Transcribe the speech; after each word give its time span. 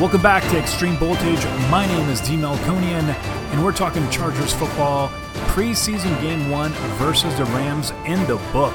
Welcome 0.00 0.22
back 0.22 0.42
to 0.44 0.58
Extreme 0.58 0.96
Voltage. 0.96 1.44
My 1.70 1.84
name 1.86 2.08
is 2.08 2.22
D. 2.22 2.34
Melkonian, 2.34 3.14
and 3.52 3.62
we're 3.62 3.70
talking 3.70 4.08
Chargers 4.08 4.50
football 4.50 5.10
preseason 5.52 6.18
game 6.22 6.48
one 6.48 6.72
versus 6.96 7.36
the 7.36 7.44
Rams 7.44 7.90
in 8.06 8.18
the 8.26 8.36
book. 8.50 8.74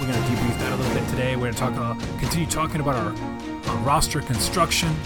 We're 0.00 0.06
going 0.06 0.14
to 0.14 0.28
debrief 0.30 0.58
that 0.60 0.72
a 0.72 0.76
little 0.76 0.94
bit 0.94 1.06
today. 1.10 1.36
We're 1.36 1.52
going 1.52 1.52
to 1.52 1.58
talk, 1.58 1.74
uh, 1.74 1.94
continue 2.18 2.46
talking 2.46 2.80
about 2.80 2.94
our, 2.96 3.68
our 3.68 3.76
roster 3.84 4.22
construction. 4.22 4.96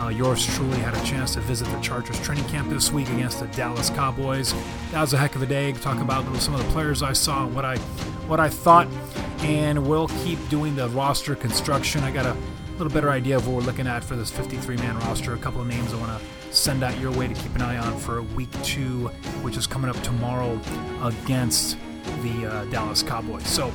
Uh, 0.00 0.08
yours 0.08 0.44
truly 0.44 0.78
had 0.78 0.92
a 0.96 1.04
chance 1.04 1.34
to 1.34 1.40
visit 1.40 1.68
the 1.68 1.78
Chargers 1.78 2.20
training 2.20 2.44
camp 2.46 2.68
this 2.68 2.90
week 2.90 3.08
against 3.10 3.38
the 3.38 3.46
Dallas 3.46 3.90
Cowboys. 3.90 4.54
That 4.90 5.02
was 5.02 5.12
a 5.12 5.18
heck 5.18 5.36
of 5.36 5.42
a 5.42 5.46
day. 5.46 5.70
Talk 5.74 6.00
about 6.00 6.24
some 6.38 6.52
of 6.52 6.66
the 6.66 6.72
players 6.72 7.04
I 7.04 7.12
saw, 7.12 7.46
what 7.46 7.64
I, 7.64 7.76
what 8.26 8.40
I 8.40 8.48
thought, 8.48 8.88
and 9.38 9.86
we'll 9.86 10.08
keep 10.08 10.48
doing 10.48 10.74
the 10.74 10.88
roster 10.88 11.36
construction. 11.36 12.02
I 12.02 12.10
got 12.10 12.26
a 12.26 12.36
little 12.76 12.92
better 12.92 13.10
idea 13.10 13.36
of 13.36 13.46
what 13.46 13.56
we're 13.56 13.62
looking 13.62 13.86
at 13.86 14.04
for 14.04 14.16
this 14.16 14.30
53 14.30 14.76
man 14.76 14.98
roster. 15.00 15.32
A 15.32 15.38
couple 15.38 15.62
of 15.62 15.66
names 15.66 15.94
I 15.94 15.96
want 15.96 16.20
to 16.20 16.54
send 16.54 16.82
out 16.84 16.98
your 17.00 17.10
way 17.12 17.26
to 17.26 17.34
keep 17.34 17.54
an 17.54 17.62
eye 17.62 17.78
on 17.78 17.98
for 17.98 18.20
week 18.22 18.50
two, 18.62 19.08
which 19.42 19.56
is 19.56 19.66
coming 19.66 19.88
up 19.88 20.00
tomorrow 20.02 20.60
against 21.02 21.78
the 22.22 22.46
uh, 22.46 22.64
Dallas 22.66 23.02
Cowboys. 23.02 23.46
So, 23.46 23.72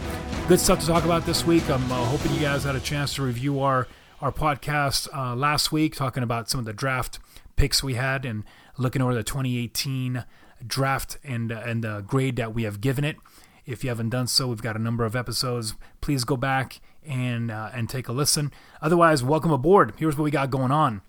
good 0.47 0.59
stuff 0.59 0.79
to 0.81 0.85
talk 0.85 1.03
about 1.03 1.25
this 1.25 1.45
week. 1.45 1.67
I'm 1.69 1.91
uh, 1.91 2.05
hoping 2.05 2.33
you 2.33 2.41
guys 2.41 2.63
had 2.63 2.75
a 2.75 2.79
chance 2.79 3.15
to 3.15 3.23
review 3.23 3.59
our 3.61 3.87
our 4.21 4.31
podcast 4.31 5.07
uh, 5.15 5.35
last 5.35 5.71
week, 5.71 5.95
talking 5.95 6.21
about 6.21 6.47
some 6.47 6.59
of 6.59 6.65
the 6.65 6.73
draft 6.73 7.17
picks 7.55 7.81
we 7.81 7.95
had 7.95 8.23
and 8.23 8.43
looking 8.77 9.01
over 9.01 9.15
the 9.15 9.23
2018 9.23 10.25
draft 10.65 11.17
and 11.23 11.51
uh, 11.51 11.61
and 11.65 11.83
the 11.83 12.01
grade 12.01 12.35
that 12.35 12.53
we 12.53 12.63
have 12.63 12.81
given 12.81 13.03
it. 13.03 13.17
If 13.65 13.83
you 13.83 13.89
haven't 13.89 14.09
done 14.09 14.27
so, 14.27 14.47
we've 14.47 14.61
got 14.61 14.75
a 14.75 14.79
number 14.79 15.05
of 15.05 15.15
episodes. 15.15 15.73
Please 16.01 16.23
go 16.23 16.37
back 16.37 16.81
and 17.05 17.51
uh, 17.51 17.69
and 17.73 17.89
take 17.89 18.07
a 18.07 18.11
listen. 18.11 18.51
Otherwise, 18.81 19.23
welcome 19.23 19.51
aboard. 19.51 19.93
Here's 19.97 20.17
what 20.17 20.23
we 20.23 20.31
got 20.31 20.49
going 20.49 20.71
on. 20.71 21.01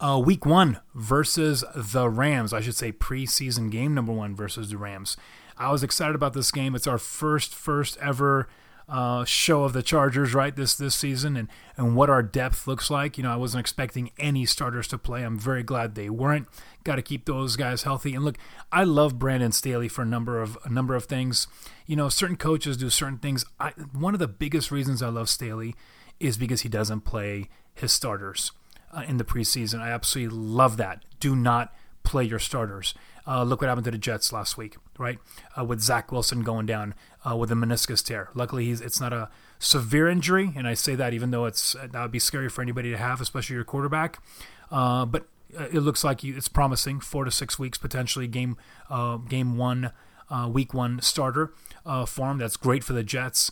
Uh, 0.00 0.20
week 0.24 0.46
one 0.46 0.80
versus 0.94 1.62
the 1.74 2.08
Rams. 2.08 2.52
I 2.52 2.60
should 2.60 2.76
say 2.76 2.90
preseason 2.90 3.70
game 3.70 3.94
number 3.94 4.12
one 4.12 4.34
versus 4.34 4.70
the 4.70 4.78
Rams. 4.78 5.16
I 5.58 5.70
was 5.70 5.82
excited 5.82 6.14
about 6.14 6.32
this 6.32 6.50
game. 6.50 6.74
It's 6.74 6.86
our 6.86 6.98
first 6.98 7.54
first 7.54 7.98
ever 7.98 8.48
uh, 8.90 9.24
show 9.24 9.62
of 9.62 9.72
the 9.72 9.82
Chargers, 9.82 10.34
right? 10.34 10.54
This 10.54 10.74
this 10.74 10.94
season, 10.94 11.36
and 11.36 11.48
and 11.76 11.94
what 11.94 12.10
our 12.10 12.22
depth 12.22 12.66
looks 12.66 12.90
like. 12.90 13.16
You 13.16 13.22
know, 13.22 13.32
I 13.32 13.36
wasn't 13.36 13.60
expecting 13.60 14.10
any 14.18 14.44
starters 14.44 14.88
to 14.88 14.98
play. 14.98 15.22
I'm 15.22 15.38
very 15.38 15.62
glad 15.62 15.94
they 15.94 16.10
weren't. 16.10 16.48
Got 16.82 16.96
to 16.96 17.02
keep 17.02 17.24
those 17.24 17.56
guys 17.56 17.84
healthy. 17.84 18.14
And 18.14 18.24
look, 18.24 18.36
I 18.72 18.84
love 18.84 19.18
Brandon 19.18 19.52
Staley 19.52 19.88
for 19.88 20.02
a 20.02 20.06
number 20.06 20.42
of 20.42 20.58
a 20.64 20.68
number 20.68 20.96
of 20.96 21.04
things. 21.04 21.46
You 21.86 21.96
know, 21.96 22.08
certain 22.08 22.36
coaches 22.36 22.76
do 22.76 22.90
certain 22.90 23.18
things. 23.18 23.44
I, 23.58 23.70
one 23.92 24.14
of 24.14 24.20
the 24.20 24.28
biggest 24.28 24.70
reasons 24.70 25.02
I 25.02 25.08
love 25.08 25.28
Staley 25.28 25.74
is 26.18 26.36
because 26.36 26.62
he 26.62 26.68
doesn't 26.68 27.02
play 27.02 27.48
his 27.74 27.92
starters 27.92 28.52
uh, 28.92 29.04
in 29.06 29.16
the 29.16 29.24
preseason. 29.24 29.80
I 29.80 29.90
absolutely 29.90 30.36
love 30.36 30.76
that. 30.78 31.04
Do 31.20 31.36
not 31.36 31.72
play 32.02 32.24
your 32.24 32.38
starters. 32.38 32.94
Uh, 33.30 33.44
look 33.44 33.60
what 33.60 33.68
happened 33.68 33.84
to 33.84 33.92
the 33.92 33.98
Jets 33.98 34.32
last 34.32 34.56
week, 34.58 34.76
right? 34.98 35.20
Uh, 35.56 35.64
with 35.64 35.80
Zach 35.80 36.10
Wilson 36.10 36.42
going 36.42 36.66
down 36.66 36.94
uh, 37.24 37.36
with 37.36 37.52
a 37.52 37.54
meniscus 37.54 38.04
tear. 38.04 38.28
Luckily, 38.34 38.70
it's 38.70 39.00
not 39.00 39.12
a 39.12 39.30
severe 39.60 40.08
injury, 40.08 40.52
and 40.56 40.66
I 40.66 40.74
say 40.74 40.96
that 40.96 41.14
even 41.14 41.30
though 41.30 41.44
it's 41.44 41.74
that 41.74 41.94
would 41.94 42.10
be 42.10 42.18
scary 42.18 42.48
for 42.48 42.60
anybody 42.60 42.90
to 42.90 42.98
have, 42.98 43.20
especially 43.20 43.54
your 43.54 43.64
quarterback. 43.64 44.20
Uh, 44.68 45.06
but 45.06 45.28
uh, 45.56 45.66
it 45.72 45.78
looks 45.78 46.02
like 46.02 46.24
it's 46.24 46.48
promising. 46.48 46.98
Four 46.98 47.24
to 47.24 47.30
six 47.30 47.56
weeks 47.56 47.78
potentially. 47.78 48.26
Game 48.26 48.56
uh, 48.88 49.18
game 49.18 49.56
one, 49.56 49.92
week 50.48 50.74
one 50.74 51.00
starter 51.00 51.54
form. 52.08 52.38
That's 52.38 52.56
great 52.56 52.82
for 52.82 52.94
the 52.94 53.04
Jets. 53.04 53.48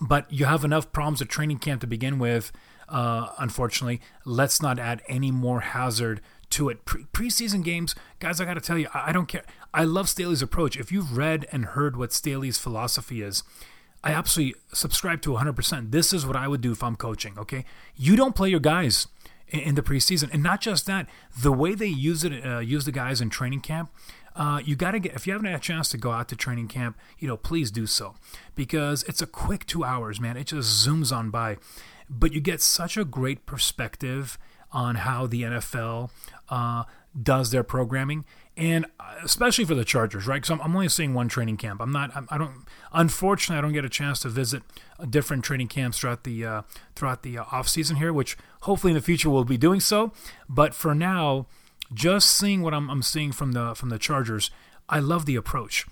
But 0.00 0.30
you 0.32 0.44
have 0.44 0.64
enough 0.64 0.92
problems 0.92 1.20
at 1.20 1.28
training 1.28 1.58
camp 1.58 1.80
to 1.80 1.88
begin 1.88 2.20
with. 2.20 2.52
unfortunately, 2.88 4.00
let's 4.24 4.62
not 4.62 4.78
add 4.78 5.02
any 5.08 5.32
more 5.32 5.60
hazard 5.60 6.20
to 6.50 6.68
it. 6.68 6.84
Pre- 6.84 7.04
preseason 7.12 7.62
games, 7.64 7.94
guys, 8.18 8.40
I 8.40 8.44
got 8.44 8.54
to 8.54 8.60
tell 8.60 8.78
you, 8.78 8.88
I-, 8.94 9.12
don't 9.12 9.26
care. 9.26 9.44
I 9.74 9.84
love 9.84 10.08
Staley's 10.08 10.42
approach. 10.42 10.76
If 10.76 10.90
you've 10.90 11.16
read 11.16 11.46
and 11.52 11.66
heard 11.66 11.96
what 11.96 12.12
Staley's 12.12 12.58
philosophy 12.58 13.22
is, 13.22 13.42
I 14.04 14.12
absolutely 14.12 14.60
subscribe 14.72 15.20
to 15.22 15.30
100%. 15.30 15.90
This 15.90 16.12
is 16.12 16.24
what 16.26 16.36
I 16.36 16.48
would 16.48 16.60
do 16.60 16.72
if 16.72 16.82
I'm 16.82 16.96
coaching, 16.96 17.38
okay? 17.38 17.64
You 17.96 18.16
don't 18.16 18.36
play 18.36 18.48
your 18.48 18.60
guys 18.60 19.08
in, 19.48 19.60
in 19.60 19.74
the 19.74 19.82
preseason. 19.82 20.32
And 20.32 20.42
not 20.42 20.60
just 20.60 20.86
that, 20.86 21.08
the 21.40 21.52
way 21.52 21.74
they 21.74 21.86
use 21.86 22.24
it, 22.24 22.44
uh, 22.44 22.60
use 22.60 22.84
the 22.84 22.92
guys 22.92 23.20
in 23.20 23.30
training 23.30 23.60
camp, 23.60 23.90
uh, 24.36 24.60
you 24.64 24.76
got 24.76 24.90
to 24.92 25.00
get, 25.00 25.14
if 25.14 25.26
you 25.26 25.32
haven't 25.32 25.46
had 25.46 25.56
a 25.56 25.62
chance 25.62 25.88
to 25.88 25.96
go 25.96 26.10
out 26.10 26.28
to 26.28 26.36
training 26.36 26.68
camp, 26.68 26.96
you 27.18 27.26
know, 27.26 27.36
please 27.36 27.70
do 27.70 27.86
so 27.86 28.14
because 28.54 29.02
it's 29.04 29.22
a 29.22 29.26
quick 29.26 29.66
two 29.66 29.82
hours, 29.82 30.20
man. 30.20 30.36
It 30.36 30.48
just 30.48 30.86
zooms 30.86 31.14
on 31.14 31.30
by. 31.30 31.56
But 32.08 32.32
you 32.32 32.40
get 32.40 32.60
such 32.60 32.96
a 32.96 33.04
great 33.04 33.46
perspective 33.46 34.38
on 34.76 34.96
how 34.96 35.26
the 35.26 35.40
NFL 35.40 36.10
uh, 36.50 36.84
does 37.20 37.50
their 37.50 37.62
programming, 37.62 38.26
and 38.58 38.84
especially 39.24 39.64
for 39.64 39.74
the 39.74 39.86
Chargers, 39.86 40.26
right? 40.26 40.36
Because 40.36 40.50
I'm, 40.50 40.60
I'm, 40.60 40.76
only 40.76 40.90
seeing 40.90 41.14
one 41.14 41.28
training 41.28 41.56
camp. 41.56 41.80
I'm 41.80 41.90
not. 41.90 42.14
I'm, 42.14 42.28
I 42.30 42.36
don't. 42.36 42.66
Unfortunately, 42.92 43.58
I 43.58 43.62
don't 43.62 43.72
get 43.72 43.86
a 43.86 43.88
chance 43.88 44.20
to 44.20 44.28
visit 44.28 44.62
different 45.08 45.44
training 45.44 45.68
camps 45.68 45.98
throughout 45.98 46.24
the 46.24 46.44
uh, 46.44 46.62
throughout 46.94 47.22
the 47.22 47.38
uh, 47.38 47.44
off 47.50 47.68
season 47.70 47.96
here, 47.96 48.12
which 48.12 48.36
hopefully 48.62 48.90
in 48.90 48.96
the 48.96 49.02
future 49.02 49.30
we'll 49.30 49.44
be 49.44 49.56
doing 49.56 49.80
so. 49.80 50.12
But 50.46 50.74
for 50.74 50.94
now, 50.94 51.46
just 51.94 52.28
seeing 52.28 52.60
what 52.60 52.74
I'm, 52.74 52.90
I'm 52.90 53.02
seeing 53.02 53.32
from 53.32 53.52
the 53.52 53.74
from 53.74 53.88
the 53.88 53.98
Chargers, 53.98 54.50
I 54.90 54.98
love 54.98 55.24
the 55.24 55.36
approach 55.36 55.86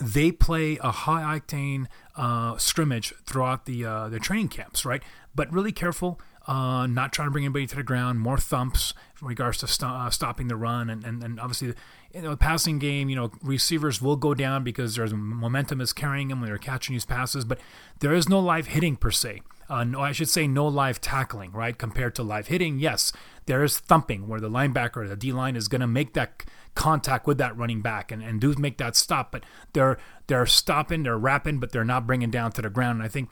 they 0.00 0.32
play 0.32 0.78
a 0.78 0.90
high 0.90 1.38
octane 1.38 1.86
uh, 2.16 2.56
scrimmage 2.56 3.12
throughout 3.26 3.66
the 3.66 3.84
uh, 3.84 4.08
the 4.08 4.18
training 4.18 4.48
camps, 4.48 4.84
right? 4.84 5.02
But 5.34 5.52
really 5.52 5.72
careful 5.72 6.20
uh, 6.46 6.86
not 6.86 7.12
trying 7.12 7.28
to 7.28 7.30
bring 7.30 7.44
anybody 7.44 7.66
to 7.66 7.76
the 7.76 7.82
ground, 7.82 8.20
more 8.20 8.38
thumps 8.38 8.94
in 9.20 9.26
regards 9.26 9.58
to 9.58 9.66
st- 9.66 9.90
uh, 9.90 10.10
stopping 10.10 10.48
the 10.48 10.56
run, 10.56 10.90
and, 10.90 11.04
and, 11.04 11.22
and 11.22 11.40
obviously, 11.40 11.74
you 12.14 12.22
know, 12.22 12.30
the 12.30 12.36
passing 12.36 12.78
game, 12.78 13.08
you 13.08 13.16
know, 13.16 13.30
receivers 13.42 14.02
will 14.02 14.16
go 14.16 14.34
down 14.34 14.64
because 14.64 14.96
there's 14.96 15.12
momentum 15.14 15.80
is 15.80 15.92
carrying 15.92 16.28
them 16.28 16.40
when 16.40 16.48
they're 16.48 16.58
catching 16.58 16.94
these 16.94 17.04
passes, 17.04 17.44
but 17.44 17.58
there 18.00 18.12
is 18.12 18.28
no 18.28 18.40
live 18.40 18.68
hitting 18.68 18.96
per 18.96 19.10
se. 19.10 19.42
Uh, 19.68 19.84
no, 19.84 20.00
I 20.00 20.12
should 20.12 20.28
say 20.28 20.46
no 20.46 20.66
live 20.66 21.00
tackling, 21.00 21.52
right? 21.52 21.78
Compared 21.78 22.14
to 22.16 22.22
live 22.22 22.48
hitting, 22.48 22.78
yes, 22.78 23.12
there 23.46 23.64
is 23.64 23.78
thumping 23.78 24.28
where 24.28 24.40
the 24.40 24.50
linebacker, 24.50 25.08
the 25.08 25.16
D 25.16 25.32
line, 25.32 25.56
is 25.56 25.68
going 25.68 25.80
to 25.80 25.86
make 25.86 26.12
that 26.12 26.44
contact 26.74 27.26
with 27.26 27.38
that 27.38 27.56
running 27.56 27.80
back 27.80 28.10
and, 28.10 28.22
and 28.22 28.40
do 28.40 28.54
make 28.58 28.78
that 28.78 28.96
stop, 28.96 29.32
but 29.32 29.44
they're 29.72 29.98
they're 30.26 30.46
stopping, 30.46 31.02
they're 31.02 31.18
wrapping, 31.18 31.58
but 31.58 31.72
they're 31.72 31.84
not 31.84 32.06
bringing 32.06 32.30
down 32.30 32.52
to 32.52 32.62
the 32.62 32.70
ground. 32.70 32.98
And 32.98 33.04
I 33.04 33.08
think 33.08 33.30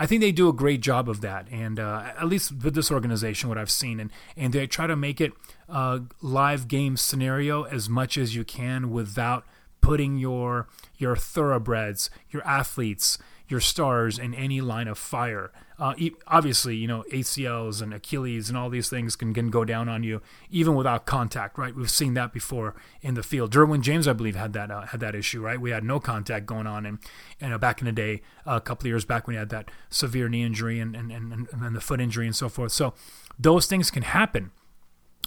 I 0.00 0.06
think 0.06 0.20
they 0.20 0.30
do 0.30 0.48
a 0.48 0.52
great 0.52 0.80
job 0.80 1.08
of 1.08 1.20
that, 1.22 1.48
and 1.50 1.80
uh, 1.80 2.12
at 2.16 2.28
least 2.28 2.52
with 2.62 2.74
this 2.74 2.90
organization, 2.92 3.48
what 3.48 3.58
I've 3.58 3.70
seen, 3.70 3.98
and 3.98 4.10
and 4.36 4.52
they 4.52 4.68
try 4.68 4.86
to 4.86 4.94
make 4.94 5.20
it 5.20 5.32
a 5.68 6.02
live 6.22 6.68
game 6.68 6.96
scenario 6.96 7.64
as 7.64 7.88
much 7.88 8.16
as 8.16 8.36
you 8.36 8.44
can 8.44 8.90
without 8.90 9.44
putting 9.80 10.16
your 10.16 10.68
your 10.96 11.16
thoroughbreds, 11.16 12.10
your 12.30 12.46
athletes, 12.46 13.18
your 13.48 13.60
stars 13.60 14.20
in 14.20 14.34
any 14.34 14.60
line 14.60 14.86
of 14.86 14.98
fire. 14.98 15.50
Uh, 15.78 15.94
obviously, 16.26 16.74
you 16.76 16.88
know 16.88 17.04
ACLs 17.12 17.80
and 17.80 17.94
Achilles 17.94 18.48
and 18.48 18.58
all 18.58 18.68
these 18.68 18.88
things 18.88 19.14
can, 19.14 19.32
can 19.32 19.48
go 19.48 19.64
down 19.64 19.88
on 19.88 20.02
you 20.02 20.20
even 20.50 20.74
without 20.74 21.06
contact, 21.06 21.56
right? 21.56 21.74
We've 21.74 21.90
seen 21.90 22.14
that 22.14 22.32
before 22.32 22.74
in 23.00 23.14
the 23.14 23.22
field. 23.22 23.52
Derwin 23.52 23.80
James, 23.80 24.08
I 24.08 24.12
believe, 24.12 24.34
had 24.34 24.52
that 24.54 24.70
uh, 24.70 24.86
had 24.86 25.00
that 25.00 25.14
issue, 25.14 25.40
right? 25.40 25.60
We 25.60 25.70
had 25.70 25.84
no 25.84 26.00
contact 26.00 26.46
going 26.46 26.66
on, 26.66 26.84
and 26.84 26.98
and 27.40 27.54
uh, 27.54 27.58
back 27.58 27.80
in 27.80 27.86
the 27.86 27.92
day, 27.92 28.22
a 28.44 28.60
couple 28.60 28.86
of 28.86 28.88
years 28.88 29.04
back, 29.04 29.26
when 29.26 29.34
he 29.34 29.38
had 29.38 29.50
that 29.50 29.70
severe 29.90 30.28
knee 30.28 30.42
injury 30.42 30.80
and 30.80 30.96
and, 30.96 31.12
and 31.12 31.48
and 31.52 31.76
the 31.76 31.80
foot 31.80 32.00
injury 32.00 32.26
and 32.26 32.34
so 32.34 32.48
forth. 32.48 32.72
So 32.72 32.94
those 33.38 33.66
things 33.66 33.90
can 33.90 34.02
happen. 34.02 34.50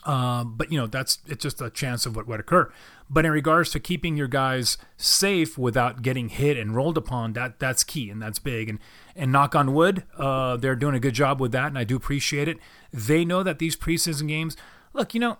Uh, 0.04 0.44
but 0.44 0.72
you 0.72 0.80
know 0.80 0.88
that's 0.88 1.20
it's 1.28 1.44
just 1.44 1.62
a 1.62 1.70
chance 1.70 2.06
of 2.06 2.16
what 2.16 2.28
would 2.28 2.40
occur. 2.40 2.72
But 3.10 3.26
in 3.26 3.32
regards 3.32 3.70
to 3.72 3.80
keeping 3.80 4.16
your 4.16 4.28
guys 4.28 4.78
safe 4.98 5.58
without 5.58 6.02
getting 6.02 6.30
hit 6.30 6.58
and 6.58 6.76
rolled 6.76 6.98
upon, 6.98 7.34
that 7.34 7.60
that's 7.60 7.84
key 7.84 8.10
and 8.10 8.22
that's 8.22 8.40
big. 8.40 8.70
And 8.70 8.80
and 9.16 9.32
knock 9.32 9.56
on 9.56 9.74
wood, 9.74 10.04
uh, 10.18 10.58
they're 10.58 10.76
doing 10.76 10.96
a 10.96 11.00
good 11.00 11.14
job 11.14 11.40
with 11.40 11.52
that, 11.52 11.68
and 11.68 11.78
I 11.78 11.84
do 11.84 11.96
appreciate 11.96 12.48
it. 12.48 12.58
They 12.92 13.26
know 13.26 13.44
that 13.44 13.60
these 13.60 13.76
preseason 13.76 14.28
games. 14.28 14.58
Look, 14.94 15.14
you 15.14 15.20
know, 15.20 15.38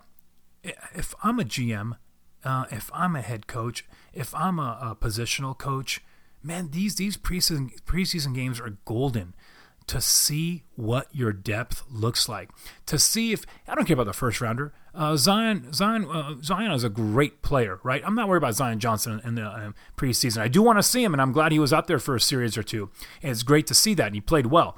if 0.62 1.14
I'm 1.22 1.40
a 1.40 1.44
GM, 1.44 1.96
uh, 2.44 2.64
if 2.70 2.90
I'm 2.94 3.16
a 3.16 3.22
head 3.22 3.46
coach, 3.46 3.84
if 4.12 4.34
I'm 4.34 4.58
a, 4.58 4.78
a 4.80 4.96
positional 4.96 5.56
coach, 5.56 6.00
man, 6.42 6.70
these 6.70 6.96
these 6.96 7.16
preseason 7.16 7.80
preseason 7.82 8.34
games 8.34 8.60
are 8.60 8.76
golden 8.84 9.34
to 9.86 10.00
see 10.00 10.64
what 10.76 11.08
your 11.12 11.32
depth 11.32 11.84
looks 11.90 12.28
like. 12.28 12.50
To 12.86 12.98
see 12.98 13.32
if 13.32 13.44
I 13.66 13.74
don't 13.74 13.84
care 13.84 13.94
about 13.94 14.06
the 14.06 14.12
first 14.12 14.40
rounder. 14.40 14.72
Uh, 14.94 15.16
Zion 15.16 15.72
Zion 15.72 16.06
uh, 16.06 16.34
Zion 16.42 16.70
is 16.72 16.84
a 16.84 16.90
great 16.90 17.42
player, 17.42 17.80
right? 17.82 18.02
I'm 18.04 18.14
not 18.14 18.28
worried 18.28 18.38
about 18.38 18.54
Zion 18.54 18.78
Johnson 18.78 19.20
in 19.24 19.36
the 19.36 19.44
uh, 19.44 19.72
preseason. 19.96 20.42
I 20.42 20.48
do 20.48 20.62
want 20.62 20.78
to 20.78 20.82
see 20.82 21.02
him, 21.02 21.14
and 21.14 21.22
I'm 21.22 21.32
glad 21.32 21.52
he 21.52 21.58
was 21.58 21.72
out 21.72 21.86
there 21.86 21.98
for 21.98 22.14
a 22.14 22.20
series 22.20 22.58
or 22.58 22.62
two. 22.62 22.90
And 23.22 23.32
it's 23.32 23.42
great 23.42 23.66
to 23.68 23.74
see 23.74 23.94
that, 23.94 24.06
and 24.06 24.14
he 24.14 24.20
played 24.20 24.46
well. 24.46 24.76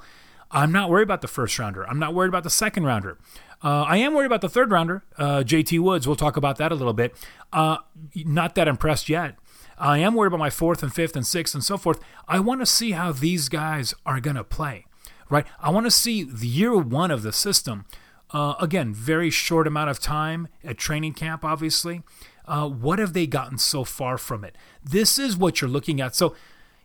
I'm 0.51 0.71
not 0.71 0.89
worried 0.89 1.03
about 1.03 1.21
the 1.21 1.27
first 1.27 1.57
rounder. 1.59 1.87
I'm 1.87 1.99
not 1.99 2.13
worried 2.13 2.29
about 2.29 2.43
the 2.43 2.49
second 2.49 2.85
rounder. 2.85 3.17
Uh, 3.63 3.83
I 3.83 3.97
am 3.97 4.13
worried 4.13 4.27
about 4.27 4.41
the 4.41 4.49
third 4.49 4.71
rounder, 4.71 5.03
uh, 5.17 5.39
JT 5.39 5.79
Woods. 5.79 6.07
We'll 6.07 6.15
talk 6.15 6.37
about 6.37 6.57
that 6.57 6.71
a 6.71 6.75
little 6.75 6.93
bit. 6.93 7.15
Uh, 7.51 7.77
not 8.15 8.55
that 8.55 8.67
impressed 8.67 9.09
yet. 9.09 9.35
I 9.77 9.97
am 9.97 10.13
worried 10.13 10.27
about 10.27 10.39
my 10.39 10.49
fourth 10.49 10.83
and 10.83 10.93
fifth 10.93 11.15
and 11.15 11.25
sixth 11.25 11.53
and 11.53 11.63
so 11.63 11.77
forth. 11.77 11.99
I 12.27 12.39
want 12.39 12.61
to 12.61 12.65
see 12.65 12.91
how 12.91 13.11
these 13.11 13.49
guys 13.49 13.93
are 14.05 14.19
going 14.19 14.37
to 14.37 14.43
play 14.43 14.85
right? 15.29 15.45
I 15.59 15.69
want 15.69 15.85
to 15.85 15.91
see 15.91 16.23
the 16.23 16.47
year 16.47 16.75
one 16.77 17.11
of 17.11 17.23
the 17.23 17.31
system. 17.31 17.85
Uh, 18.31 18.55
again, 18.59 18.93
very 18.93 19.29
short 19.29 19.67
amount 19.67 19.89
of 19.89 19.99
time 19.99 20.47
at 20.63 20.77
training 20.77 21.13
camp, 21.13 21.45
obviously. 21.45 22.01
Uh, 22.45 22.67
what 22.67 22.99
have 22.99 23.13
they 23.13 23.25
gotten 23.27 23.57
so 23.57 23.83
far 23.83 24.17
from 24.17 24.43
it? 24.43 24.55
This 24.83 25.17
is 25.17 25.37
what 25.37 25.61
you're 25.61 25.69
looking 25.69 26.01
at. 26.01 26.15
So, 26.15 26.35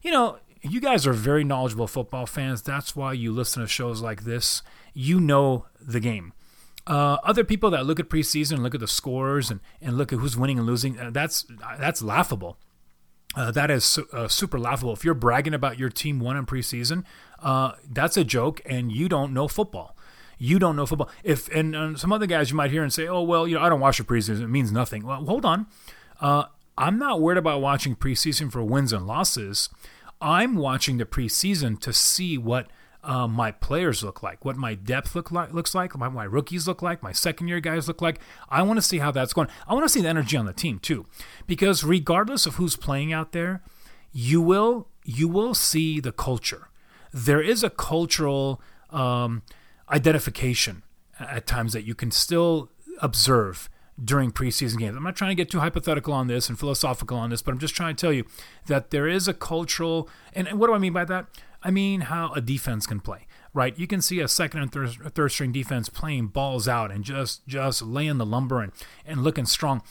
you 0.02 0.10
know, 0.10 0.38
you 0.62 0.80
guys 0.80 1.06
are 1.06 1.12
very 1.12 1.44
knowledgeable 1.44 1.86
football 1.86 2.26
fans. 2.26 2.62
That's 2.62 2.94
why 2.94 3.14
you 3.14 3.32
listen 3.32 3.62
to 3.62 3.68
shows 3.68 4.00
like 4.00 4.24
this. 4.24 4.62
You 4.94 5.20
know 5.20 5.66
the 5.80 6.00
game. 6.00 6.32
Uh, 6.86 7.18
other 7.22 7.44
people 7.44 7.70
that 7.70 7.86
look 7.86 8.00
at 8.00 8.08
preseason, 8.08 8.54
and 8.54 8.62
look 8.62 8.74
at 8.74 8.80
the 8.80 8.88
scores, 8.88 9.50
and, 9.50 9.60
and 9.80 9.96
look 9.96 10.12
at 10.12 10.18
who's 10.18 10.36
winning 10.36 10.58
and 10.58 10.66
losing, 10.66 10.98
uh, 10.98 11.10
that's 11.10 11.46
that's 11.78 12.02
laughable. 12.02 12.58
Uh, 13.36 13.52
that 13.52 13.70
is 13.70 13.98
uh, 14.12 14.26
super 14.26 14.58
laughable. 14.58 14.92
If 14.92 15.04
you're 15.04 15.14
bragging 15.14 15.54
about 15.54 15.78
your 15.78 15.88
team 15.88 16.18
won 16.18 16.36
in 16.36 16.46
preseason, 16.46 17.04
uh, 17.42 17.72
that's 17.88 18.16
a 18.16 18.24
joke, 18.24 18.60
and 18.64 18.92
you 18.92 19.08
don't 19.08 19.32
know 19.32 19.48
football. 19.48 19.96
You 20.38 20.58
don't 20.58 20.76
know 20.76 20.86
football. 20.86 21.10
If 21.22 21.48
and, 21.48 21.74
and, 21.74 21.98
some 21.98 22.12
other 22.12 22.26
guys 22.26 22.50
you 22.50 22.56
might 22.56 22.70
hear 22.70 22.82
and 22.82 22.92
say, 22.92 23.06
"Oh 23.06 23.22
well, 23.22 23.46
you 23.46 23.56
know, 23.56 23.62
I 23.62 23.68
don't 23.68 23.80
watch 23.80 23.98
the 23.98 24.04
preseason; 24.04 24.42
it 24.42 24.48
means 24.48 24.72
nothing." 24.72 25.04
Well, 25.04 25.24
hold 25.24 25.44
on. 25.44 25.66
Uh, 26.20 26.44
I'm 26.78 26.98
not 26.98 27.20
worried 27.20 27.38
about 27.38 27.60
watching 27.60 27.94
preseason 27.94 28.50
for 28.50 28.62
wins 28.62 28.92
and 28.92 29.06
losses. 29.06 29.68
I'm 30.20 30.56
watching 30.56 30.98
the 30.98 31.04
preseason 31.04 31.78
to 31.80 31.92
see 31.92 32.38
what 32.38 32.68
uh, 33.02 33.26
my 33.26 33.50
players 33.50 34.02
look 34.02 34.22
like, 34.22 34.44
what 34.44 34.56
my 34.56 34.74
depth 34.74 35.14
look 35.14 35.30
like, 35.30 35.52
looks 35.52 35.74
like, 35.74 35.96
what 35.96 36.12
my 36.12 36.24
rookies 36.24 36.66
look 36.68 36.82
like, 36.82 37.02
my 37.02 37.12
second 37.12 37.48
year 37.48 37.60
guys 37.60 37.88
look 37.88 38.02
like. 38.02 38.20
I 38.48 38.62
want 38.62 38.78
to 38.78 38.82
see 38.82 38.98
how 38.98 39.10
that's 39.10 39.32
going. 39.32 39.48
I 39.66 39.74
want 39.74 39.84
to 39.84 39.88
see 39.88 40.02
the 40.02 40.08
energy 40.08 40.36
on 40.36 40.46
the 40.46 40.52
team 40.52 40.78
too, 40.78 41.06
because 41.46 41.84
regardless 41.84 42.46
of 42.46 42.56
who's 42.56 42.76
playing 42.76 43.12
out 43.12 43.32
there, 43.32 43.62
you 44.12 44.40
will 44.40 44.88
you 45.04 45.28
will 45.28 45.54
see 45.54 46.00
the 46.00 46.12
culture. 46.12 46.68
There 47.12 47.40
is 47.40 47.64
a 47.64 47.70
cultural 47.70 48.60
um, 48.90 49.42
identification 49.90 50.82
at 51.18 51.46
times 51.46 51.72
that 51.72 51.84
you 51.84 51.94
can 51.94 52.10
still 52.10 52.70
observe 53.00 53.68
during 54.02 54.30
preseason 54.32 54.78
games. 54.78 54.96
I'm 54.96 55.02
not 55.02 55.16
trying 55.16 55.30
to 55.30 55.34
get 55.34 55.50
too 55.50 55.60
hypothetical 55.60 56.14
on 56.14 56.26
this 56.26 56.48
and 56.48 56.58
philosophical 56.58 57.18
on 57.18 57.30
this, 57.30 57.42
but 57.42 57.52
I'm 57.52 57.58
just 57.58 57.74
trying 57.74 57.96
to 57.96 58.00
tell 58.00 58.12
you 58.12 58.24
that 58.66 58.90
there 58.90 59.06
is 59.06 59.28
a 59.28 59.34
cultural, 59.34 60.08
and, 60.32 60.48
what 60.58 60.68
do 60.68 60.74
I 60.74 60.78
mean 60.78 60.92
by 60.92 61.04
that? 61.04 61.26
I 61.62 61.70
mean 61.70 62.02
how 62.02 62.32
a 62.32 62.40
defense 62.40 62.86
can 62.86 63.00
play, 63.00 63.26
right? 63.52 63.78
You 63.78 63.86
can 63.86 64.00
see 64.00 64.20
a 64.20 64.28
second 64.28 64.60
and 64.60 64.72
third, 64.72 65.14
third 65.14 65.28
string 65.28 65.52
defense 65.52 65.90
playing 65.90 66.28
balls 66.28 66.66
out 66.66 66.90
and 66.90 67.04
just 67.04 67.46
just 67.46 67.82
laying 67.82 68.16
the 68.16 68.24
lumber 68.24 68.62
and, 68.62 68.72
and 69.04 69.22
looking 69.22 69.44
strong. 69.44 69.82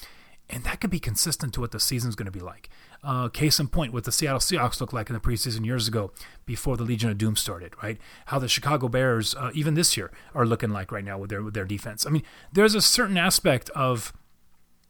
And 0.49 0.63
that 0.63 0.81
could 0.81 0.89
be 0.89 0.99
consistent 0.99 1.53
to 1.53 1.61
what 1.61 1.71
the 1.71 1.79
season's 1.79 2.15
going 2.15 2.25
to 2.25 2.31
be 2.31 2.39
like. 2.39 2.69
Uh, 3.03 3.29
case 3.29 3.59
in 3.59 3.67
point, 3.67 3.93
what 3.93 4.03
the 4.03 4.11
Seattle 4.11 4.39
Seahawks 4.39 4.81
looked 4.81 4.93
like 4.93 5.09
in 5.09 5.13
the 5.13 5.19
preseason 5.19 5.65
years 5.65 5.87
ago 5.87 6.11
before 6.45 6.75
the 6.75 6.83
Legion 6.83 7.09
of 7.09 7.17
Doom 7.17 7.35
started, 7.35 7.73
right? 7.83 7.97
How 8.25 8.39
the 8.39 8.47
Chicago 8.47 8.87
Bears, 8.87 9.35
uh, 9.35 9.51
even 9.53 9.75
this 9.75 9.95
year, 9.95 10.11
are 10.33 10.45
looking 10.45 10.71
like 10.71 10.91
right 10.91 11.03
now 11.03 11.17
with 11.17 11.29
their 11.29 11.43
with 11.43 11.53
their 11.53 11.65
defense. 11.65 12.05
I 12.05 12.09
mean, 12.09 12.23
there's 12.51 12.75
a 12.75 12.81
certain 12.81 13.17
aspect 13.17 13.69
of 13.71 14.11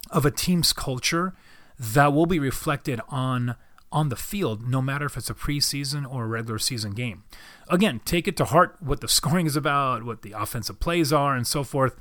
of 0.10 0.26
a 0.26 0.32
team's 0.32 0.74
culture 0.74 1.36
that 1.78 2.14
will 2.14 2.26
be 2.26 2.40
reflected 2.40 3.02
on 3.10 3.56
on 3.92 4.10
the 4.10 4.16
field, 4.16 4.68
no 4.68 4.82
matter 4.82 5.06
if 5.06 5.18
it's 5.18 5.30
a 5.30 5.34
preseason 5.34 6.10
or 6.10 6.24
a 6.24 6.28
regular 6.28 6.60
season 6.60 6.92
game. 6.92 7.24
Again, 7.70 8.02
take 8.06 8.28
it 8.28 8.38
to 8.38 8.46
heart 8.46 8.78
what 8.80 9.02
the 9.02 9.08
scoring 9.20 9.46
is 9.46 9.56
about, 9.56 10.04
what 10.04 10.22
the 10.22 10.32
offensive 10.32 10.80
plays 10.80 11.12
are, 11.12 11.36
and 11.36 11.48
so 11.48 11.64
forth. 11.64 11.96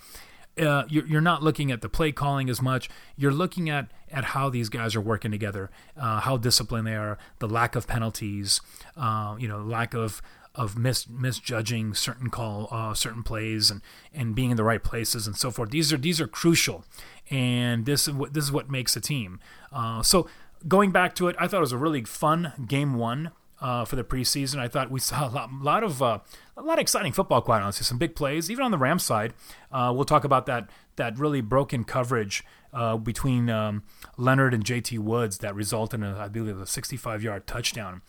Uh, 0.59 0.85
you're, 0.89 1.07
you're, 1.07 1.21
not 1.21 1.43
looking 1.43 1.71
at 1.71 1.83
the 1.83 1.89
play 1.89 2.13
calling 2.13 2.49
as 2.49 2.61
much. 2.61 2.89
You're 3.17 3.33
looking 3.33 3.71
at 3.71 3.91
at 4.11 4.25
how 4.25 4.49
these 4.49 4.69
guys 4.69 4.97
are 4.97 5.01
working 5.01 5.31
together, 5.31 5.71
uh, 5.97 6.21
how 6.21 6.37
disciplined 6.37 6.87
they 6.87 6.97
are, 6.97 7.19
the 7.39 7.49
lack 7.49 7.77
of 7.77 7.87
penalties, 7.87 8.61
uh, 8.97 9.37
you 9.39 9.47
know, 9.49 9.61
lack 9.61 9.95
of 9.95 10.23
of 10.55 10.77
mis- 10.77 11.09
misjudging 11.09 11.95
certain 11.95 12.31
call 12.31 12.69
uh, 12.71 12.93
certain 12.93 13.23
plays 13.23 13.71
and 13.71 13.81
and 14.13 14.35
being 14.35 14.51
in 14.51 14.57
the 14.57 14.65
right 14.65 14.83
places 14.83 15.27
and 15.27 15.37
so 15.37 15.51
forth. 15.51 15.71
These 15.71 15.93
are 15.93 15.99
these 15.99 16.21
are 16.21 16.27
crucial, 16.27 16.85
and 17.31 17.87
this 17.87 18.09
is 18.09 18.15
what 18.15 18.35
this 18.35 18.45
is 18.45 18.53
what 18.53 18.69
makes 18.69 18.97
a 18.97 19.01
team. 19.01 19.41
Uh, 19.73 20.03
so 20.03 20.29
going 20.67 20.91
back 20.91 21.15
to 21.17 21.29
it, 21.29 21.37
I 21.39 21.47
thought 21.47 21.59
it 21.59 21.61
was 21.61 21.73
a 21.73 21.79
really 21.79 22.03
fun 22.05 22.53
game 22.67 22.95
one 22.95 23.31
uh, 23.61 23.85
for 23.85 23.97
the 23.97 24.05
preseason. 24.05 24.59
I 24.59 24.69
thought 24.69 24.91
we 24.91 25.01
saw 25.01 25.29
a 25.29 25.31
lot, 25.31 25.53
lot 25.53 25.85
of 25.85 26.03
uh, 26.03 26.19
a 26.57 26.63
lot 26.63 26.75
of 26.75 26.83
exciting 26.83 27.13
football. 27.13 27.41
Quite 27.41 27.63
honestly, 27.63 27.85
some 27.85 27.99
big 27.99 28.15
plays, 28.15 28.51
even 28.51 28.65
on 28.65 28.71
the 28.71 28.79
Rams 28.79 29.03
side. 29.03 29.35
Uh, 29.73 29.93
we'll 29.95 30.05
talk 30.05 30.25
about 30.25 30.47
that 30.47 30.69
that 30.97 31.19
really 31.19 31.41
broken 31.41 31.85
coverage 31.85 32.45
uh, 32.73 32.97
between 32.97 33.49
um, 33.49 33.83
Leonard 34.17 34.55
and 34.55 34.65
J.T. 34.65 34.99
Woods 34.99 35.39
that 35.39 35.55
resulted 35.55 36.01
in, 36.01 36.07
a, 36.07 36.19
I 36.19 36.29
believe, 36.29 36.59
a 36.59 36.65
65-yard 36.65 37.47
touchdown. 37.47 38.03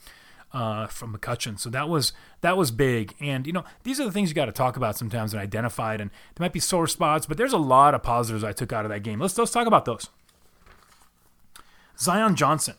Uh, 0.51 0.88
from 0.88 1.16
McCutcheon, 1.16 1.60
so 1.60 1.69
that 1.69 1.88
was 1.88 2.12
that 2.42 2.57
was 2.57 2.72
big, 2.72 3.13
and 3.19 3.46
you 3.46 3.54
know 3.54 3.63
these 3.84 4.00
are 4.00 4.04
the 4.04 4.12
things 4.12 4.30
you 4.30 4.34
got 4.34 4.46
to 4.46 4.51
talk 4.51 4.75
about 4.75 4.98
sometimes 4.98 5.31
and 5.31 5.40
identify. 5.40 5.94
And 5.94 6.10
there 6.10 6.44
might 6.44 6.54
be 6.54 6.60
sore 6.60 6.88
spots, 6.88 7.28
but 7.28 7.38
there's 7.38 7.54
a 7.54 7.60
lot 7.60 7.94
of 7.94 8.01
positives 8.01 8.44
I 8.44 8.51
took 8.51 8.74
out 8.74 8.84
of 8.84 8.90
that 8.90 9.04
game. 9.04 9.19
Let's 9.19 9.38
let's 9.38 9.51
talk 9.51 9.68
about 9.68 9.86
those. 9.86 10.10
Zion 12.00 12.36
Johnson, 12.36 12.74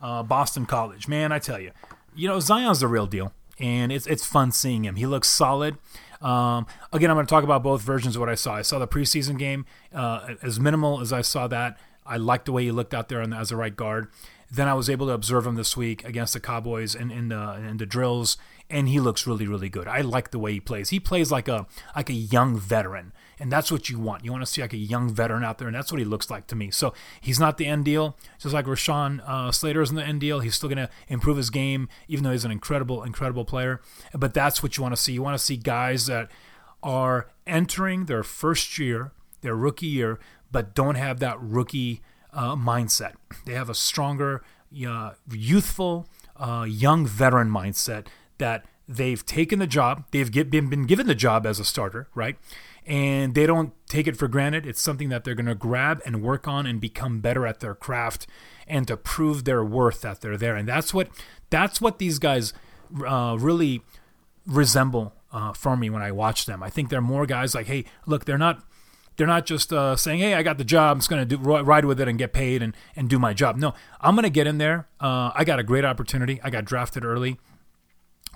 uh, 0.00 0.22
Boston 0.22 0.64
College. 0.64 1.08
Man, 1.08 1.30
I 1.30 1.38
tell 1.38 1.60
you, 1.60 1.72
you 2.14 2.28
know 2.28 2.40
Zion's 2.40 2.80
the 2.80 2.88
real 2.88 3.06
deal, 3.06 3.32
and 3.58 3.92
it's 3.92 4.06
it's 4.06 4.26
fun 4.26 4.52
seeing 4.52 4.84
him. 4.84 4.96
He 4.96 5.06
looks 5.06 5.28
solid. 5.28 5.76
Um, 6.20 6.66
again, 6.92 7.10
I'm 7.10 7.16
going 7.16 7.26
to 7.26 7.30
talk 7.30 7.44
about 7.44 7.62
both 7.62 7.80
versions 7.80 8.14
of 8.14 8.20
what 8.20 8.28
I 8.28 8.34
saw. 8.34 8.54
I 8.54 8.62
saw 8.62 8.78
the 8.78 8.86
preseason 8.86 9.38
game 9.38 9.64
uh, 9.94 10.34
as 10.42 10.60
minimal 10.60 11.00
as 11.00 11.12
I 11.12 11.22
saw 11.22 11.48
that. 11.48 11.78
I 12.04 12.18
liked 12.18 12.44
the 12.44 12.52
way 12.52 12.64
he 12.64 12.70
looked 12.70 12.92
out 12.92 13.08
there 13.08 13.22
as 13.22 13.50
a 13.50 13.56
right 13.56 13.74
guard. 13.74 14.08
Then 14.50 14.68
I 14.68 14.74
was 14.74 14.90
able 14.90 15.06
to 15.06 15.12
observe 15.12 15.46
him 15.46 15.54
this 15.54 15.76
week 15.76 16.04
against 16.04 16.32
the 16.32 16.40
Cowboys 16.40 16.94
in, 16.94 17.10
in 17.10 17.28
the 17.28 17.54
in 17.54 17.76
the 17.76 17.86
drills, 17.86 18.36
and 18.68 18.88
he 18.88 18.98
looks 19.00 19.26
really 19.26 19.46
really 19.46 19.68
good. 19.68 19.86
I 19.86 20.00
like 20.00 20.30
the 20.30 20.38
way 20.38 20.52
he 20.52 20.60
plays. 20.60 20.90
He 20.90 21.00
plays 21.00 21.30
like 21.30 21.48
a 21.48 21.66
like 21.94 22.10
a 22.10 22.14
young 22.14 22.58
veteran 22.58 23.12
and 23.40 23.50
that's 23.50 23.72
what 23.72 23.88
you 23.88 23.98
want. 23.98 24.24
You 24.24 24.30
want 24.30 24.42
to 24.42 24.46
see 24.46 24.60
like 24.60 24.74
a 24.74 24.78
young 24.78 25.12
veteran 25.12 25.42
out 25.42 25.58
there, 25.58 25.66
and 25.66 25.74
that's 25.74 25.90
what 25.90 25.98
he 25.98 26.04
looks 26.04 26.30
like 26.30 26.46
to 26.48 26.54
me. 26.54 26.70
So 26.70 26.92
he's 27.20 27.40
not 27.40 27.56
the 27.56 27.66
end 27.66 27.86
deal, 27.86 28.16
just 28.38 28.54
like 28.54 28.66
Rashawn 28.66 29.26
uh, 29.26 29.50
Slater 29.50 29.80
isn't 29.80 29.96
the 29.96 30.04
end 30.04 30.20
deal. 30.20 30.40
He's 30.40 30.54
still 30.54 30.68
going 30.68 30.76
to 30.76 30.90
improve 31.08 31.38
his 31.38 31.48
game, 31.48 31.88
even 32.06 32.22
though 32.22 32.32
he's 32.32 32.44
an 32.44 32.50
incredible, 32.50 33.02
incredible 33.02 33.46
player. 33.46 33.80
But 34.12 34.34
that's 34.34 34.62
what 34.62 34.76
you 34.76 34.82
want 34.82 34.94
to 34.94 35.00
see. 35.00 35.14
You 35.14 35.22
want 35.22 35.38
to 35.38 35.44
see 35.44 35.56
guys 35.56 36.06
that 36.06 36.30
are 36.82 37.28
entering 37.46 38.04
their 38.06 38.22
first 38.22 38.78
year, 38.78 39.12
their 39.40 39.56
rookie 39.56 39.86
year, 39.86 40.20
but 40.52 40.74
don't 40.74 40.96
have 40.96 41.18
that 41.20 41.40
rookie 41.40 42.02
uh, 42.32 42.56
mindset. 42.56 43.14
They 43.46 43.54
have 43.54 43.70
a 43.70 43.74
stronger, 43.74 44.42
uh, 44.86 45.12
youthful, 45.30 46.06
uh, 46.36 46.66
young 46.68 47.06
veteran 47.06 47.50
mindset 47.50 48.06
that 48.38 48.66
they've 48.86 49.24
taken 49.24 49.58
the 49.58 49.66
job. 49.66 50.04
They've 50.10 50.30
get, 50.30 50.50
been, 50.50 50.68
been 50.68 50.84
given 50.86 51.06
the 51.06 51.14
job 51.14 51.46
as 51.46 51.58
a 51.58 51.64
starter, 51.64 52.08
right? 52.14 52.36
And 52.90 53.36
they 53.36 53.46
don't 53.46 53.72
take 53.86 54.08
it 54.08 54.16
for 54.16 54.26
granted. 54.26 54.66
It's 54.66 54.82
something 54.82 55.10
that 55.10 55.22
they're 55.22 55.36
going 55.36 55.46
to 55.46 55.54
grab 55.54 56.02
and 56.04 56.22
work 56.22 56.48
on 56.48 56.66
and 56.66 56.80
become 56.80 57.20
better 57.20 57.46
at 57.46 57.60
their 57.60 57.76
craft 57.76 58.26
and 58.66 58.86
to 58.88 58.96
prove 58.96 59.44
their 59.44 59.64
worth 59.64 60.00
that 60.00 60.20
they're 60.20 60.36
there. 60.36 60.56
And 60.56 60.68
that's 60.68 60.92
what 60.92 61.08
that's 61.50 61.80
what 61.80 62.00
these 62.00 62.18
guys 62.18 62.52
uh, 63.06 63.36
really 63.38 63.82
resemble 64.44 65.14
uh, 65.32 65.52
for 65.52 65.76
me 65.76 65.88
when 65.88 66.02
I 66.02 66.10
watch 66.10 66.46
them. 66.46 66.64
I 66.64 66.68
think 66.68 66.90
they're 66.90 67.00
more 67.00 67.26
guys 67.26 67.54
like, 67.54 67.66
hey, 67.68 67.84
look, 68.06 68.24
they're 68.24 68.36
not 68.36 68.64
they're 69.16 69.26
not 69.26 69.46
just 69.46 69.72
uh, 69.72 69.94
saying, 69.96 70.18
"Hey, 70.20 70.34
I 70.34 70.42
got 70.42 70.58
the 70.58 70.64
job. 70.64 70.94
I'm 70.94 70.98
just 70.98 71.10
going 71.10 71.28
to 71.28 71.36
ride 71.36 71.84
with 71.84 72.00
it 72.00 72.08
and 72.08 72.18
get 72.18 72.32
paid 72.32 72.62
and, 72.62 72.74
and 72.96 73.08
do 73.08 73.18
my 73.18 73.34
job." 73.34 73.56
No, 73.56 73.74
I'm 74.00 74.14
going 74.14 74.24
to 74.24 74.30
get 74.30 74.46
in 74.46 74.58
there. 74.58 74.88
Uh, 74.98 75.30
I 75.34 75.44
got 75.44 75.58
a 75.58 75.62
great 75.62 75.84
opportunity. 75.84 76.40
I 76.42 76.48
got 76.48 76.64
drafted 76.64 77.04
early, 77.04 77.38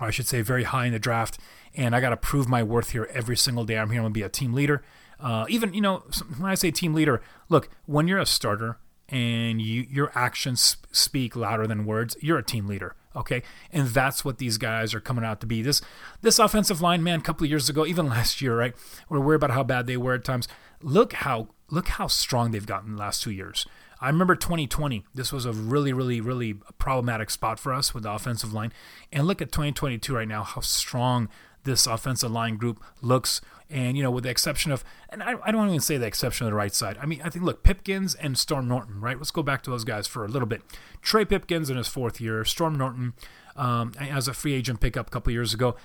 or 0.00 0.09
I 0.09 0.11
should 0.11 0.26
say, 0.26 0.41
very 0.41 0.64
high 0.64 0.87
in 0.87 0.93
the 0.93 0.99
draft, 0.99 1.38
and 1.75 1.95
I 1.95 2.00
got 2.00 2.11
to 2.11 2.17
prove 2.17 2.49
my 2.49 2.62
worth 2.62 2.91
here 2.91 3.09
every 3.12 3.37
single 3.37 3.64
day. 3.64 3.79
I'm 3.79 3.91
here. 3.91 4.00
I'm 4.00 4.05
going 4.05 4.14
to 4.14 4.19
be 4.19 4.23
a 4.23 4.29
team 4.29 4.53
leader. 4.53 4.83
Uh, 5.21 5.47
even 5.49 5.73
you 5.73 5.81
know 5.81 6.03
when 6.38 6.50
I 6.50 6.55
say 6.55 6.71
team 6.71 6.95
leader, 6.95 7.23
look 7.49 7.69
when 7.87 8.09
you're 8.09 8.19
a 8.19 8.26
starter 8.26 8.79
and 9.09 9.61
you 9.61 9.87
your 9.88 10.11
actions 10.14 10.76
speak 10.93 11.37
louder 11.37 11.67
than 11.67 11.87
words, 11.87 12.17
you're 12.21 12.38
a 12.38 12.43
team 12.43 12.67
leader. 12.67 12.95
Okay, 13.17 13.43
and 13.73 13.88
that's 13.88 14.25
what 14.25 14.38
these 14.38 14.59
guys 14.59 14.93
are 14.93 15.00
coming 15.00 15.25
out 15.25 15.41
to 15.41 15.47
be. 15.47 15.62
This 15.62 15.81
this 16.21 16.38
offensive 16.38 16.81
line, 16.81 17.03
man, 17.03 17.21
a 17.21 17.23
couple 17.23 17.45
of 17.45 17.50
years 17.50 17.69
ago, 17.69 17.87
even 17.87 18.09
last 18.09 18.43
year, 18.43 18.59
right? 18.59 18.75
We're 19.09 19.21
worried 19.21 19.37
about 19.37 19.53
how 19.53 19.62
bad 19.62 19.87
they 19.87 19.97
were 19.97 20.14
at 20.14 20.25
times. 20.25 20.49
Look 20.83 21.12
how 21.12 21.49
look 21.71 21.88
how 21.88 22.09
strong 22.09 22.50
they've 22.50 22.67
gotten 22.67 22.93
the 22.93 22.99
last 22.99 23.23
two 23.23 23.31
years. 23.31 23.67
I 24.04 24.08
remember 24.08 24.37
2020. 24.37 25.06
This 25.14 25.32
was 25.32 25.46
a 25.46 25.52
really, 25.52 25.94
really, 25.94 26.20
really 26.20 26.52
problematic 26.76 27.30
spot 27.30 27.58
for 27.58 27.73
us 27.73 27.94
with 27.94 28.02
the 28.02 28.12
offensive 28.12 28.52
line. 28.52 28.70
And 29.11 29.26
look 29.26 29.40
at 29.40 29.50
2022 29.50 30.14
right 30.14 30.28
now, 30.28 30.42
how 30.42 30.61
strong 30.61 31.30
this 31.62 31.87
offensive 31.87 32.30
line 32.30 32.56
group 32.58 32.84
looks. 33.00 33.40
And, 33.70 33.96
you 33.96 34.02
know, 34.02 34.11
with 34.11 34.25
the 34.25 34.30
exception 34.30 34.73
of, 34.73 34.84
and 35.08 35.23
I, 35.23 35.37
I 35.42 35.50
don't 35.50 35.68
even 35.68 35.80
say 35.80 35.96
the 35.96 36.06
exception 36.06 36.46
of 36.46 36.50
the 36.50 36.56
right 36.56 36.75
side. 36.75 36.99
I 37.00 37.06
mean, 37.06 37.23
I 37.25 37.30
think, 37.30 37.46
look, 37.46 37.62
Pipkins 37.62 38.14
and 38.14 38.37
Storm 38.37 38.68
Norton, 38.68 39.00
right? 39.00 39.16
Let's 39.16 39.30
go 39.30 39.42
back 39.42 39.62
to 39.62 39.70
those 39.70 39.84
guys 39.84 40.06
for 40.06 40.26
a 40.26 40.28
little 40.28 40.46
bit. 40.46 40.61
Trey 41.00 41.25
Pipkins 41.25 41.70
in 41.70 41.78
his 41.78 41.88
fourth 41.88 42.20
year, 42.20 42.44
Storm 42.44 42.76
Norton 42.76 43.14
um, 43.56 43.92
as 43.99 44.28
a 44.28 44.34
free 44.34 44.52
agent 44.52 44.80
pickup 44.80 45.06
a 45.06 45.11
couple 45.11 45.32
years 45.32 45.54
ago. 45.54 45.76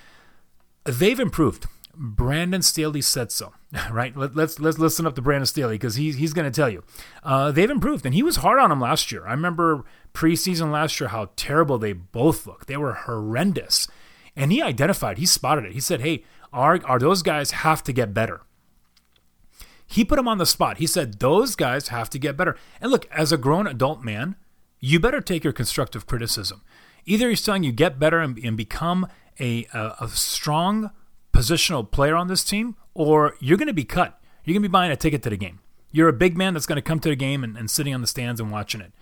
They've 0.84 1.18
improved. 1.18 1.66
Brandon 1.94 2.62
Staley 2.62 3.02
said 3.02 3.32
so, 3.32 3.52
right? 3.90 4.16
Let, 4.16 4.30
us 4.30 4.36
let's, 4.36 4.58
let's 4.60 4.78
listen 4.78 5.06
up 5.06 5.14
to 5.16 5.22
Brandon 5.22 5.46
Staley 5.46 5.74
because 5.74 5.96
he's 5.96 6.16
he's 6.16 6.32
going 6.32 6.50
to 6.50 6.56
tell 6.56 6.70
you 6.70 6.82
uh, 7.22 7.50
they've 7.52 7.70
improved, 7.70 8.06
and 8.06 8.14
he 8.14 8.22
was 8.22 8.36
hard 8.36 8.58
on 8.58 8.70
them 8.70 8.80
last 8.80 9.10
year. 9.12 9.26
I 9.26 9.32
remember 9.32 9.84
preseason 10.14 10.70
last 10.70 11.00
year 11.00 11.08
how 11.08 11.30
terrible 11.36 11.78
they 11.78 11.92
both 11.92 12.46
looked. 12.46 12.66
They 12.66 12.76
were 12.76 12.94
horrendous. 12.94 13.88
And 14.36 14.52
he 14.52 14.62
identified, 14.62 15.18
he 15.18 15.26
spotted 15.26 15.64
it. 15.64 15.72
He 15.72 15.80
said, 15.80 16.00
hey, 16.00 16.24
are, 16.52 16.80
are 16.84 17.00
those 17.00 17.22
guys 17.22 17.50
have 17.50 17.82
to 17.84 17.92
get 17.92 18.14
better? 18.14 18.42
He 19.90 20.04
put 20.04 20.20
him 20.20 20.28
on 20.28 20.38
the 20.38 20.46
spot. 20.46 20.78
He 20.78 20.86
said, 20.86 21.18
Those 21.18 21.56
guys 21.56 21.88
have 21.88 22.08
to 22.10 22.18
get 22.18 22.36
better. 22.36 22.56
And 22.80 22.92
look, 22.92 23.06
as 23.10 23.32
a 23.32 23.36
grown 23.36 23.66
adult 23.66 24.04
man, 24.04 24.36
you 24.78 25.00
better 25.00 25.20
take 25.20 25.42
your 25.42 25.52
constructive 25.52 26.06
criticism. 26.06 26.62
Either 27.06 27.28
he's 27.28 27.42
telling 27.42 27.64
you 27.64 27.72
get 27.72 27.98
better 27.98 28.20
and, 28.20 28.38
and 28.38 28.56
become 28.56 29.08
a, 29.40 29.66
a, 29.74 29.96
a 30.00 30.08
strong 30.08 30.92
positional 31.32 31.88
player 31.90 32.16
on 32.16 32.28
this 32.28 32.44
team, 32.44 32.76
or 32.94 33.34
you're 33.40 33.58
going 33.58 33.68
to 33.68 33.74
be 33.74 33.84
cut. 33.84 34.20
You're 34.44 34.54
going 34.54 34.62
to 34.62 34.68
be 34.68 34.72
buying 34.72 34.90
a 34.90 34.96
ticket 34.96 35.22
to 35.24 35.30
the 35.30 35.36
game. 35.36 35.60
You're 35.92 36.08
a 36.08 36.12
big 36.12 36.36
man 36.36 36.54
that's 36.54 36.66
going 36.66 36.76
to 36.76 36.82
come 36.82 37.00
to 37.00 37.08
the 37.08 37.16
game 37.16 37.42
and, 37.42 37.56
and 37.56 37.70
sitting 37.70 37.94
on 37.94 38.00
the 38.00 38.06
stands 38.06 38.40
and 38.40 38.50
watching 38.50 38.80
it. 38.80 38.92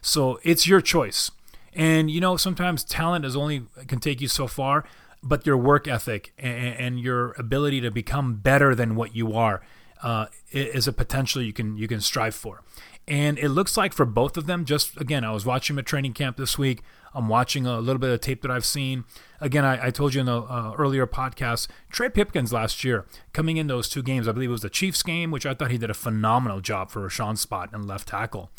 So 0.00 0.40
it's 0.42 0.66
your 0.66 0.80
choice. 0.80 1.30
And 1.74 2.10
you 2.10 2.20
know, 2.20 2.36
sometimes 2.36 2.84
talent 2.84 3.24
is 3.24 3.36
only 3.36 3.66
can 3.86 4.00
take 4.00 4.20
you 4.20 4.28
so 4.28 4.46
far, 4.46 4.84
but 5.22 5.46
your 5.46 5.56
work 5.56 5.86
ethic 5.86 6.32
and, 6.38 6.74
and 6.76 7.00
your 7.00 7.32
ability 7.32 7.80
to 7.82 7.90
become 7.90 8.36
better 8.36 8.74
than 8.74 8.96
what 8.96 9.14
you 9.14 9.34
are 9.34 9.62
uh, 10.02 10.26
is 10.50 10.86
a 10.88 10.92
potential 10.92 11.42
you 11.42 11.52
can 11.52 11.76
you 11.76 11.88
can 11.88 12.00
strive 12.00 12.34
for. 12.34 12.62
And 13.08 13.38
it 13.38 13.48
looks 13.48 13.78
like 13.78 13.94
for 13.94 14.04
both 14.04 14.36
of 14.36 14.44
them, 14.44 14.66
just 14.66 15.00
again, 15.00 15.24
I 15.24 15.32
was 15.32 15.46
watching 15.46 15.78
at 15.78 15.86
training 15.86 16.12
camp 16.12 16.36
this 16.36 16.58
week. 16.58 16.82
I'm 17.14 17.26
watching 17.26 17.66
a 17.66 17.80
little 17.80 17.98
bit 17.98 18.10
of 18.10 18.20
tape 18.20 18.42
that 18.42 18.50
I've 18.50 18.66
seen. 18.66 19.04
Again, 19.40 19.64
I, 19.64 19.86
I 19.86 19.90
told 19.90 20.12
you 20.12 20.20
in 20.20 20.26
the 20.26 20.42
uh, 20.42 20.74
earlier 20.76 21.06
podcast, 21.06 21.68
Trey 21.90 22.10
Pipkins 22.10 22.52
last 22.52 22.84
year 22.84 23.06
coming 23.32 23.56
in 23.56 23.66
those 23.66 23.88
two 23.88 24.02
games, 24.02 24.28
I 24.28 24.32
believe 24.32 24.50
it 24.50 24.52
was 24.52 24.60
the 24.60 24.68
Chiefs 24.68 25.02
game, 25.02 25.30
which 25.30 25.46
I 25.46 25.54
thought 25.54 25.70
he 25.70 25.78
did 25.78 25.88
a 25.88 25.94
phenomenal 25.94 26.60
job 26.60 26.90
for 26.90 27.00
Rashawn's 27.00 27.40
spot 27.40 27.70
and 27.72 27.86
left 27.88 28.08
tackle 28.08 28.50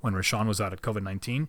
when 0.00 0.14
Rashawn 0.14 0.48
was 0.48 0.58
out 0.58 0.72
at 0.72 0.80
COVID 0.80 1.02
19. 1.02 1.48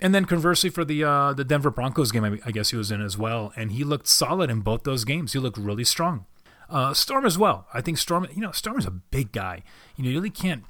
And 0.00 0.12
then 0.12 0.24
conversely 0.24 0.68
for 0.68 0.84
the 0.84 1.04
uh, 1.04 1.32
the 1.32 1.44
Denver 1.44 1.70
Broncos 1.70 2.10
game, 2.10 2.24
I, 2.24 2.38
I 2.44 2.50
guess 2.50 2.70
he 2.70 2.76
was 2.76 2.90
in 2.90 3.00
as 3.00 3.16
well, 3.16 3.52
and 3.54 3.70
he 3.70 3.84
looked 3.84 4.08
solid 4.08 4.50
in 4.50 4.62
both 4.62 4.82
those 4.82 5.04
games. 5.04 5.32
He 5.32 5.38
looked 5.38 5.58
really 5.58 5.84
strong. 5.84 6.26
Uh, 6.68 6.92
Storm 6.92 7.24
as 7.24 7.38
well. 7.38 7.68
I 7.72 7.80
think 7.80 7.98
Storm, 7.98 8.26
you 8.34 8.40
know, 8.40 8.50
Storm 8.50 8.78
is 8.78 8.86
a 8.86 8.90
big 8.90 9.30
guy. 9.30 9.62
You 9.96 10.02
know, 10.02 10.10
you 10.10 10.16
really 10.16 10.30
can't, 10.30 10.64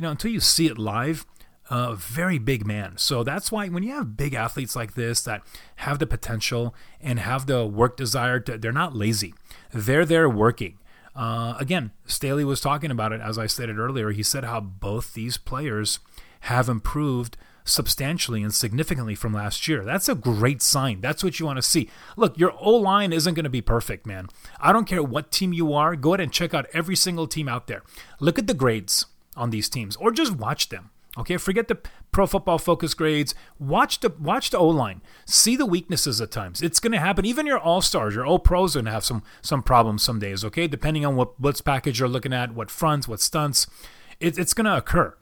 you 0.00 0.06
know, 0.06 0.12
until 0.12 0.30
you 0.30 0.40
see 0.40 0.66
it 0.66 0.78
live, 0.78 1.26
a 1.70 1.74
uh, 1.74 1.94
very 1.94 2.38
big 2.38 2.66
man. 2.66 2.96
So 2.96 3.22
that's 3.22 3.52
why 3.52 3.68
when 3.68 3.82
you 3.82 3.92
have 3.92 4.16
big 4.16 4.32
athletes 4.32 4.74
like 4.74 4.94
this 4.94 5.20
that 5.24 5.42
have 5.76 5.98
the 5.98 6.06
potential 6.06 6.74
and 7.02 7.18
have 7.18 7.44
the 7.44 7.66
work 7.66 7.98
desire, 7.98 8.40
to, 8.40 8.56
they're 8.56 8.72
not 8.72 8.96
lazy. 8.96 9.34
They're 9.74 10.06
there 10.06 10.26
working. 10.26 10.78
Uh, 11.14 11.54
again, 11.58 11.90
Staley 12.06 12.46
was 12.46 12.62
talking 12.62 12.90
about 12.90 13.12
it 13.12 13.20
as 13.20 13.36
I 13.36 13.46
stated 13.46 13.78
earlier. 13.78 14.10
He 14.10 14.22
said 14.22 14.42
how 14.42 14.60
both 14.60 15.12
these 15.12 15.36
players 15.36 15.98
have 16.40 16.70
improved 16.70 17.36
substantially 17.62 18.42
and 18.42 18.54
significantly 18.54 19.14
from 19.14 19.34
last 19.34 19.68
year. 19.68 19.84
That's 19.84 20.08
a 20.08 20.14
great 20.14 20.62
sign. 20.62 21.02
That's 21.02 21.22
what 21.22 21.38
you 21.38 21.44
want 21.44 21.58
to 21.58 21.62
see. 21.62 21.90
Look, 22.16 22.38
your 22.38 22.54
O 22.58 22.74
line 22.74 23.12
isn't 23.12 23.34
going 23.34 23.44
to 23.44 23.50
be 23.50 23.60
perfect, 23.60 24.06
man. 24.06 24.28
I 24.60 24.72
don't 24.72 24.88
care 24.88 25.02
what 25.02 25.30
team 25.30 25.52
you 25.52 25.74
are. 25.74 25.94
Go 25.94 26.14
ahead 26.14 26.20
and 26.20 26.32
check 26.32 26.54
out 26.54 26.70
every 26.72 26.96
single 26.96 27.26
team 27.26 27.50
out 27.50 27.66
there. 27.66 27.82
Look 28.18 28.38
at 28.38 28.46
the 28.46 28.54
grades 28.54 29.04
on 29.40 29.50
these 29.50 29.68
teams 29.68 29.96
or 29.96 30.12
just 30.12 30.36
watch 30.36 30.68
them. 30.68 30.90
Okay, 31.18 31.38
forget 31.38 31.66
the 31.66 31.78
pro 32.12 32.26
football 32.26 32.58
focus 32.58 32.94
grades. 32.94 33.34
Watch 33.58 33.98
the 33.98 34.10
watch 34.10 34.50
the 34.50 34.58
O 34.58 34.68
line. 34.68 35.02
See 35.26 35.56
the 35.56 35.66
weaknesses 35.66 36.20
at 36.20 36.30
times. 36.30 36.62
It's 36.62 36.78
going 36.78 36.92
to 36.92 37.00
happen. 37.00 37.24
Even 37.24 37.46
your 37.46 37.58
all 37.58 37.80
stars, 37.80 38.14
your 38.14 38.24
all 38.24 38.38
pros, 38.38 38.76
are 38.76 38.78
going 38.78 38.86
to 38.86 38.92
have 38.92 39.04
some 39.04 39.24
some 39.42 39.62
problems 39.62 40.04
some 40.04 40.20
days. 40.20 40.44
Okay, 40.44 40.68
depending 40.68 41.04
on 41.04 41.16
what 41.16 41.40
blitz 41.40 41.60
package 41.60 41.98
you're 41.98 42.08
looking 42.08 42.32
at, 42.32 42.54
what 42.54 42.70
fronts, 42.70 43.08
what 43.08 43.20
stunts, 43.20 43.66
it, 44.20 44.38
it's 44.38 44.54
going 44.54 44.66
to 44.66 44.76
occur. 44.76 45.16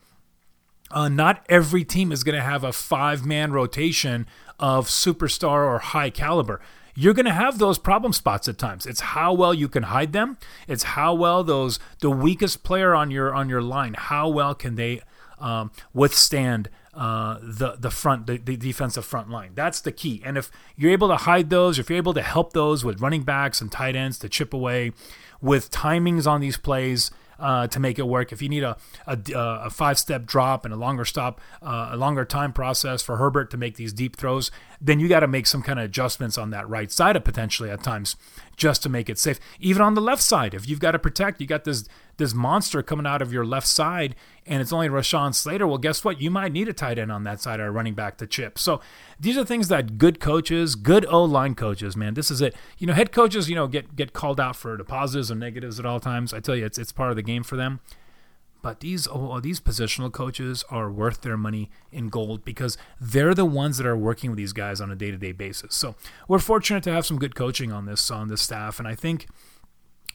Uh, 0.90 1.08
not 1.08 1.44
every 1.48 1.84
team 1.84 2.12
is 2.12 2.24
going 2.24 2.36
to 2.36 2.44
have 2.44 2.64
a 2.64 2.72
five 2.72 3.24
man 3.24 3.52
rotation 3.52 4.26
of 4.58 4.88
superstar 4.88 5.66
or 5.66 5.78
high 5.78 6.10
caliber. 6.10 6.60
You're 7.00 7.14
going 7.14 7.26
to 7.26 7.32
have 7.32 7.60
those 7.60 7.78
problem 7.78 8.12
spots 8.12 8.48
at 8.48 8.58
times. 8.58 8.84
It's 8.84 8.98
how 8.98 9.32
well 9.32 9.54
you 9.54 9.68
can 9.68 9.84
hide 9.84 10.12
them. 10.12 10.36
It's 10.66 10.82
how 10.82 11.14
well 11.14 11.44
those 11.44 11.78
the 12.00 12.10
weakest 12.10 12.64
player 12.64 12.92
on 12.92 13.12
your 13.12 13.32
on 13.32 13.48
your 13.48 13.62
line. 13.62 13.94
How 13.94 14.28
well 14.28 14.52
can 14.52 14.74
they 14.74 15.02
um, 15.38 15.70
withstand 15.94 16.68
uh, 16.94 17.38
the 17.40 17.76
the 17.78 17.92
front 17.92 18.26
the, 18.26 18.38
the 18.38 18.56
defensive 18.56 19.04
front 19.04 19.30
line? 19.30 19.52
That's 19.54 19.80
the 19.80 19.92
key. 19.92 20.20
And 20.24 20.36
if 20.36 20.50
you're 20.76 20.90
able 20.90 21.06
to 21.06 21.18
hide 21.18 21.50
those, 21.50 21.78
if 21.78 21.88
you're 21.88 21.98
able 21.98 22.14
to 22.14 22.22
help 22.22 22.52
those 22.52 22.84
with 22.84 23.00
running 23.00 23.22
backs 23.22 23.60
and 23.60 23.70
tight 23.70 23.94
ends 23.94 24.18
to 24.18 24.28
chip 24.28 24.52
away, 24.52 24.90
with 25.40 25.70
timings 25.70 26.26
on 26.26 26.40
these 26.40 26.56
plays, 26.56 27.12
uh, 27.38 27.66
to 27.68 27.80
make 27.80 27.98
it 27.98 28.06
work. 28.06 28.32
If 28.32 28.42
you 28.42 28.48
need 28.48 28.62
a, 28.62 28.76
a, 29.06 29.12
uh, 29.12 29.62
a 29.66 29.70
five 29.70 29.98
step 29.98 30.26
drop 30.26 30.64
and 30.64 30.74
a 30.74 30.76
longer 30.76 31.04
stop, 31.04 31.40
uh, 31.62 31.90
a 31.92 31.96
longer 31.96 32.24
time 32.24 32.52
process 32.52 33.02
for 33.02 33.16
Herbert 33.16 33.50
to 33.52 33.56
make 33.56 33.76
these 33.76 33.92
deep 33.92 34.16
throws, 34.16 34.50
then 34.80 35.00
you 35.00 35.08
got 35.08 35.20
to 35.20 35.26
make 35.26 35.46
some 35.46 35.62
kind 35.62 35.78
of 35.78 35.84
adjustments 35.84 36.38
on 36.38 36.50
that 36.50 36.68
right 36.68 36.90
side 36.90 37.16
of 37.16 37.24
potentially 37.24 37.70
at 37.70 37.82
times 37.82 38.16
just 38.56 38.82
to 38.82 38.88
make 38.88 39.08
it 39.08 39.18
safe. 39.18 39.40
Even 39.58 39.82
on 39.82 39.94
the 39.94 40.00
left 40.00 40.22
side, 40.22 40.54
if 40.54 40.68
you've 40.68 40.80
got 40.80 40.92
to 40.92 40.98
protect, 40.98 41.40
you 41.40 41.46
got 41.46 41.64
this 41.64 41.88
this 42.16 42.34
monster 42.34 42.82
coming 42.82 43.06
out 43.06 43.22
of 43.22 43.32
your 43.32 43.46
left 43.46 43.66
side, 43.66 44.16
and 44.44 44.60
it's 44.60 44.72
only 44.72 44.88
Rashawn 44.88 45.32
Slater. 45.32 45.68
Well, 45.68 45.78
guess 45.78 46.04
what? 46.04 46.20
You 46.20 46.32
might 46.32 46.50
need 46.50 46.68
a 46.68 46.72
tight 46.72 46.98
end 46.98 47.12
on 47.12 47.22
that 47.24 47.40
side 47.40 47.60
or 47.60 47.70
running 47.70 47.94
back 47.94 48.18
to 48.18 48.26
chip. 48.26 48.58
So 48.58 48.80
these 49.20 49.38
are 49.38 49.44
things 49.44 49.68
that 49.68 49.98
good 49.98 50.18
coaches, 50.18 50.74
good 50.74 51.06
O 51.06 51.22
line 51.24 51.54
coaches, 51.54 51.96
man, 51.96 52.14
this 52.14 52.30
is 52.30 52.40
it. 52.40 52.56
You 52.78 52.88
know, 52.88 52.92
head 52.92 53.12
coaches, 53.12 53.48
you 53.48 53.54
know, 53.54 53.66
get 53.66 53.94
get 53.94 54.12
called 54.12 54.40
out 54.40 54.56
for 54.56 54.76
the 54.76 54.84
positives 54.84 55.30
and 55.30 55.40
negatives 55.40 55.78
at 55.78 55.86
all 55.86 56.00
times. 56.00 56.34
I 56.34 56.40
tell 56.40 56.56
you, 56.56 56.66
it's 56.66 56.78
it's 56.78 56.92
part 56.92 57.10
of 57.10 57.16
the 57.16 57.22
game 57.22 57.42
for 57.42 57.56
them. 57.56 57.80
But 58.68 58.80
these 58.80 59.08
oh, 59.10 59.40
these 59.40 59.60
positional 59.60 60.12
coaches 60.12 60.62
are 60.68 60.92
worth 60.92 61.22
their 61.22 61.38
money 61.38 61.70
in 61.90 62.10
gold 62.10 62.44
because 62.44 62.76
they're 63.00 63.32
the 63.32 63.46
ones 63.46 63.78
that 63.78 63.86
are 63.86 63.96
working 63.96 64.28
with 64.28 64.36
these 64.36 64.52
guys 64.52 64.78
on 64.78 64.90
a 64.90 64.94
day 64.94 65.10
to 65.10 65.16
day 65.16 65.32
basis. 65.32 65.74
So 65.74 65.94
we're 66.28 66.38
fortunate 66.38 66.82
to 66.82 66.92
have 66.92 67.06
some 67.06 67.18
good 67.18 67.34
coaching 67.34 67.72
on 67.72 67.86
this 67.86 68.10
on 68.10 68.28
this 68.28 68.42
staff, 68.42 68.78
and 68.78 68.86
I 68.86 68.94
think, 68.94 69.26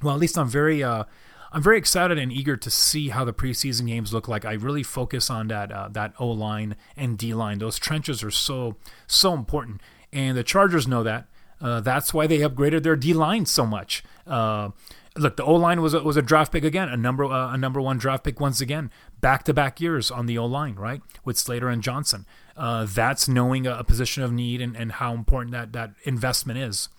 well, 0.03 0.13
at 0.13 0.19
least 0.19 0.37
I'm 0.37 0.47
very. 0.47 0.83
Uh, 0.83 1.05
I'm 1.51 1.63
very 1.63 1.79
excited 1.79 2.19
and 2.19 2.31
eager 2.31 2.55
to 2.55 2.69
see 2.69 3.09
how 3.09 3.25
the 3.25 3.33
preseason 3.33 3.87
games 3.87 4.13
look 4.13 4.27
like. 4.27 4.45
I 4.45 4.53
really 4.53 4.83
focus 4.83 5.31
on 5.31 5.47
that 5.47 5.71
uh, 5.71 5.87
that 5.93 6.13
O 6.19 6.27
line 6.27 6.75
and 6.95 7.17
D 7.17 7.33
line. 7.33 7.57
Those 7.57 7.79
trenches 7.79 8.23
are 8.23 8.29
so 8.29 8.75
so 9.07 9.33
important, 9.33 9.81
and 10.11 10.37
the 10.37 10.43
Chargers 10.43 10.87
know 10.87 11.01
that. 11.01 11.25
Uh, 11.59 11.79
that's 11.79 12.13
why 12.13 12.27
they 12.27 12.39
upgraded 12.39 12.83
their 12.83 12.95
D 12.95 13.13
line 13.13 13.47
so 13.47 13.65
much. 13.65 14.03
Uh, 14.27 14.69
look, 15.17 15.37
the 15.37 15.43
O 15.43 15.53
line 15.53 15.81
was 15.81 15.93
a, 15.93 16.01
was 16.01 16.17
a 16.17 16.21
draft 16.21 16.51
pick 16.51 16.63
again, 16.63 16.89
a 16.89 16.97
number 16.97 17.25
uh, 17.25 17.53
a 17.53 17.57
number 17.57 17.81
one 17.81 17.97
draft 17.97 18.23
pick 18.23 18.39
once 18.39 18.61
again, 18.61 18.91
back 19.21 19.43
to 19.43 19.53
back 19.53 19.79
years 19.79 20.11
on 20.11 20.25
the 20.25 20.37
O 20.37 20.45
line, 20.45 20.75
right, 20.75 21.01
with 21.23 21.37
Slater 21.37 21.69
and 21.69 21.83
Johnson. 21.83 22.25
Uh, 22.55 22.85
that's 22.87 23.27
knowing 23.27 23.65
a, 23.65 23.77
a, 23.77 23.83
position 23.83 24.21
of 24.23 24.31
need 24.31 24.61
and, 24.61 24.75
and 24.75 24.93
how 24.93 25.13
important 25.13 25.51
that 25.51 25.73
that 25.73 25.91
investment 26.03 26.59
is. 26.59 26.89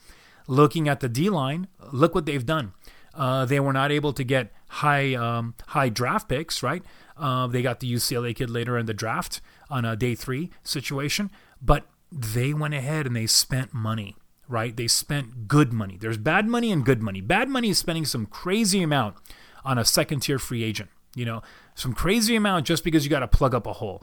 Looking 0.46 0.88
at 0.88 1.00
the 1.00 1.08
D 1.08 1.30
line, 1.30 1.68
look 1.92 2.14
what 2.14 2.26
they've 2.26 2.44
done. 2.44 2.72
Uh, 3.14 3.44
they 3.44 3.60
were 3.60 3.72
not 3.72 3.92
able 3.92 4.12
to 4.12 4.24
get 4.24 4.52
high 4.68 5.14
um, 5.14 5.54
high 5.68 5.88
draft 5.88 6.28
picks, 6.28 6.62
right? 6.62 6.82
Uh, 7.16 7.46
they 7.46 7.62
got 7.62 7.80
the 7.80 7.92
UCLA 7.92 8.34
kid 8.34 8.50
later 8.50 8.76
in 8.76 8.86
the 8.86 8.94
draft 8.94 9.40
on 9.70 9.84
a 9.84 9.94
day 9.94 10.14
three 10.14 10.50
situation, 10.64 11.30
but 11.62 11.86
they 12.10 12.52
went 12.52 12.74
ahead 12.74 13.06
and 13.06 13.14
they 13.14 13.26
spent 13.26 13.72
money 13.72 14.16
right? 14.48 14.76
They 14.76 14.88
spent 14.88 15.48
good 15.48 15.72
money. 15.72 15.96
There's 16.00 16.18
bad 16.18 16.46
money 16.46 16.70
and 16.72 16.84
good 16.84 17.02
money. 17.02 17.20
Bad 17.20 17.48
money 17.48 17.70
is 17.70 17.78
spending 17.78 18.04
some 18.04 18.26
crazy 18.26 18.82
amount 18.82 19.16
on 19.64 19.78
a 19.78 19.84
second 19.84 20.20
tier 20.20 20.38
free 20.38 20.62
agent. 20.62 20.90
You 21.14 21.24
know, 21.24 21.42
some 21.74 21.92
crazy 21.92 22.34
amount 22.34 22.66
just 22.66 22.82
because 22.82 23.04
you 23.04 23.10
got 23.10 23.20
to 23.20 23.28
plug 23.28 23.54
up 23.54 23.66
a 23.66 23.74
hole. 23.74 24.02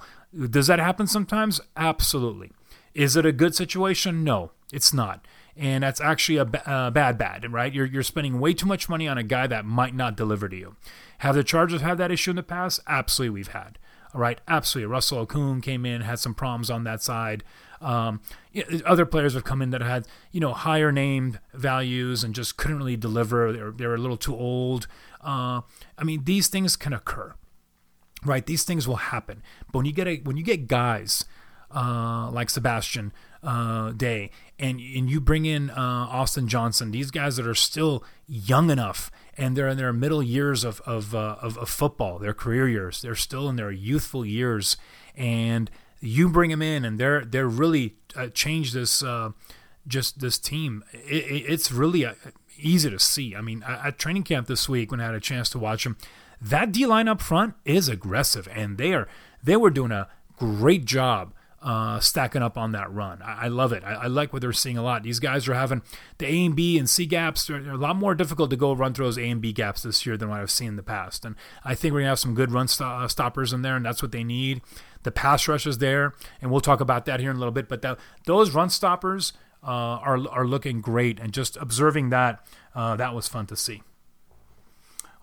Does 0.50 0.68
that 0.68 0.80
happen 0.80 1.08
sometimes? 1.08 1.60
Absolutely. 1.76 2.52
Is 2.94 3.16
it 3.16 3.26
a 3.26 3.32
good 3.32 3.54
situation? 3.56 4.24
No, 4.24 4.52
it's 4.72 4.94
not. 4.94 5.26
And 5.58 5.84
that's 5.84 6.00
actually 6.00 6.38
a 6.38 6.46
bad, 6.46 7.18
bad, 7.18 7.52
right? 7.52 7.74
You're, 7.74 7.86
you're 7.86 8.04
spending 8.04 8.40
way 8.40 8.54
too 8.54 8.66
much 8.66 8.88
money 8.88 9.08
on 9.08 9.18
a 9.18 9.24
guy 9.24 9.48
that 9.48 9.66
might 9.66 9.94
not 9.94 10.16
deliver 10.16 10.48
to 10.48 10.56
you. 10.56 10.78
Have 11.20 11.36
the 11.36 11.44
Chargers 11.44 11.82
had 11.82 11.98
that 11.98 12.12
issue 12.12 12.30
in 12.30 12.38
the 12.38 12.44
past? 12.44 12.80
Absolutely, 12.88 13.34
we've 13.34 13.48
had. 13.50 13.78
All 14.14 14.22
right, 14.22 14.40
absolutely. 14.48 14.92
Russell 14.92 15.26
Okung 15.26 15.62
came 15.62 15.86
in, 15.86 16.02
had 16.02 16.20
some 16.20 16.34
problems 16.34 16.70
on 16.70 16.86
that 16.86 17.04
side. 17.04 17.44
Um, 17.82 18.22
other 18.86 19.06
players 19.06 19.34
have 19.34 19.44
come 19.44 19.62
in 19.62 19.72
that 19.72 19.82
had 19.82 20.08
you 20.32 20.40
know 20.40 20.54
higher 20.54 20.92
name 20.92 21.40
values 21.54 22.24
and 22.24 22.36
just 22.36 22.58
couldn't 22.58 22.78
really 22.78 22.98
deliver. 22.98 23.52
They 23.52 23.62
were, 23.62 23.72
they 23.72 23.88
were 23.88 23.96
a 23.96 24.00
little 24.00 24.18
too 24.18 24.36
old. 24.36 24.88
Uh, 25.22 25.62
I 25.98 26.04
mean, 26.04 26.24
these 26.24 26.48
things 26.48 26.76
can 26.76 26.94
occur, 26.94 27.34
right? 28.24 28.46
These 28.46 28.64
things 28.64 28.88
will 28.88 28.98
happen. 28.98 29.42
But 29.72 29.80
when 29.80 29.86
you 29.86 29.94
get 29.94 30.08
a, 30.08 30.18
when 30.18 30.38
you 30.38 30.44
get 30.44 30.68
guys 30.68 31.26
uh, 31.74 32.30
like 32.32 32.50
Sebastian 32.50 33.14
uh, 33.44 33.92
Day 33.92 34.32
and 34.60 34.80
and 34.80 35.10
you 35.10 35.20
bring 35.20 35.46
in 35.46 35.70
uh, 35.70 35.76
Austin 35.76 36.48
Johnson, 36.48 36.92
these 36.92 37.12
guys 37.12 37.38
that 37.38 37.48
are 37.48 37.56
still 37.56 38.04
young 38.28 38.70
enough 38.70 39.12
and 39.38 39.56
they're 39.56 39.68
in 39.68 39.78
their 39.78 39.94
middle 39.94 40.22
years 40.22 40.64
of 40.64 40.82
of, 40.82 41.16
uh, 41.16 41.38
of, 41.42 41.58
of 41.58 41.70
football, 41.70 42.20
their 42.20 42.34
career 42.34 42.68
years. 42.68 43.02
They're 43.02 43.16
still 43.16 43.50
in 43.50 43.56
their 43.56 43.72
youthful 43.72 44.26
years, 44.26 44.78
and 45.16 45.72
you 46.02 46.28
bring 46.28 46.50
them 46.50 46.62
in, 46.62 46.84
and 46.84 47.00
they're 47.00 47.24
they're 47.24 47.48
really 47.48 47.96
uh, 48.16 48.28
changed 48.28 48.74
this 48.74 49.02
uh, 49.02 49.32
just 49.88 50.20
this 50.20 50.38
team. 50.38 50.84
It, 50.92 51.24
it, 51.24 51.46
it's 51.48 51.72
really 51.72 52.06
uh, 52.06 52.14
easy 52.58 52.90
to 52.90 53.00
see. 53.00 53.36
I 53.36 53.42
mean, 53.42 53.64
at 53.64 53.98
training 53.98 54.24
camp 54.24 54.48
this 54.48 54.68
week 54.68 54.92
when 54.92 55.00
I 55.00 55.06
had 55.06 55.16
a 55.16 55.20
chance 55.20 55.50
to 55.52 55.60
watch 55.60 55.84
them, 55.84 55.98
that 56.42 56.72
D 56.72 56.86
line 56.86 57.08
up 57.08 57.22
front 57.22 57.54
is 57.64 57.88
aggressive, 57.88 58.48
and 58.52 58.78
they 58.78 58.94
are 58.94 59.08
they 59.44 59.56
were 59.56 59.70
doing 59.70 59.92
a 59.92 60.10
great 60.38 60.86
job 60.86 61.34
uh, 61.62 62.00
stacking 62.00 62.42
up 62.42 62.58
on 62.58 62.72
that 62.72 62.92
run. 62.92 63.22
I, 63.22 63.46
I 63.46 63.48
love 63.48 63.72
it. 63.72 63.84
I, 63.84 63.94
I, 63.94 64.08
like 64.08 64.34
what 64.34 64.42
they're 64.42 64.52
seeing 64.52 64.78
a 64.78 64.84
lot. 64.84 65.04
These 65.04 65.20
guys 65.20 65.48
are 65.48 65.54
having 65.54 65.84
the 66.18 66.26
A 66.26 66.46
and 66.46 66.56
B 66.56 66.80
and 66.80 66.90
C 66.90 67.06
gaps. 67.06 67.46
They're, 67.46 67.62
they're, 67.62 67.74
a 67.74 67.78
lot 67.78 67.96
more 67.96 68.16
difficult 68.16 68.50
to 68.50 68.56
go 68.56 68.74
run 68.74 68.94
through 68.94 69.06
those 69.06 69.18
A 69.18 69.30
and 69.30 69.42
B 69.42 69.54
gaps 69.54 69.84
this 69.84 70.06
year 70.06 70.18
than 70.18 70.30
what 70.30 70.40
I've 70.40 70.50
seen 70.50 70.70
in 70.70 70.76
the 70.76 70.84
past. 70.84 71.24
And 71.24 71.36
I 71.64 71.76
think 71.76 71.94
we're 71.94 72.02
to 72.02 72.08
have 72.08 72.20
some 72.20 72.34
good 72.34 72.52
run 72.52 72.68
st- 72.68 72.90
uh, 72.90 73.08
stoppers 73.08 73.54
in 73.54 73.62
there, 73.62 73.76
and 73.76 73.86
that's 73.86 74.02
what 74.02 74.12
they 74.12 74.24
need. 74.24 74.62
The 75.04 75.12
pass 75.12 75.48
rush 75.48 75.68
is 75.68 75.78
there, 75.78 76.14
and 76.42 76.50
we'll 76.52 76.62
talk 76.62 76.82
about 76.82 77.06
that 77.06 77.20
here 77.20 77.30
in 77.30 77.36
a 77.36 77.40
little 77.40 77.54
bit. 77.54 77.70
But 77.70 77.84
the, 77.84 77.98
those 78.26 78.52
run 78.52 78.70
stoppers 78.70 79.34
uh, 79.64 79.68
are, 79.68 80.28
are 80.30 80.46
looking 80.46 80.82
great. 80.82 81.20
And 81.20 81.34
just 81.34 81.58
observing 81.58 82.10
that, 82.10 82.46
uh, 82.74 82.96
that 82.96 83.14
was 83.14 83.28
fun 83.28 83.46
to 83.48 83.56
see. 83.56 83.84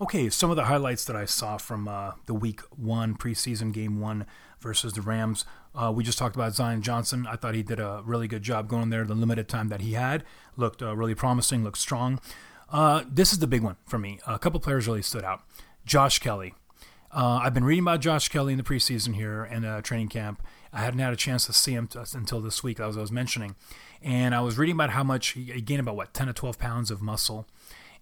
Okay, 0.01 0.31
some 0.31 0.51
of 0.51 0.57
the 0.57 0.67
highlights 0.67 1.05
that 1.07 1.17
I 1.17 1.25
saw 1.25 1.57
from 1.57 1.89
uh, 1.89 2.13
the 2.27 2.35
week 2.35 2.61
one 2.77 3.17
preseason 3.17 3.73
game 3.73 4.01
one 4.01 4.27
versus 4.61 4.93
the 4.93 5.03
Rams. 5.03 5.45
Uh, 5.79 5.93
we 5.93 6.03
just 6.03 6.19
talked 6.19 6.35
about 6.35 6.55
Zion 6.55 6.83
Johnson. 6.83 7.27
I 7.29 7.37
thought 7.37 7.55
he 7.55 7.63
did 7.63 7.79
a 7.79 8.03
really 8.05 8.27
good 8.27 8.43
job 8.43 8.67
going 8.69 8.91
there. 8.91 9.05
The 9.05 9.15
limited 9.15 9.49
time 9.49 9.69
that 9.69 9.81
he 9.81 9.93
had 9.93 10.25
looked 10.57 10.83
uh, 10.83 10.97
really 10.97 11.15
promising, 11.15 11.63
looked 11.63 11.79
strong. 11.79 12.21
Uh, 12.71 13.05
this 13.09 13.33
is 13.33 13.39
the 13.39 13.47
big 13.47 13.63
one 13.63 13.77
for 13.87 13.97
me. 13.97 14.19
A 14.27 14.41
couple 14.41 14.59
players 14.59 14.89
really 14.89 15.03
stood 15.03 15.23
out. 15.23 15.43
Josh 15.87 16.19
Kelley. 16.19 16.55
Uh, 17.13 17.41
I've 17.43 17.55
been 17.55 17.65
reading 17.65 17.85
about 17.85 18.01
Josh 18.01 18.29
Kelley 18.29 18.53
in 18.53 18.59
the 18.59 18.65
preseason 18.65 19.15
here 19.15 19.45
and 19.45 19.65
uh, 19.65 19.81
training 19.81 20.09
camp. 20.09 20.43
I 20.73 20.81
hadn't 20.81 20.99
had 20.99 21.13
a 21.13 21.17
chance 21.17 21.47
to 21.47 21.53
see 21.53 21.73
him 21.73 21.87
t- 21.87 21.99
until 22.13 22.41
this 22.41 22.63
week, 22.63 22.81
as 22.81 22.99
I 22.99 23.01
was 23.01 23.13
mentioning. 23.13 23.55
And 24.03 24.35
I 24.35 24.41
was 24.41 24.59
reading 24.59 24.75
about 24.75 24.91
how 24.91 25.05
much 25.05 25.29
he 25.29 25.61
gained 25.61 25.81
about 25.81 25.97
what 25.97 26.13
10 26.13 26.27
to 26.27 26.33
12 26.33 26.59
pounds 26.59 26.91
of 26.91 27.01
muscle. 27.01 27.47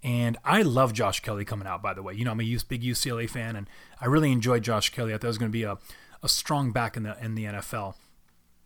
And 0.03 0.37
I 0.45 0.63
love 0.63 0.93
Josh 0.93 1.21
Kelley 1.21 1.45
coming 1.45 1.69
out, 1.69 1.83
by 1.83 1.95
the 1.95 2.03
way. 2.03 2.15
You 2.15 2.25
know, 2.25 2.33
I'm 2.33 2.41
a 2.41 2.59
big 2.69 2.83
UCLA 2.83 3.29
fan, 3.29 3.55
and 3.55 3.69
I 4.01 4.07
really 4.07 4.33
enjoyed 4.33 4.63
Josh 4.63 4.91
Kelley. 4.91 5.13
I 5.13 5.19
thought 5.19 5.25
it 5.25 5.29
was 5.29 5.39
going 5.39 5.51
to 5.51 5.53
be 5.53 5.65
a, 5.65 5.79
a 6.27 6.29
strong 6.29 6.73
back 6.73 6.97
in 6.97 7.05
the 7.05 7.17
in 7.25 7.35
the 7.37 7.45
NFL. 7.45 7.95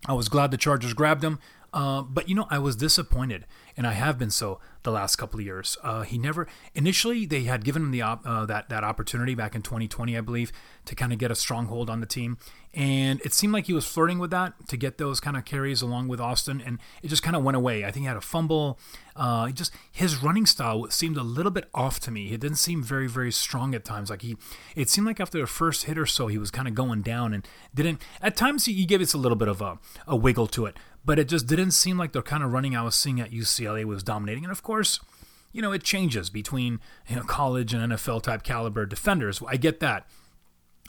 I 0.07 0.15
was 0.15 0.29
glad 0.29 0.51
the 0.51 0.57
Chargers 0.57 0.95
grabbed 0.95 1.23
him. 1.23 1.39
Uh, 1.73 2.03
but 2.03 2.29
you 2.29 2.35
know, 2.35 2.47
I 2.51 2.59
was 2.59 2.77
disappointed, 2.77 3.47
and 3.77 3.87
I 3.87 3.93
have 3.93 4.19
been 4.19 4.31
so 4.31 4.61
the 4.83 4.91
last 4.91 5.17
couple 5.17 5.39
of 5.39 5.47
years. 5.47 5.77
Uh, 5.83 6.03
he 6.03 6.19
never 6.19 6.47
initially 6.75 7.27
they 7.27 7.45
had 7.45 7.65
given 7.65 7.83
him 7.83 7.91
the 7.91 8.03
op, 8.03 8.27
uh, 8.27 8.47
that 8.47 8.69
that 8.69 8.83
opportunity 8.83 9.35
back 9.35 9.55
in 9.55 9.63
2020, 9.63 10.17
I 10.17 10.21
believe, 10.21 10.53
to 10.87 10.95
kind 10.95 11.13
of 11.13 11.19
get 11.19 11.31
a 11.31 11.35
stronghold 11.35 11.89
on 11.89 12.01
the 12.01 12.07
team, 12.07 12.39
and 12.75 13.21
it 13.25 13.33
seemed 13.33 13.53
like 13.53 13.67
he 13.67 13.73
was 13.73 13.87
flirting 13.87 14.19
with 14.19 14.31
that 14.31 14.55
to 14.69 14.77
get 14.77 14.99
those 14.99 15.21
kind 15.21 15.37
of 15.37 15.45
carries 15.45 15.83
along 15.83 16.09
with 16.09 16.21
Austin, 16.21 16.61
and 16.65 16.79
it 17.03 17.09
just 17.09 17.23
kind 17.23 17.37
of 17.37 17.45
went 17.45 17.57
away. 17.57 17.85
I 17.85 17.91
think 17.91 18.03
he 18.03 18.09
had 18.09 18.17
a 18.17 18.21
fumble. 18.21 18.79
Uh, 19.15 19.51
just 19.51 19.73
his 19.93 20.23
running 20.23 20.47
style 20.47 20.89
seemed 20.89 21.17
a 21.17 21.23
little 21.23 21.53
bit 21.53 21.69
off 21.75 22.01
to 22.01 22.11
me. 22.11 22.33
It 22.33 22.41
didn't 22.41 22.57
seem 22.59 22.83
very 22.83 23.07
very 23.07 23.31
strong 23.31 23.75
at 23.75 23.85
times. 23.85 24.11
Like 24.11 24.23
he, 24.23 24.37
it 24.75 24.89
seemed 24.89 25.07
like 25.07 25.21
after 25.21 25.39
the 25.39 25.47
first 25.47 25.85
hit 25.85 25.99
or 25.99 26.07
so, 26.07 26.27
he 26.27 26.39
was 26.39 26.51
kind 26.51 26.67
of 26.67 26.75
going 26.75 27.03
down 27.03 27.35
and 27.35 27.47
didn't. 27.75 28.01
At 28.21 28.37
times 28.37 28.65
he, 28.65 28.73
he 28.73 28.87
gave 28.87 29.01
us 29.01 29.15
a 29.15 29.19
little 29.19 29.37
bit 29.37 29.49
of 29.49 29.61
a, 29.61 29.79
a 30.07 30.17
wiggle 30.17 30.47
to 30.49 30.67
it 30.67 30.77
but 31.05 31.19
it 31.19 31.29
just 31.29 31.47
didn't 31.47 31.73
seem 31.73 31.99
like 31.99 32.13
the 32.13 32.23
kind 32.23 32.43
of 32.43 32.53
running 32.53 32.77
I 32.77 32.83
was 32.83 32.95
seeing 32.95 33.21
at 33.21 33.31
UCLA 33.31 33.85
was 33.85 34.03
dominating. 34.03 34.45
And 34.45 34.53
of 34.53 34.63
course, 34.63 35.01
you 35.53 35.63
know, 35.63 35.73
it 35.73 35.83
changes 35.83 36.31
between 36.31 36.81
you 37.09 37.17
know, 37.17 37.23
college 37.23 37.75
and 37.75 37.93
NFL 37.93 38.23
type 38.23 38.43
caliber 38.43 38.87
defenders. 38.87 39.43
I 39.47 39.57
get 39.57 39.81
that. 39.81 40.07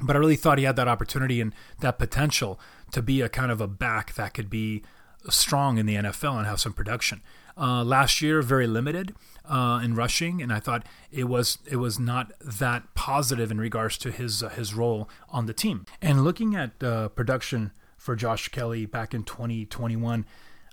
But 0.02 0.16
I 0.16 0.20
really 0.20 0.36
thought 0.36 0.58
he 0.58 0.64
had 0.64 0.76
that 0.78 0.88
opportunity 0.88 1.40
and 1.42 1.54
that 1.80 2.00
potential 2.00 2.60
to 2.92 3.02
be 3.02 3.22
a 3.22 3.30
kind 3.30 3.52
of 3.52 3.62
a 3.62 3.68
back 3.68 4.16
that 4.16 4.34
could 4.34 4.50
be 4.50 4.84
strong 5.30 5.78
in 5.78 5.86
the 5.86 5.96
NFL 5.96 6.38
and 6.38 6.48
have 6.48 6.60
some 6.60 6.74
production. 6.74 7.22
Uh, 7.58 7.84
last 7.84 8.22
year, 8.22 8.42
very 8.42 8.66
limited 8.66 9.14
uh, 9.46 9.80
in 9.84 9.94
rushing, 9.94 10.42
and 10.42 10.52
I 10.52 10.60
thought 10.60 10.86
it 11.12 11.26
was 11.26 11.60
it 11.70 11.76
was 11.76 12.00
not 12.00 12.32
that 12.40 12.96
positive 12.96 13.52
in 13.52 13.60
regards 13.60 13.98
to 14.00 14.12
his 14.12 14.42
uh, 14.42 14.50
his 14.50 14.74
role 14.74 15.10
on 15.30 15.46
the 15.46 15.54
team. 15.54 15.86
And 16.02 16.24
looking 16.24 16.56
at 16.56 16.82
uh, 16.82 17.10
production 17.10 17.72
for 18.02 18.16
Josh 18.16 18.48
Kelley 18.48 18.88
back 18.88 19.14
in 19.14 19.24
2021. 19.24 20.26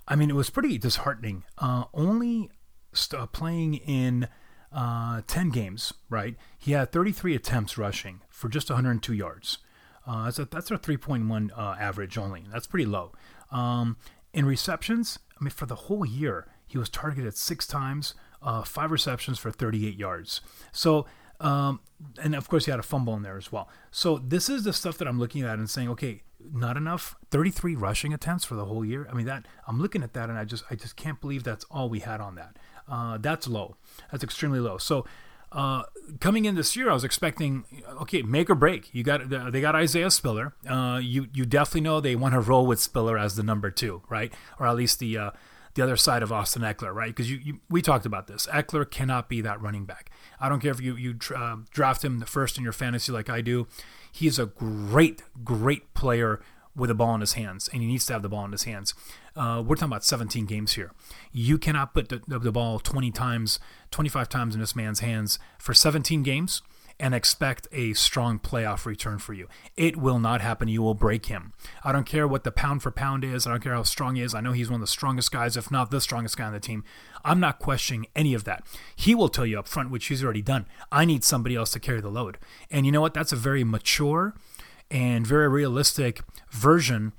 I 0.07 0.15
mean, 0.15 0.31
it 0.31 0.35
was 0.35 0.49
pretty 0.49 0.79
disheartening. 0.79 1.43
Uh, 1.59 1.83
only 1.93 2.49
st- 2.91 3.21
uh, 3.21 3.27
playing 3.27 3.75
in 3.75 4.27
uh, 4.73 5.21
10 5.27 5.51
games, 5.51 5.93
right? 6.09 6.35
He 6.57 6.71
had 6.71 6.91
33 6.91 7.35
attempts 7.35 7.77
rushing 7.77 8.21
for 8.29 8.49
just 8.49 8.71
102 8.71 9.13
yards. 9.13 9.59
Uh, 10.07 10.25
that's 10.25 10.39
a, 10.39 10.45
that's 10.45 10.71
a 10.71 10.77
3.1 10.79 11.51
uh, 11.55 11.75
average 11.79 12.17
only. 12.17 12.45
That's 12.51 12.65
pretty 12.65 12.87
low. 12.87 13.11
Um, 13.51 13.97
in 14.33 14.45
receptions, 14.45 15.19
I 15.39 15.43
mean, 15.43 15.51
for 15.51 15.67
the 15.67 15.75
whole 15.75 16.07
year, 16.07 16.47
he 16.65 16.79
was 16.79 16.89
targeted 16.89 17.37
six 17.37 17.67
times, 17.67 18.15
uh, 18.41 18.63
five 18.63 18.89
receptions 18.89 19.37
for 19.37 19.51
38 19.51 19.95
yards. 19.95 20.41
So 20.71 21.05
um, 21.39 21.79
and 22.21 22.35
of 22.35 22.49
course, 22.49 22.65
he 22.65 22.71
had 22.71 22.79
a 22.79 22.83
fumble 22.83 23.15
in 23.15 23.21
there 23.21 23.37
as 23.37 23.51
well. 23.51 23.69
So 23.91 24.17
this 24.17 24.49
is 24.49 24.63
the 24.63 24.73
stuff 24.73 24.97
that 24.97 25.07
I'm 25.07 25.19
looking 25.19 25.43
at 25.43 25.57
and 25.57 25.69
saying, 25.69 25.89
okay, 25.89 26.23
not 26.53 26.77
enough. 26.77 27.15
33 27.31 27.75
rushing 27.75 28.13
attempts 28.13 28.45
for 28.45 28.55
the 28.55 28.65
whole 28.65 28.85
year. 28.85 29.07
I 29.09 29.13
mean, 29.13 29.25
that 29.25 29.45
I'm 29.67 29.81
looking 29.81 30.03
at 30.03 30.13
that 30.13 30.29
and 30.29 30.37
I 30.37 30.45
just 30.45 30.63
I 30.69 30.75
just 30.75 30.95
can't 30.95 31.19
believe 31.19 31.43
that's 31.43 31.65
all 31.65 31.89
we 31.89 31.99
had 31.99 32.21
on 32.21 32.35
that. 32.35 32.57
Uh, 32.87 33.17
that's 33.17 33.47
low. 33.47 33.75
That's 34.11 34.23
extremely 34.23 34.59
low. 34.59 34.77
So. 34.77 35.05
Uh, 35.51 35.81
coming 36.19 36.45
in 36.45 36.53
this 36.53 36.75
year, 36.75 36.91
I 36.91 36.93
was 36.93 37.03
expecting 37.03 37.65
okay, 38.01 38.21
make 38.21 38.51
or 38.51 38.55
break. 38.55 38.93
You 38.93 39.01
got 39.01 39.29
they 39.29 39.61
got 39.61 39.73
Isaiah 39.73 40.11
Spiller. 40.11 40.53
Uh, 40.69 40.99
you 41.01 41.27
you 41.33 41.43
definitely 41.43 41.81
know 41.81 41.99
they 41.99 42.15
want 42.15 42.35
to 42.35 42.39
roll 42.39 42.67
with 42.67 42.79
Spiller 42.79 43.17
as 43.17 43.35
the 43.35 43.41
number 43.41 43.71
two, 43.71 44.03
right? 44.09 44.31
Or 44.59 44.67
at 44.67 44.75
least 44.75 44.99
the 44.99 45.17
uh, 45.17 45.31
the 45.73 45.81
other 45.81 45.97
side 45.97 46.23
of 46.23 46.31
Austin 46.31 46.61
Ekeler, 46.61 46.93
right? 46.93 47.09
Because 47.09 47.31
you, 47.31 47.39
you, 47.43 47.59
we 47.69 47.81
talked 47.81 48.05
about 48.05 48.27
this. 48.27 48.47
Ekeler 48.47 48.89
cannot 48.89 49.29
be 49.29 49.41
that 49.41 49.61
running 49.61 49.85
back. 49.85 50.11
I 50.39 50.49
don't 50.49 50.59
care 50.59 50.71
if 50.71 50.81
you 50.81 50.95
you 50.95 51.15
uh, 51.35 51.57
draft 51.71 52.03
him 52.03 52.19
the 52.19 52.25
first 52.25 52.57
in 52.57 52.63
your 52.63 52.73
fantasy 52.73 53.11
like 53.11 53.29
I 53.29 53.41
do. 53.41 53.67
He's 54.11 54.39
a 54.39 54.45
great 54.45 55.23
great 55.43 55.93
player 55.93 56.41
with 56.75 56.89
a 56.89 56.95
ball 56.95 57.15
in 57.15 57.21
his 57.21 57.33
hands, 57.33 57.69
and 57.71 57.81
he 57.81 57.87
needs 57.87 58.05
to 58.05 58.13
have 58.13 58.21
the 58.21 58.29
ball 58.29 58.45
in 58.45 58.51
his 58.51 58.63
hands. 58.63 58.93
Uh, 59.35 59.61
we're 59.65 59.75
talking 59.75 59.91
about 59.91 60.05
17 60.05 60.45
games 60.45 60.73
here. 60.73 60.91
You 61.31 61.57
cannot 61.57 61.93
put 61.93 62.09
the, 62.09 62.21
the 62.27 62.51
ball 62.51 62.79
20 62.79 63.11
times, 63.11 63.59
25 63.91 64.29
times 64.29 64.53
in 64.53 64.61
this 64.61 64.75
man's 64.75 65.01
hands 65.01 65.39
for 65.57 65.73
17 65.73 66.23
games 66.23 66.61
and 66.99 67.15
expect 67.15 67.67
a 67.71 67.93
strong 67.93 68.39
playoff 68.39 68.85
return 68.85 69.19
for 69.19 69.33
you. 69.33 69.47
It 69.77 69.95
will 69.95 70.19
not 70.19 70.41
happen. 70.41 70.67
You 70.67 70.81
will 70.81 70.93
break 70.93 71.27
him. 71.27 71.53
I 71.83 71.91
don't 71.91 72.05
care 72.05 72.27
what 72.27 72.43
the 72.43 72.51
pound 72.51 72.83
for 72.83 72.91
pound 72.91 73.23
is. 73.23 73.47
I 73.47 73.51
don't 73.51 73.63
care 73.63 73.73
how 73.73 73.83
strong 73.83 74.15
he 74.15 74.21
is. 74.21 74.35
I 74.35 74.41
know 74.41 74.51
he's 74.51 74.69
one 74.69 74.81
of 74.81 74.81
the 74.81 74.87
strongest 74.87 75.31
guys, 75.31 75.55
if 75.55 75.71
not 75.71 75.91
the 75.91 76.01
strongest 76.01 76.37
guy 76.37 76.45
on 76.45 76.53
the 76.53 76.59
team. 76.59 76.83
I'm 77.23 77.39
not 77.39 77.59
questioning 77.59 78.07
any 78.15 78.33
of 78.33 78.43
that. 78.43 78.63
He 78.95 79.15
will 79.15 79.29
tell 79.29 79.45
you 79.45 79.59
up 79.59 79.67
front, 79.67 79.91
which 79.91 80.07
he's 80.07 80.23
already 80.23 80.41
done. 80.41 80.65
I 80.91 81.05
need 81.05 81.23
somebody 81.23 81.55
else 81.55 81.71
to 81.71 81.79
carry 81.79 82.01
the 82.01 82.09
load. 82.09 82.37
And 82.69 82.85
you 82.85 82.91
know 82.91 83.01
what? 83.01 83.13
That's 83.13 83.31
a 83.31 83.37
very 83.37 83.63
mature 83.63 84.33
and 84.91 85.25
very 85.25 85.47
realistic 85.47 86.21
version 86.51 87.13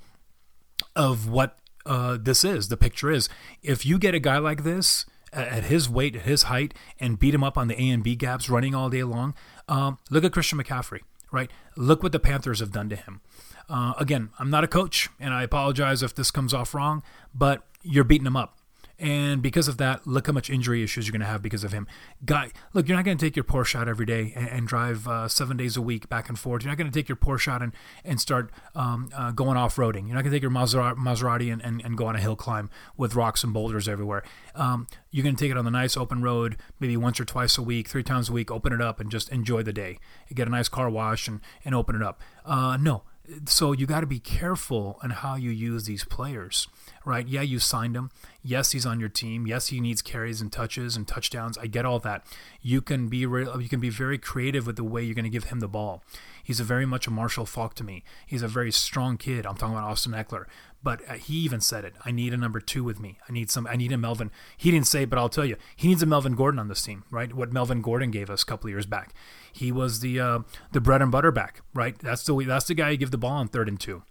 of 0.95 1.27
what 1.27 1.57
uh, 1.85 2.17
this 2.21 2.43
is. 2.43 2.67
The 2.67 2.77
picture 2.77 3.09
is 3.09 3.29
if 3.63 3.85
you 3.85 3.97
get 3.97 4.13
a 4.13 4.19
guy 4.19 4.37
like 4.37 4.63
this 4.63 5.05
at 5.33 5.63
his 5.65 5.89
weight, 5.89 6.15
at 6.15 6.23
his 6.23 6.43
height, 6.43 6.73
and 6.99 7.17
beat 7.17 7.33
him 7.33 7.43
up 7.43 7.57
on 7.57 7.67
the 7.67 7.81
A 7.81 7.89
and 7.89 8.03
B 8.03 8.15
gaps 8.15 8.49
running 8.49 8.75
all 8.75 8.89
day 8.89 9.03
long, 9.03 9.33
um, 9.71 9.97
look 10.09 10.25
at 10.25 10.33
Christian 10.33 10.59
McCaffrey, 10.59 10.99
right? 11.31 11.49
Look 11.77 12.03
what 12.03 12.11
the 12.11 12.19
Panthers 12.19 12.59
have 12.59 12.71
done 12.71 12.89
to 12.89 12.95
him. 12.97 13.21
Uh, 13.69 13.93
again, 13.97 14.31
I'm 14.37 14.49
not 14.49 14.65
a 14.65 14.67
coach, 14.67 15.09
and 15.17 15.33
I 15.33 15.43
apologize 15.43 16.03
if 16.03 16.13
this 16.13 16.29
comes 16.29 16.53
off 16.53 16.75
wrong, 16.75 17.03
but 17.33 17.63
you're 17.81 18.03
beating 18.03 18.27
him 18.27 18.35
up. 18.35 18.57
And 19.01 19.41
because 19.41 19.67
of 19.67 19.77
that, 19.77 20.05
look 20.05 20.27
how 20.27 20.33
much 20.33 20.51
injury 20.51 20.83
issues 20.83 21.07
you're 21.07 21.11
going 21.11 21.21
to 21.21 21.25
have 21.25 21.41
because 21.41 21.63
of 21.63 21.71
him. 21.71 21.87
Guy, 22.23 22.51
look, 22.73 22.87
you're 22.87 22.95
not 22.95 23.03
going 23.03 23.17
to 23.17 23.25
take 23.25 23.35
your 23.35 23.43
Porsche 23.43 23.75
out 23.75 23.87
every 23.87 24.05
day 24.05 24.31
and, 24.35 24.47
and 24.47 24.67
drive 24.67 25.07
uh, 25.07 25.27
seven 25.27 25.57
days 25.57 25.75
a 25.75 25.81
week 25.81 26.07
back 26.07 26.29
and 26.29 26.37
forth. 26.37 26.61
You're 26.61 26.69
not 26.69 26.77
going 26.77 26.91
to 26.91 26.93
take 26.93 27.09
your 27.09 27.15
Porsche 27.15 27.47
out 27.47 27.63
and, 27.63 27.73
and 28.05 28.21
start 28.21 28.51
um, 28.75 29.09
uh, 29.15 29.31
going 29.31 29.57
off 29.57 29.77
roading. 29.77 30.05
You're 30.05 30.13
not 30.13 30.21
going 30.21 30.31
to 30.31 30.35
take 30.35 30.43
your 30.43 30.51
Maserati 30.51 31.51
and, 31.51 31.63
and, 31.63 31.81
and, 31.83 31.97
go 31.97 32.05
on 32.05 32.15
a 32.15 32.19
hill 32.19 32.35
climb 32.35 32.69
with 32.95 33.15
rocks 33.15 33.43
and 33.43 33.51
boulders 33.51 33.87
everywhere. 33.87 34.21
Um, 34.53 34.85
you're 35.09 35.23
going 35.23 35.35
to 35.35 35.43
take 35.43 35.49
it 35.49 35.57
on 35.57 35.65
the 35.65 35.71
nice 35.71 35.97
open 35.97 36.21
road, 36.21 36.57
maybe 36.79 36.95
once 36.95 37.19
or 37.19 37.25
twice 37.25 37.57
a 37.57 37.63
week, 37.63 37.87
three 37.87 38.03
times 38.03 38.29
a 38.29 38.33
week, 38.33 38.51
open 38.51 38.71
it 38.71 38.81
up 38.81 38.99
and 38.99 39.09
just 39.09 39.29
enjoy 39.29 39.63
the 39.63 39.73
day. 39.73 39.97
You 40.27 40.35
get 40.35 40.47
a 40.47 40.51
nice 40.51 40.69
car 40.69 40.91
wash 40.91 41.27
and, 41.27 41.41
and 41.65 41.73
open 41.73 41.95
it 41.95 42.03
up. 42.03 42.21
Uh, 42.45 42.77
no. 42.79 43.01
So 43.45 43.71
you 43.71 43.85
got 43.85 44.01
to 44.01 44.07
be 44.07 44.19
careful 44.19 44.99
on 45.03 45.11
how 45.11 45.35
you 45.35 45.51
use 45.51 45.85
these 45.85 46.03
players 46.03 46.67
right? 47.05 47.27
Yeah, 47.27 47.41
you 47.41 47.59
signed 47.59 47.95
him. 47.95 48.11
Yes, 48.43 48.71
he's 48.71 48.85
on 48.85 48.99
your 48.99 49.09
team. 49.09 49.47
Yes, 49.47 49.67
he 49.67 49.79
needs 49.79 50.01
carries 50.01 50.41
and 50.41 50.51
touches 50.51 50.95
and 50.95 51.07
touchdowns. 51.07 51.57
I 51.57 51.67
get 51.67 51.85
all 51.85 51.99
that. 51.99 52.25
You 52.61 52.81
can 52.81 53.07
be 53.07 53.25
re- 53.25 53.47
you 53.59 53.69
can 53.69 53.79
be 53.79 53.89
very 53.89 54.17
creative 54.17 54.65
with 54.65 54.75
the 54.75 54.83
way 54.83 55.03
you're 55.03 55.15
going 55.15 55.23
to 55.23 55.29
give 55.29 55.45
him 55.45 55.59
the 55.59 55.67
ball. 55.67 56.03
He's 56.43 56.59
a 56.59 56.63
very 56.63 56.85
much 56.85 57.07
a 57.07 57.11
Marshall 57.11 57.45
Faulk 57.45 57.75
to 57.75 57.83
me. 57.83 58.03
He's 58.25 58.41
a 58.41 58.47
very 58.47 58.71
strong 58.71 59.17
kid. 59.17 59.45
I'm 59.45 59.55
talking 59.55 59.75
about 59.75 59.89
Austin 59.89 60.13
Ekeler, 60.13 60.45
But 60.81 61.07
uh, 61.07 61.13
he 61.13 61.35
even 61.39 61.61
said 61.61 61.85
it. 61.85 61.93
I 62.03 62.11
need 62.11 62.33
a 62.33 62.37
number 62.37 62.59
two 62.59 62.83
with 62.83 62.99
me. 62.99 63.17
I 63.27 63.31
need 63.31 63.51
some. 63.51 63.67
I 63.67 63.75
need 63.75 63.91
a 63.91 63.97
Melvin. 63.97 64.31
He 64.57 64.71
didn't 64.71 64.87
say, 64.87 65.03
it, 65.03 65.09
but 65.09 65.19
I'll 65.19 65.29
tell 65.29 65.45
you, 65.45 65.55
he 65.75 65.87
needs 65.87 66.03
a 66.03 66.07
Melvin 66.07 66.35
Gordon 66.35 66.59
on 66.59 66.67
this 66.67 66.81
team, 66.81 67.03
right? 67.11 67.33
What 67.33 67.53
Melvin 67.53 67.81
Gordon 67.81 68.11
gave 68.11 68.29
us 68.29 68.43
a 68.43 68.45
couple 68.45 68.69
years 68.69 68.85
back. 68.85 69.13
He 69.51 69.71
was 69.71 69.99
the 69.99 70.19
uh, 70.19 70.39
the 70.71 70.81
bread 70.81 71.01
and 71.01 71.11
butter 71.11 71.31
back, 71.31 71.61
right? 71.73 71.97
That's 71.99 72.23
the 72.23 72.43
that's 72.45 72.65
the 72.65 72.73
guy 72.73 72.91
you 72.91 72.97
give 72.97 73.11
the 73.11 73.17
ball 73.17 73.31
on 73.31 73.47
third 73.47 73.67
and 73.67 73.79
two. 73.79 74.03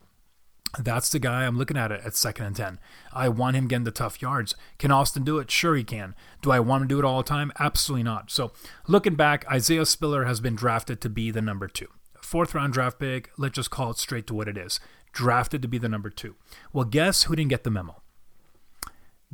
That's 0.79 1.11
the 1.11 1.19
guy 1.19 1.47
I'm 1.47 1.59
looking 1.59 1.77
at 1.77 1.91
it 1.91 2.01
at 2.05 2.15
second 2.15 2.47
and 2.47 2.55
10. 2.55 2.79
I 3.13 3.29
want 3.29 3.57
him 3.57 3.67
getting 3.67 3.83
the 3.83 3.91
tough 3.91 4.23
yards. 4.23 4.55
Can 4.79 4.93
Austin 4.93 5.25
do 5.25 5.39
it? 5.39 5.51
Sure, 5.51 5.75
he 5.75 5.83
can. 5.83 6.15
Do 6.43 6.53
I 6.53 6.61
want 6.61 6.83
him 6.83 6.89
to 6.89 6.95
do 6.95 6.99
it 7.01 7.05
all 7.05 7.17
the 7.17 7.29
time? 7.29 7.51
Absolutely 7.59 8.05
not. 8.05 8.31
So, 8.31 8.53
looking 8.87 9.17
back, 9.17 9.45
Isaiah 9.51 9.85
Spiller 9.85 10.27
has 10.27 10.41
been 10.41 10.55
drafted 10.55 11.01
to 11.01 11.09
be 11.09 11.33
the 11.33 11.43
number 11.43 11.67
two. 11.67 11.89
Fourth 12.23 12.55
round 12.55 12.73
draft 12.73 13.01
pick, 13.01 13.31
let's 13.37 13.57
just 13.57 13.73
call 13.73 13.91
it 13.91 13.99
straight 13.99 14.29
to 14.29 14.35
what 14.35 14.47
it 14.47 14.57
is. 14.57 14.79
drafted 15.13 15.61
to 15.63 15.67
be 15.67 15.79
the 15.79 15.89
number 15.89 16.09
two. 16.09 16.37
Well, 16.73 16.85
guess 16.85 17.25
who 17.25 17.35
didn't 17.35 17.51
get 17.51 17.65
the 17.65 17.71
memo? 17.71 18.01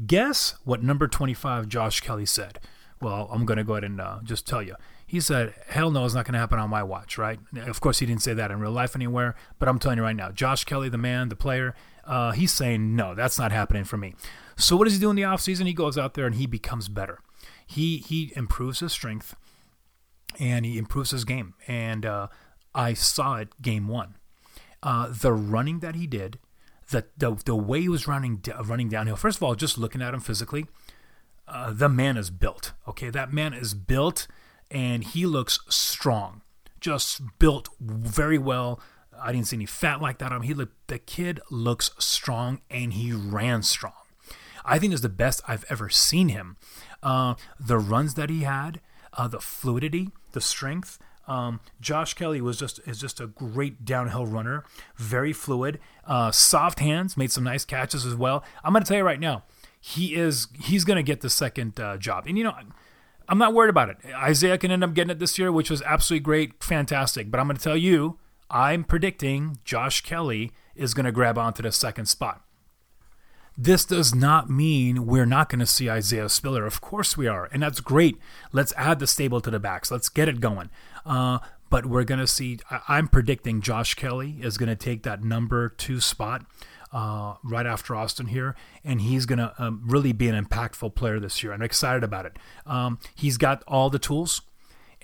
Guess 0.07 0.55
what 0.65 0.83
number 0.83 1.07
25 1.07 1.69
Josh 1.69 2.01
Kelley 2.01 2.25
said? 2.27 2.61
Well, 3.01 3.29
I'm 3.31 3.45
going 3.45 3.59
to 3.59 3.65
go 3.65 3.75
ahead 3.75 3.85
and 3.85 4.01
uh, 4.01 4.21
just 4.25 4.47
tell 4.47 4.63
you. 4.63 4.75
He 5.07 5.21
said, 5.21 5.55
hell 5.69 5.91
no, 5.91 6.05
it's 6.05 6.15
not 6.15 6.25
going 6.25 6.33
to 6.33 6.39
happen 6.41 6.59
on 6.59 6.69
my 6.69 6.83
watch, 6.83 7.17
right? 7.17 7.39
Of 7.57 7.81
course, 7.81 8.01
he 8.01 8.07
didn't 8.07 8.23
say 8.23 8.35
that 8.35 8.51
in 8.51 8.59
real 8.59 8.73
life 8.73 8.97
anywhere, 8.97 9.37
but 9.59 9.69
I'm 9.69 9.79
telling 9.79 9.99
you 9.99 10.05
right 10.05 10.17
now, 10.17 10.33
Josh 10.33 10.65
Kelley, 10.65 10.89
the 10.89 10.99
man, 10.99 11.29
the 11.29 11.37
player, 11.37 11.75
uh, 12.05 12.33
he's 12.33 12.53
saying, 12.53 12.97
no, 12.97 13.15
that's 13.15 13.39
not 13.39 13.53
happening 13.53 13.85
for 13.85 13.97
me. 13.97 14.15
So 14.57 14.77
what 14.77 14.85
does 14.85 14.95
he 14.95 15.01
do 15.01 15.11
in 15.11 15.17
the 15.17 15.23
offseason? 15.23 15.67
He 15.67 15.75
goes 15.75 15.97
out 15.97 16.15
there 16.15 16.27
and 16.27 16.35
he 16.35 16.47
becomes 16.47 16.89
better. 16.89 17.21
He, 17.67 17.99
he 17.99 18.33
improves 18.35 18.81
his 18.81 18.93
strength 18.93 19.37
and 20.41 20.67
he 20.67 20.77
improves 20.77 21.13
his 21.13 21.25
game. 21.25 21.55
And 21.69 22.05
uh, 22.05 22.29
I 22.75 22.95
saw 22.95 23.37
it 23.37 23.63
game 23.63 23.87
one. 23.87 24.17
Uh, 24.83 25.09
the 25.09 25.33
running 25.33 25.81
that 25.81 25.95
he 25.95 26.07
did, 26.07 26.39
the, 26.91 27.07
the 27.17 27.35
the 27.45 27.57
way 27.57 27.81
he 27.81 27.89
was 27.89 28.07
running 28.07 28.41
running 28.65 28.89
downhill. 28.89 29.17
First 29.17 29.39
of 29.39 29.43
all, 29.43 29.57
just 29.57 29.79
looking 29.79 30.01
at 30.01 30.15
him 30.15 30.21
physically, 30.21 30.67
uh, 31.49 31.73
the 31.73 31.89
man 31.89 32.17
is 32.17 32.31
built. 32.31 32.73
Okay, 32.87 33.11
that 33.11 33.33
man 33.33 33.53
is 33.53 33.75
built, 33.75 34.29
and 34.71 35.05
he 35.05 35.27
looks 35.27 35.61
strong. 35.69 36.43
Just 36.81 37.23
built 37.39 37.69
very 37.81 38.39
well. 38.39 38.81
I 39.19 39.33
didn't 39.33 39.47
see 39.49 39.57
any 39.57 39.67
fat 39.67 40.01
like 40.01 40.19
that 40.19 40.31
on 40.31 40.39
him. 40.39 40.43
He 40.43 40.55
looked. 40.55 40.89
The 40.89 40.99
kid 40.99 41.41
looks 41.51 41.91
strong, 41.99 42.61
and 42.71 42.93
he 42.93 43.13
ran 43.13 43.63
strong. 43.63 43.95
I 44.65 44.79
think 44.79 44.93
is 44.93 45.01
the 45.01 45.09
best 45.09 45.41
I've 45.49 45.65
ever 45.71 45.89
seen 45.89 46.29
him. 46.29 46.57
Uh, 47.03 47.35
the 47.59 47.79
runs 47.79 48.15
that 48.15 48.31
he 48.31 48.41
had, 48.41 48.81
uh, 49.13 49.29
the 49.29 49.41
fluidity, 49.41 50.11
the 50.33 50.41
strength. 50.41 50.99
Um, 51.29 51.61
Josh 51.81 52.15
Kelley 52.15 52.41
was 52.41 52.59
just 52.59 52.79
is 52.87 53.01
just 53.01 53.21
a 53.21 53.27
great 53.27 53.85
downhill 53.85 54.27
runner, 54.27 54.65
very 54.97 55.33
fluid, 55.33 55.81
uh, 56.05 56.31
soft 56.31 56.79
hands, 56.79 57.17
made 57.17 57.33
some 57.33 57.43
nice 57.45 57.65
catches 57.65 58.07
as 58.07 58.15
well. 58.15 58.45
I'm 58.63 58.73
to 58.85 58.89
tell 58.89 58.99
you 58.99 59.05
right 59.05 59.19
now, 59.19 59.45
he 59.81 60.15
is 60.15 60.49
he's 60.61 60.85
to 60.97 61.03
get 61.03 61.21
the 61.23 61.31
second 61.31 61.81
uh, 61.81 61.97
job, 61.97 62.27
and 62.27 62.37
you 62.37 62.45
know. 62.45 62.55
I'm 63.29 63.39
not 63.39 63.55
worried 63.55 63.71
about 63.71 63.91
it. 63.91 63.99
Isaiah 64.15 64.59
can 64.59 64.71
end 64.71 64.85
up 64.85 64.95
getting 64.95 65.11
it 65.11 65.19
this 65.19 65.39
year, 65.39 65.51
which 65.51 65.71
was 65.71 65.83
absolutely 65.83 66.25
great, 66.25 66.63
fantastic. 66.63 67.31
But 67.31 67.41
I'm 67.41 67.47
going 67.47 67.57
to 67.57 67.63
tell 67.63 67.77
you, 67.77 68.19
I'm 68.51 68.85
predicting 68.85 69.59
Josh 69.65 70.01
Kelley 70.03 70.53
is 70.75 70.95
going 70.95 71.07
to 71.07 71.13
grab 71.13 71.39
onto 71.39 71.63
the 71.63 71.73
second 71.73 72.07
spot. 72.07 72.43
This 73.59 73.87
does 73.87 74.15
not 74.15 74.51
mean 74.51 75.07
we're 75.07 75.27
not 75.27 75.49
going 75.49 75.61
to 75.61 75.67
see 75.67 75.89
Isaiah 75.89 76.29
Spiller. 76.29 76.67
Of 76.67 76.83
course 76.83 77.17
we 77.17 77.27
are, 77.27 77.49
and 77.51 77.63
that's 77.63 77.81
great. 77.81 78.19
Let's 78.53 78.75
add 78.77 78.99
the 78.99 79.07
stable 79.07 79.41
to 79.41 79.51
the 79.51 79.59
backs. 79.59 79.91
Let's 79.91 80.11
get 80.11 80.29
it 80.29 80.41
going. 80.41 80.69
Uh, 81.07 81.39
but 81.71 81.87
we're 81.87 82.05
going 82.05 82.21
to 82.21 82.27
see. 82.27 82.59
I'm 82.87 83.09
predicting 83.09 83.63
Josh 83.63 83.95
Kelley 83.95 84.37
is 84.41 84.59
going 84.59 84.69
to 84.69 84.77
take 84.77 85.05
that 85.05 85.25
number 85.25 85.71
two 85.71 86.01
spot 86.01 86.45
uh, 86.93 87.35
right 87.43 87.67
after 87.67 87.95
Austin 87.95 88.27
here, 88.27 88.55
and 88.85 89.01
he's 89.01 89.27
going 89.27 89.39
to 89.39 89.53
um, 89.59 89.83
really 89.85 90.13
be 90.13 90.29
an 90.29 90.45
impactful 90.45 90.95
player 90.95 91.19
this 91.19 91.43
year. 91.43 91.53
I'm 91.53 91.63
excited 91.63 92.05
about 92.05 92.27
it. 92.27 92.39
Um, 92.65 92.99
he's 93.15 93.37
got 93.37 93.63
all 93.67 93.91
the 93.91 93.99
tools, 93.99 94.43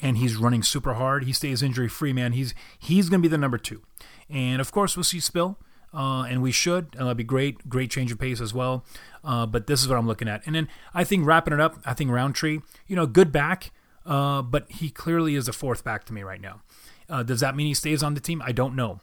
and 0.00 0.18
he's 0.18 0.36
running 0.36 0.62
super 0.62 0.94
hard. 0.94 1.24
He 1.24 1.32
stays 1.32 1.62
injury 1.62 1.88
free, 1.88 2.12
man. 2.12 2.32
He's 2.32 2.54
he's 2.78 3.08
going 3.08 3.20
to 3.20 3.28
be 3.28 3.30
the 3.30 3.38
number 3.38 3.58
two, 3.58 3.82
and 4.28 4.60
of 4.60 4.72
course 4.72 4.96
we'll 4.96 5.04
see 5.04 5.20
Spill. 5.20 5.58
Uh, 5.94 6.22
and 6.22 6.40
we 6.40 6.50
should, 6.50 6.84
and 6.92 7.00
that'll 7.00 7.12
be 7.12 7.22
great, 7.22 7.68
great 7.68 7.90
change 7.90 8.10
of 8.10 8.18
pace 8.18 8.40
as 8.40 8.54
well. 8.54 8.82
Uh, 9.22 9.44
but 9.44 9.66
this 9.66 9.82
is 9.82 9.88
what 9.88 9.98
I'm 9.98 10.06
looking 10.06 10.26
at, 10.26 10.40
and 10.46 10.54
then 10.54 10.68
I 10.94 11.04
think 11.04 11.26
wrapping 11.26 11.52
it 11.52 11.60
up, 11.60 11.76
I 11.84 11.92
think 11.92 12.10
Rountree, 12.10 12.60
you 12.86 12.96
know, 12.96 13.04
good 13.04 13.30
back, 13.30 13.72
uh, 14.06 14.40
but 14.40 14.70
he 14.70 14.88
clearly 14.88 15.34
is 15.34 15.48
a 15.48 15.52
fourth 15.52 15.84
back 15.84 16.04
to 16.04 16.14
me 16.14 16.22
right 16.22 16.40
now. 16.40 16.62
Uh, 17.10 17.22
does 17.22 17.40
that 17.40 17.54
mean 17.54 17.66
he 17.66 17.74
stays 17.74 18.02
on 18.02 18.14
the 18.14 18.20
team? 18.20 18.40
I 18.42 18.52
don't 18.52 18.74
know. 18.74 19.00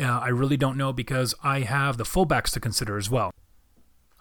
Uh, 0.00 0.04
I 0.04 0.28
really 0.28 0.56
don't 0.56 0.76
know 0.76 0.92
because 0.92 1.34
I 1.42 1.60
have 1.60 1.98
the 1.98 2.04
fullbacks 2.04 2.50
to 2.52 2.60
consider 2.60 2.96
as 2.96 3.10
well. 3.10 3.32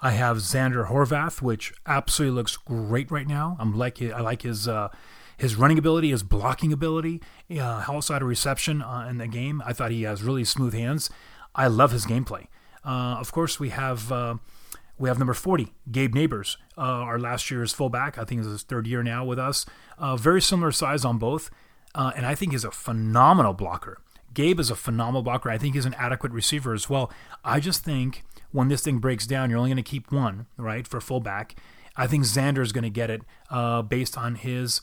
I 0.02 0.12
have 0.12 0.38
Xander 0.38 0.88
Horvath, 0.88 1.42
which 1.42 1.74
absolutely 1.86 2.36
looks 2.36 2.58
great 2.58 3.12
right 3.12 3.28
now. 3.28 3.56
I'm 3.60 3.78
like 3.78 4.02
I 4.02 4.20
like 4.20 4.42
his 4.42 4.68
uh, 4.68 4.90
his 5.38 5.56
running 5.56 5.78
ability, 5.78 6.10
his 6.10 6.24
blocking 6.24 6.74
ability, 6.74 7.22
uh, 7.52 7.86
outside 7.88 8.22
of 8.22 8.28
reception 8.28 8.82
uh, 8.82 9.08
in 9.10 9.18
the 9.18 9.28
game. 9.28 9.62
I 9.66 9.74
thought 9.74 9.92
he 9.92 10.04
has 10.04 10.24
really 10.24 10.44
smooth 10.44 10.74
hands. 10.74 11.10
I 11.54 11.68
love 11.68 11.92
his 11.92 12.06
gameplay. 12.06 12.48
Uh, 12.84 13.18
of 13.20 13.32
course, 13.32 13.60
we 13.60 13.70
have 13.70 14.12
uh, 14.12 14.36
we 14.98 15.08
have 15.08 15.20
number 15.20 15.34
40, 15.34 15.72
Gabe 15.92 16.16
Nabers, 16.16 16.58
uh, 16.78 16.82
our 16.82 17.20
last 17.20 17.52
year's 17.52 17.72
fullback. 17.72 18.18
I 18.18 18.24
think 18.24 18.42
is 18.42 18.48
his 18.48 18.64
third 18.64 18.88
year 18.88 19.04
now 19.04 19.24
with 19.24 19.40
us. 19.40 19.66
Uh, 20.00 20.16
very 20.16 20.42
similar 20.42 20.72
size 20.72 21.06
on 21.06 21.20
both, 21.20 21.52
and 21.94 22.26
I 22.26 22.34
think 22.34 22.54
he's 22.54 22.66
a 22.66 22.72
phenomenal 22.72 23.54
blocker. 23.54 24.00
Gabe 24.34 24.60
is 24.60 24.70
a 24.70 24.76
phenomenal 24.76 25.22
blocker. 25.22 25.50
I 25.50 25.58
think 25.58 25.76
he's 25.76 25.86
an 25.86 25.94
adequate 25.96 26.32
receiver 26.32 26.74
as 26.74 26.90
well. 26.90 27.12
I 27.44 27.60
just 27.60 27.84
think 27.84 28.24
when 28.52 28.68
this 28.68 28.82
thing 28.82 29.00
breaks 29.00 29.28
down, 29.28 29.50
you're 29.50 29.60
only 29.60 29.70
going 29.70 29.84
to 29.84 29.90
keep 29.90 30.12
one, 30.12 30.48
right, 30.58 30.88
for 30.88 31.02
fullback. 31.02 31.56
I 31.96 32.08
think 32.08 32.24
Xander 32.24 32.60
is 32.60 32.72
going 32.72 32.84
to 32.84 32.90
get 32.90 33.10
it 33.10 33.22
uh, 33.50 33.82
based 33.82 34.18
on 34.18 34.36
his. 34.36 34.82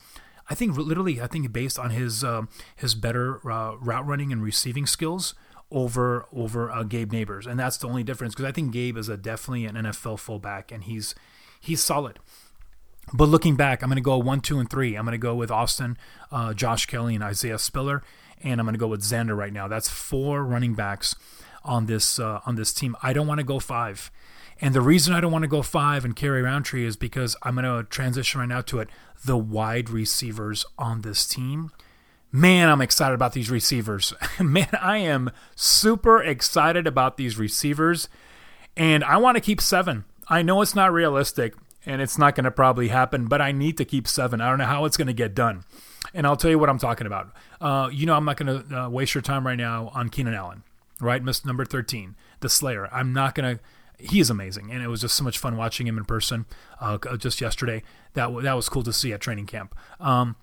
I 0.51 0.55
think 0.55 0.77
literally, 0.77 1.21
I 1.21 1.27
think 1.27 1.51
based 1.53 1.79
on 1.79 1.91
his 1.91 2.25
uh, 2.25 2.43
his 2.77 2.95
better 2.95 3.41
uh, 3.51 3.77
route 3.77 4.07
running 4.07 4.33
and 4.33 4.43
receiving 4.43 4.87
skills 4.87 5.35
over 5.71 6.27
over 6.33 6.71
uh, 6.71 6.83
Gabe 6.83 7.13
Nabers, 7.13 7.47
and 7.47 7.59
that's 7.59 7.77
the 7.77 7.89
only 7.89 8.03
difference 8.03 8.35
because 8.35 8.49
I 8.49 8.53
think 8.53 8.73
Gabe 8.73 8.97
is 8.97 9.09
a 9.09 9.17
definitely 9.17 9.67
an 9.67 9.75
NFL 9.75 10.19
fullback, 10.19 10.73
and 10.73 10.85
he's 10.85 11.15
he's 11.61 11.83
solid. 11.83 12.19
But 13.13 13.29
looking 13.29 13.57
back, 13.57 13.83
I'm 13.83 13.89
going 13.89 13.97
to 13.97 14.03
go 14.03 14.19
one, 14.19 14.41
two, 14.41 14.59
and 14.59 14.69
three. 14.69 14.95
I'm 14.95 15.05
going 15.05 15.13
to 15.13 15.19
go 15.19 15.35
with 15.35 15.51
Austin, 15.51 15.97
uh, 16.31 16.53
Josh 16.53 16.87
Kelley, 16.87 17.15
and 17.15 17.25
Isaiah 17.25 17.59
Spiller, 17.59 18.03
and 18.42 18.61
I'm 18.61 18.66
going 18.66 18.74
to 18.74 18.79
go 18.79 18.88
with 18.88 19.03
Xander 19.03 19.37
right 19.37 19.53
now. 19.53 19.68
That's 19.68 19.88
four 19.88 20.44
running 20.44 20.74
backs 20.74 21.14
on 21.64 21.87
this 21.87 22.18
uh, 22.18 22.40
on 22.46 22.57
this 22.57 22.72
team. 22.72 22.96
I 23.03 23.12
don't 23.12 23.27
want 23.27 23.38
to 23.38 23.44
go 23.44 23.59
five, 23.59 24.11
and 24.61 24.74
the 24.74 24.81
reason 24.81 25.14
I 25.14 25.20
don't 25.20 25.33
want 25.33 25.42
to 25.42 25.48
go 25.48 25.62
five 25.62 26.05
and 26.05 26.14
carry 26.14 26.42
Rountree 26.42 26.85
is 26.85 26.96
because 26.96 27.37
I'm 27.42 27.55
going 27.55 27.64
to 27.64 27.88
transition 27.88 28.40
right 28.40 28.48
now 28.48 28.61
to 28.62 28.81
it. 28.81 28.88
The 29.24 29.37
wide 29.37 29.90
receivers 29.90 30.64
on 30.79 31.03
this 31.03 31.27
team 31.27 31.72
Man, 32.31 32.68
I'm 32.68 32.83
excited 32.83 33.14
about 33.14 33.33
these 33.33 33.51
receivers. 33.51 34.12
Man, 34.40 34.68
I 34.81 34.98
am 34.98 35.31
super 35.55 36.22
excited 36.22 36.87
about 36.87 37.16
these 37.16 37.38
receivers. 37.38 38.09
And 38.77 39.03
I 39.03 39.16
want 39.16 39.37
to 39.37 39.40
keep 39.40 39.61
seven. 39.61 40.05
I 40.29 40.42
know 40.42 40.61
it's 40.61 40.74
not 40.74 40.92
realistic 40.92 41.55
and 41.87 42.03
it's 42.03 42.18
not 42.18 42.35
going 42.35 42.44
to 42.44 42.51
probably 42.51 42.88
happen, 42.88 43.27
but 43.27 43.40
I 43.40 43.51
need 43.51 43.79
to 43.79 43.85
keep 43.87 44.07
seven. 44.07 44.42
I 44.42 44.51
don't 44.51 44.59
know 44.59 44.66
how 44.66 44.85
it's 44.85 44.98
going 44.98 45.07
to 45.07 45.14
get 45.14 45.35
done. 45.35 45.64
And 46.14 46.27
I'll 46.27 46.37
tell 46.37 46.51
you 46.51 46.59
what 46.59 46.68
I'm 46.68 46.79
talking 46.79 47.07
about. 47.07 47.33
Uh, 47.61 47.88
you 47.92 48.07
know, 48.07 48.14
I'm 48.14 48.25
not 48.25 48.37
going 48.37 48.62
to 48.62 48.79
uh, 48.81 48.88
waste 48.88 49.14
your 49.14 49.23
time 49.23 49.47
right 49.47 49.59
now 49.59 49.90
on 49.94 50.09
Keenan 50.09 50.35
Allen, 50.35 50.62
right? 51.01 51.23
Miss 51.23 51.44
number 51.44 51.64
13, 51.64 52.16
the 52.40 52.49
Slayer. 52.49 52.88
I'm 52.92 53.12
not 53.12 53.35
going 53.35 53.57
to. 53.57 53.62
He 54.01 54.21
is 54.21 54.31
amazing, 54.31 54.71
and 54.71 54.81
it 54.81 54.87
was 54.87 55.01
just 55.01 55.16
so 55.16 55.25
much 55.25 55.38
fun 55.38 55.57
watching 55.57 55.88
him 55.88 55.99
in 55.99 56.05
person 56.05 56.47
uh, 56.81 56.99
just 57.16 57.40
yesterday. 57.40 57.83
That 58.14 58.31
that 58.42 58.53
was 58.53 58.68
cool 58.68 58.85
to 58.85 58.92
see 58.92 59.12
at 59.12 59.21
training 59.21 59.47
camp. 59.47 59.75
Um, 59.99 60.37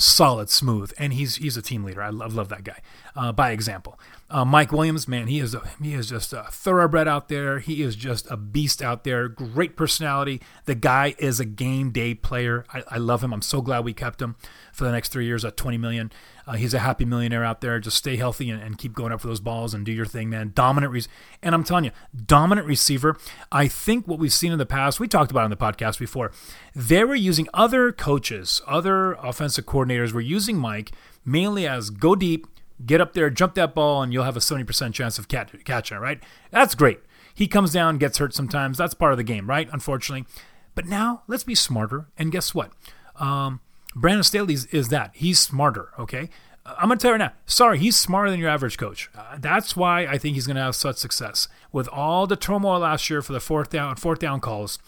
solid, 0.00 0.50
smooth, 0.50 0.92
and 0.98 1.12
he's 1.12 1.36
he's 1.36 1.56
a 1.56 1.62
team 1.62 1.84
leader. 1.84 2.02
I 2.02 2.10
love 2.10 2.34
love 2.34 2.48
that 2.48 2.64
guy. 2.64 2.80
Uh, 3.14 3.32
by 3.32 3.50
example, 3.50 3.98
uh, 4.30 4.44
Mike 4.44 4.72
Williams, 4.72 5.08
man, 5.08 5.26
he 5.26 5.40
is 5.40 5.54
a, 5.54 5.62
he 5.82 5.94
is 5.94 6.08
just 6.08 6.32
a 6.32 6.44
thoroughbred 6.50 7.08
out 7.08 7.28
there. 7.28 7.58
He 7.58 7.82
is 7.82 7.96
just 7.96 8.30
a 8.30 8.36
beast 8.36 8.82
out 8.82 9.04
there. 9.04 9.28
Great 9.28 9.76
personality. 9.76 10.40
The 10.64 10.74
guy 10.74 11.14
is 11.18 11.40
a 11.40 11.44
game 11.44 11.90
day 11.90 12.14
player. 12.14 12.64
I, 12.72 12.82
I 12.88 12.98
love 12.98 13.22
him. 13.22 13.32
I'm 13.32 13.42
so 13.42 13.60
glad 13.60 13.84
we 13.84 13.92
kept 13.92 14.22
him 14.22 14.36
for 14.72 14.84
the 14.84 14.92
next 14.92 15.10
three 15.10 15.26
years 15.26 15.44
at 15.44 15.56
20 15.56 15.78
million. 15.78 16.12
Uh, 16.50 16.54
he's 16.54 16.74
a 16.74 16.80
happy 16.80 17.04
millionaire 17.04 17.44
out 17.44 17.60
there. 17.60 17.78
Just 17.78 17.96
stay 17.96 18.16
healthy 18.16 18.50
and, 18.50 18.60
and, 18.60 18.76
keep 18.76 18.92
going 18.92 19.12
up 19.12 19.20
for 19.20 19.28
those 19.28 19.38
balls 19.38 19.72
and 19.72 19.86
do 19.86 19.92
your 19.92 20.04
thing, 20.04 20.28
man. 20.28 20.50
Dominant, 20.52 20.92
re- 20.92 21.04
and 21.44 21.54
I'm 21.54 21.62
telling 21.62 21.84
you, 21.84 21.92
dominant 22.26 22.66
receiver. 22.66 23.16
I 23.52 23.68
think 23.68 24.08
what 24.08 24.18
we've 24.18 24.32
seen 24.32 24.50
in 24.50 24.58
the 24.58 24.66
past, 24.66 24.98
we 24.98 25.06
talked 25.06 25.30
about 25.30 25.44
on 25.44 25.50
the 25.50 25.56
podcast 25.56 26.00
before. 26.00 26.32
They 26.74 27.04
were 27.04 27.14
using 27.14 27.46
other 27.54 27.92
coaches, 27.92 28.60
other 28.66 29.12
offensive 29.12 29.64
coordinators 29.64 30.12
were 30.12 30.20
using 30.20 30.56
Mike 30.56 30.90
mainly 31.24 31.68
as 31.68 31.88
go 31.88 32.16
deep, 32.16 32.48
get 32.84 33.00
up 33.00 33.12
there, 33.12 33.30
jump 33.30 33.54
that 33.54 33.72
ball, 33.72 34.02
and 34.02 34.12
you'll 34.12 34.24
have 34.24 34.36
a 34.36 34.40
70% 34.40 34.92
chance 34.92 35.20
of 35.20 35.28
catch, 35.28 35.52
catching 35.64 35.98
it, 35.98 36.00
right? 36.00 36.20
That's 36.50 36.74
great. 36.74 36.98
He 37.32 37.46
comes 37.46 37.72
down, 37.72 37.98
gets 37.98 38.18
hurt 38.18 38.34
sometimes. 38.34 38.76
That's 38.76 38.94
part 38.94 39.12
of 39.12 39.18
the 39.18 39.24
game, 39.24 39.48
right? 39.48 39.68
Unfortunately. 39.72 40.26
But 40.74 40.86
now 40.86 41.22
let's 41.28 41.44
be 41.44 41.54
smarter. 41.54 42.08
And 42.18 42.32
guess 42.32 42.56
what? 42.56 42.72
Um, 43.20 43.60
Brandon 43.94 44.22
Staley 44.22 44.54
is, 44.54 44.66
is, 44.66 44.88
that. 44.88 45.10
He's 45.14 45.38
smarter, 45.38 45.90
okay? 45.98 46.30
I'm 46.64 46.88
going 46.88 46.98
to 46.98 47.02
tell 47.02 47.10
you 47.10 47.18
right 47.18 47.30
now, 47.30 47.32
sorry, 47.46 47.78
he's 47.78 47.96
smarter 47.96 48.30
than 48.30 48.38
your 48.38 48.50
average 48.50 48.78
coach. 48.78 49.10
Uh, 49.16 49.36
that's 49.38 49.76
why 49.76 50.06
I 50.06 50.18
think 50.18 50.34
he's 50.34 50.46
going 50.46 50.56
to 50.56 50.62
have 50.62 50.76
such 50.76 50.96
success. 50.96 51.48
With 51.72 51.88
all 51.88 52.26
the 52.26 52.36
turmoil 52.36 52.80
last 52.80 53.10
year 53.10 53.22
for 53.22 53.32
the 53.32 53.40
fourth 53.40 53.70
down, 53.70 53.96
fourth 53.96 54.18
down 54.18 54.40
calls, 54.40 54.78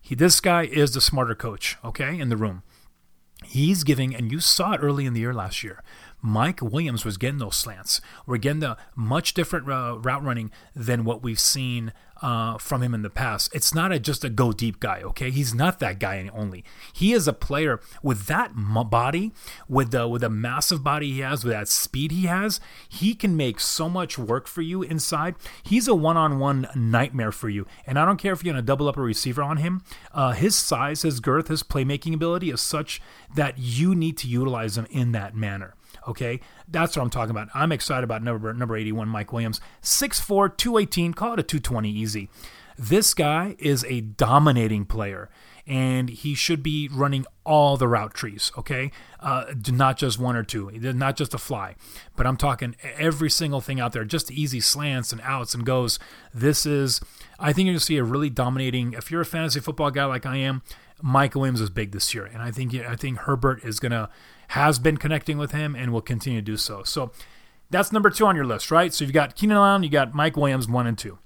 he, 0.00 0.14
this 0.14 0.40
guy 0.40 0.64
is 0.64 0.92
the 0.92 1.00
smarter 1.00 1.34
coach, 1.34 1.76
okay, 1.84 2.18
in 2.18 2.28
the 2.28 2.36
room. 2.36 2.62
He's 3.44 3.84
giving, 3.84 4.14
and 4.14 4.30
you 4.30 4.40
saw 4.40 4.72
it 4.72 4.80
early 4.82 5.06
in 5.06 5.14
the 5.14 5.20
year 5.20 5.32
last 5.32 5.62
year. 5.64 5.82
Mike 6.20 6.60
Williams 6.60 7.04
was 7.04 7.16
getting 7.16 7.38
those 7.38 7.56
slants. 7.56 8.00
We're 8.26 8.36
getting 8.36 8.60
the 8.60 8.76
much 8.94 9.32
different 9.32 9.68
uh, 9.68 9.98
route 9.98 10.22
running 10.22 10.50
than 10.74 11.04
what 11.04 11.22
we've 11.22 11.40
seen 11.40 11.92
uh, 12.22 12.58
from 12.58 12.82
him 12.82 12.94
in 12.94 13.02
the 13.02 13.10
past. 13.10 13.50
It's 13.54 13.74
not 13.74 13.92
a, 13.92 13.98
just 13.98 14.24
a 14.24 14.30
go 14.30 14.52
deep 14.52 14.80
guy, 14.80 15.00
okay? 15.02 15.30
He's 15.30 15.54
not 15.54 15.80
that 15.80 15.98
guy 15.98 16.30
only. 16.34 16.64
He 16.92 17.12
is 17.12 17.26
a 17.26 17.32
player 17.32 17.80
with 18.02 18.26
that 18.26 18.52
body, 18.54 19.32
with 19.68 19.90
the 19.90 20.06
with 20.06 20.22
the 20.22 20.30
massive 20.30 20.84
body 20.84 21.12
he 21.12 21.20
has, 21.20 21.44
with 21.44 21.52
that 21.52 21.68
speed 21.68 22.10
he 22.12 22.26
has. 22.26 22.60
He 22.88 23.14
can 23.14 23.36
make 23.36 23.60
so 23.60 23.88
much 23.88 24.18
work 24.18 24.46
for 24.46 24.62
you 24.62 24.82
inside. 24.82 25.34
He's 25.62 25.88
a 25.88 25.94
one 25.94 26.16
on 26.16 26.38
one 26.38 26.68
nightmare 26.74 27.32
for 27.32 27.48
you. 27.48 27.66
And 27.86 27.98
I 27.98 28.04
don't 28.04 28.18
care 28.18 28.32
if 28.32 28.44
you're 28.44 28.54
to 28.54 28.62
double 28.62 28.88
up 28.88 28.96
a 28.96 29.02
receiver 29.02 29.42
on 29.42 29.58
him. 29.58 29.82
Uh, 30.12 30.32
his 30.32 30.54
size, 30.56 31.02
his 31.02 31.20
girth, 31.20 31.48
his 31.48 31.62
playmaking 31.62 32.14
ability 32.14 32.50
is 32.50 32.60
such 32.60 33.00
that 33.34 33.58
you 33.58 33.94
need 33.94 34.16
to 34.18 34.28
utilize 34.28 34.76
him 34.76 34.86
in 34.90 35.12
that 35.12 35.34
manner. 35.34 35.74
Okay, 36.08 36.40
that's 36.68 36.96
what 36.96 37.02
I'm 37.02 37.10
talking 37.10 37.30
about. 37.30 37.48
I'm 37.54 37.72
excited 37.72 38.04
about 38.04 38.22
number 38.22 38.52
number 38.52 38.76
81, 38.76 39.08
Mike 39.08 39.32
Williams, 39.32 39.60
6'4", 39.82 40.56
218, 40.56 41.14
call 41.14 41.34
it 41.34 41.40
a 41.40 41.42
220 41.42 41.90
easy. 41.90 42.28
This 42.78 43.12
guy 43.12 43.56
is 43.58 43.84
a 43.84 44.00
dominating 44.00 44.86
player, 44.86 45.28
and 45.66 46.08
he 46.08 46.34
should 46.34 46.62
be 46.62 46.88
running 46.90 47.26
all 47.44 47.76
the 47.76 47.86
route 47.86 48.14
trees. 48.14 48.50
Okay, 48.56 48.90
uh, 49.20 49.52
not 49.70 49.98
just 49.98 50.18
one 50.18 50.34
or 50.34 50.42
two, 50.42 50.70
not 50.70 51.16
just 51.16 51.34
a 51.34 51.38
fly, 51.38 51.74
but 52.16 52.26
I'm 52.26 52.38
talking 52.38 52.76
every 52.96 53.28
single 53.28 53.60
thing 53.60 53.80
out 53.80 53.92
there, 53.92 54.06
just 54.06 54.30
easy 54.30 54.60
slants 54.60 55.12
and 55.12 55.20
outs 55.22 55.52
and 55.54 55.66
goes. 55.66 55.98
This 56.32 56.64
is, 56.64 57.02
I 57.38 57.52
think 57.52 57.66
you're 57.66 57.74
gonna 57.74 57.80
see 57.80 57.98
a 57.98 58.04
really 58.04 58.30
dominating. 58.30 58.94
If 58.94 59.10
you're 59.10 59.20
a 59.20 59.26
fantasy 59.26 59.60
football 59.60 59.90
guy 59.90 60.06
like 60.06 60.24
I 60.24 60.36
am, 60.36 60.62
Mike 61.02 61.34
Williams 61.34 61.60
is 61.60 61.68
big 61.68 61.92
this 61.92 62.14
year, 62.14 62.24
and 62.24 62.42
I 62.42 62.50
think 62.50 62.74
I 62.74 62.96
think 62.96 63.18
Herbert 63.18 63.62
is 63.62 63.78
gonna 63.78 64.08
has 64.50 64.80
been 64.80 64.96
connecting 64.96 65.38
with 65.38 65.52
him 65.52 65.76
and 65.76 65.92
will 65.92 66.00
continue 66.00 66.40
to 66.40 66.44
do 66.44 66.56
so. 66.56 66.82
So 66.82 67.12
that's 67.70 67.92
number 67.92 68.10
two 68.10 68.26
on 68.26 68.34
your 68.34 68.44
list, 68.44 68.70
right? 68.70 68.92
So 68.92 69.04
you've 69.04 69.12
got 69.12 69.36
Keenan 69.36 69.56
Allen, 69.56 69.82
you 69.84 69.88
got 69.88 70.12
Mike 70.12 70.36
Williams, 70.36 70.68
one 70.68 70.86
and 70.86 70.98
two. 70.98 71.18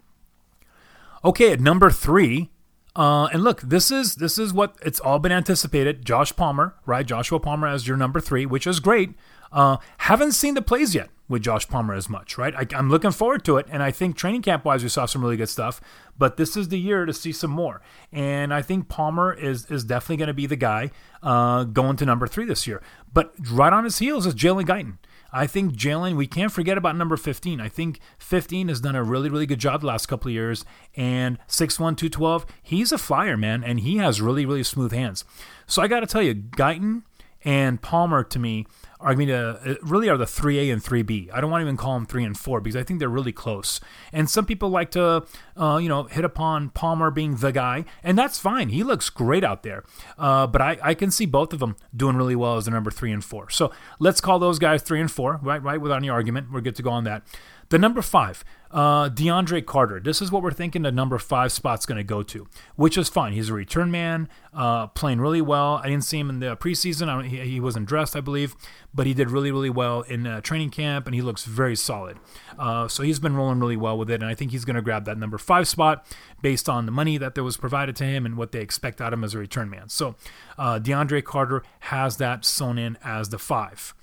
Okay, 1.24 1.52
at 1.52 1.60
number 1.60 1.88
three, 1.90 2.50
uh, 2.94 3.28
and 3.32 3.42
look, 3.42 3.62
this 3.62 3.90
is 3.90 4.16
this 4.16 4.38
is 4.38 4.52
what 4.52 4.76
it's 4.82 5.00
all 5.00 5.18
been 5.18 5.32
anticipated. 5.32 6.04
Josh 6.04 6.36
Palmer, 6.36 6.74
right? 6.84 7.06
Joshua 7.06 7.40
Palmer 7.40 7.66
as 7.66 7.88
your 7.88 7.96
number 7.96 8.20
three, 8.20 8.44
which 8.44 8.66
is 8.66 8.78
great. 8.78 9.14
Uh, 9.50 9.78
haven't 9.98 10.32
seen 10.32 10.52
the 10.52 10.62
plays 10.62 10.94
yet 10.94 11.08
with 11.28 11.42
Josh 11.42 11.68
Palmer 11.68 11.94
as 11.94 12.08
much, 12.08 12.36
right? 12.36 12.54
I, 12.54 12.78
am 12.78 12.90
looking 12.90 13.10
forward 13.10 13.44
to 13.46 13.56
it, 13.56 13.66
and 13.70 13.82
I 13.82 13.90
think 13.90 14.16
training 14.16 14.42
camp 14.42 14.64
wise 14.64 14.82
we 14.82 14.88
saw 14.88 15.06
some 15.06 15.22
really 15.22 15.36
good 15.36 15.48
stuff. 15.48 15.80
But 16.18 16.36
this 16.36 16.56
is 16.56 16.68
the 16.68 16.78
year 16.78 17.06
to 17.06 17.12
see 17.12 17.32
some 17.32 17.50
more, 17.50 17.80
and 18.12 18.52
I 18.52 18.62
think 18.62 18.88
Palmer 18.88 19.32
is 19.32 19.70
is 19.70 19.84
definitely 19.84 20.18
going 20.18 20.28
to 20.28 20.34
be 20.34 20.46
the 20.46 20.56
guy 20.56 20.90
uh, 21.22 21.64
going 21.64 21.96
to 21.96 22.06
number 22.06 22.26
three 22.26 22.44
this 22.44 22.66
year. 22.66 22.82
But 23.12 23.34
right 23.50 23.72
on 23.72 23.84
his 23.84 23.98
heels 23.98 24.26
is 24.26 24.34
Jalen 24.34 24.66
Guyton. 24.66 24.98
I 25.36 25.48
think 25.48 25.72
Jalen, 25.72 26.14
we 26.14 26.28
can't 26.28 26.52
forget 26.52 26.78
about 26.78 26.96
number 26.96 27.16
15. 27.16 27.60
I 27.60 27.68
think 27.68 27.98
15 28.18 28.68
has 28.68 28.80
done 28.80 28.94
a 28.94 29.02
really, 29.02 29.28
really 29.28 29.46
good 29.46 29.58
job 29.58 29.80
the 29.80 29.88
last 29.88 30.06
couple 30.06 30.28
of 30.28 30.32
years. 30.32 30.64
And 30.94 31.38
6'1, 31.48 31.76
212, 31.96 32.46
he's 32.62 32.92
a 32.92 32.98
flyer, 32.98 33.36
man, 33.36 33.64
and 33.64 33.80
he 33.80 33.96
has 33.96 34.20
really, 34.20 34.46
really 34.46 34.62
smooth 34.62 34.92
hands. 34.92 35.24
So 35.66 35.82
I 35.82 35.88
got 35.88 36.00
to 36.00 36.06
tell 36.06 36.22
you, 36.22 36.36
Guyton 36.36 37.02
and 37.44 37.82
Palmer 37.82 38.22
to 38.22 38.38
me 38.38 38.66
are 39.04 39.14
going 39.14 39.28
to 39.28 39.78
really 39.82 40.08
are 40.08 40.16
the 40.16 40.24
3A 40.24 40.72
and 40.72 40.82
3B. 40.82 41.30
I 41.32 41.40
don't 41.42 41.50
want 41.50 41.60
to 41.60 41.66
even 41.66 41.76
call 41.76 41.92
them 41.94 42.06
3 42.06 42.24
and 42.24 42.36
4 42.36 42.62
because 42.62 42.74
I 42.74 42.82
think 42.82 43.00
they're 43.00 43.08
really 43.10 43.32
close. 43.32 43.78
And 44.14 44.30
some 44.30 44.46
people 44.46 44.70
like 44.70 44.90
to, 44.92 45.24
uh, 45.58 45.76
you 45.76 45.90
know, 45.90 46.04
hit 46.04 46.24
upon 46.24 46.70
Palmer 46.70 47.10
being 47.10 47.36
the 47.36 47.52
guy, 47.52 47.84
and 48.02 48.16
that's 48.16 48.38
fine. 48.38 48.70
He 48.70 48.82
looks 48.82 49.10
great 49.10 49.44
out 49.44 49.62
there. 49.62 49.84
Uh, 50.18 50.46
but 50.46 50.62
I, 50.62 50.78
I 50.82 50.94
can 50.94 51.10
see 51.10 51.26
both 51.26 51.52
of 51.52 51.58
them 51.58 51.76
doing 51.94 52.16
really 52.16 52.34
well 52.34 52.56
as 52.56 52.64
the 52.64 52.70
number 52.70 52.90
3 52.90 53.12
and 53.12 53.22
4. 53.22 53.50
So 53.50 53.70
let's 53.98 54.22
call 54.22 54.38
those 54.38 54.58
guys 54.58 54.82
3 54.82 55.02
and 55.02 55.10
4, 55.10 55.40
right? 55.42 55.62
Right, 55.62 55.80
without 55.80 55.96
any 55.98 56.08
argument. 56.08 56.50
We're 56.50 56.62
good 56.62 56.76
to 56.76 56.82
go 56.82 56.90
on 56.90 57.04
that. 57.04 57.22
The 57.68 57.78
number 57.78 58.02
five, 58.02 58.44
uh, 58.70 59.08
DeAndre 59.08 59.64
Carter. 59.64 60.00
This 60.00 60.20
is 60.20 60.32
what 60.32 60.42
we're 60.42 60.50
thinking 60.50 60.82
the 60.82 60.90
number 60.90 61.18
five 61.18 61.52
spot's 61.52 61.86
going 61.86 61.96
to 61.96 62.04
go 62.04 62.22
to, 62.24 62.46
which 62.74 62.98
is 62.98 63.08
fine. 63.08 63.32
He's 63.32 63.48
a 63.48 63.54
return 63.54 63.90
man, 63.90 64.28
uh, 64.52 64.88
playing 64.88 65.20
really 65.20 65.40
well. 65.40 65.80
I 65.82 65.88
didn't 65.88 66.04
see 66.04 66.18
him 66.18 66.28
in 66.28 66.40
the 66.40 66.56
preseason. 66.56 67.24
He, 67.26 67.38
he, 67.40 67.60
wasn't 67.60 67.86
dressed, 67.86 68.16
I 68.16 68.20
believe, 68.20 68.56
but 68.92 69.06
he 69.06 69.14
did 69.14 69.30
really, 69.30 69.52
really 69.52 69.70
well 69.70 70.02
in 70.02 70.26
uh, 70.26 70.40
training 70.40 70.70
camp, 70.70 71.06
and 71.06 71.14
he 71.14 71.22
looks 71.22 71.44
very 71.44 71.76
solid. 71.76 72.18
Uh, 72.58 72.88
so 72.88 73.02
he's 73.02 73.20
been 73.20 73.36
rolling 73.36 73.60
really 73.60 73.76
well 73.76 73.96
with 73.96 74.10
it, 74.10 74.20
and 74.20 74.26
I 74.26 74.34
think 74.34 74.50
he's 74.50 74.64
going 74.64 74.76
to 74.76 74.82
grab 74.82 75.04
that 75.04 75.16
number 75.16 75.38
five 75.38 75.68
spot 75.68 76.04
based 76.42 76.68
on 76.68 76.86
the 76.86 76.92
money 76.92 77.16
that 77.16 77.36
there 77.36 77.44
was 77.44 77.56
provided 77.56 77.94
to 77.96 78.04
him 78.04 78.26
and 78.26 78.36
what 78.36 78.52
they 78.52 78.60
expect 78.60 79.00
out 79.00 79.12
of 79.12 79.20
him 79.20 79.24
as 79.24 79.34
a 79.34 79.38
return 79.38 79.70
man. 79.70 79.88
So 79.88 80.16
uh, 80.58 80.80
DeAndre 80.80 81.22
Carter 81.22 81.62
has 81.80 82.16
that 82.16 82.44
sewn 82.44 82.76
in 82.76 82.98
as 83.04 83.28
the 83.28 83.38
five. 83.38 83.94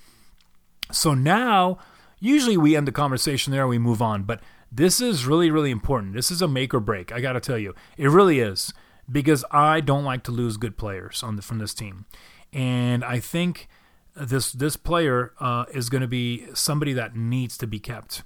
So 0.90 1.14
now 1.14 1.78
Usually 2.22 2.56
we 2.56 2.76
end 2.76 2.86
the 2.86 2.92
conversation 2.92 3.50
there 3.50 3.62
and 3.62 3.70
we 3.70 3.78
move 3.78 4.00
on, 4.00 4.22
but 4.22 4.40
this 4.70 5.00
is 5.00 5.26
really, 5.26 5.50
really 5.50 5.72
important. 5.72 6.14
This 6.14 6.30
is 6.30 6.40
a 6.40 6.46
make 6.46 6.72
or 6.72 6.78
break. 6.78 7.10
I 7.10 7.20
got 7.20 7.32
to 7.32 7.40
tell 7.40 7.58
you, 7.58 7.74
it 7.96 8.08
really 8.08 8.38
is 8.38 8.72
because 9.10 9.44
I 9.50 9.80
don't 9.80 10.04
like 10.04 10.22
to 10.24 10.30
lose 10.30 10.56
good 10.56 10.78
players 10.78 11.24
on 11.24 11.34
the, 11.34 11.42
from 11.42 11.58
this 11.58 11.74
team, 11.74 12.06
and 12.52 13.04
I 13.04 13.18
think 13.18 13.68
this 14.14 14.52
this 14.52 14.76
player 14.76 15.32
uh, 15.40 15.64
is 15.74 15.90
going 15.90 16.02
to 16.02 16.06
be 16.06 16.46
somebody 16.54 16.92
that 16.92 17.16
needs 17.16 17.58
to 17.58 17.66
be 17.66 17.80
kept. 17.80 18.22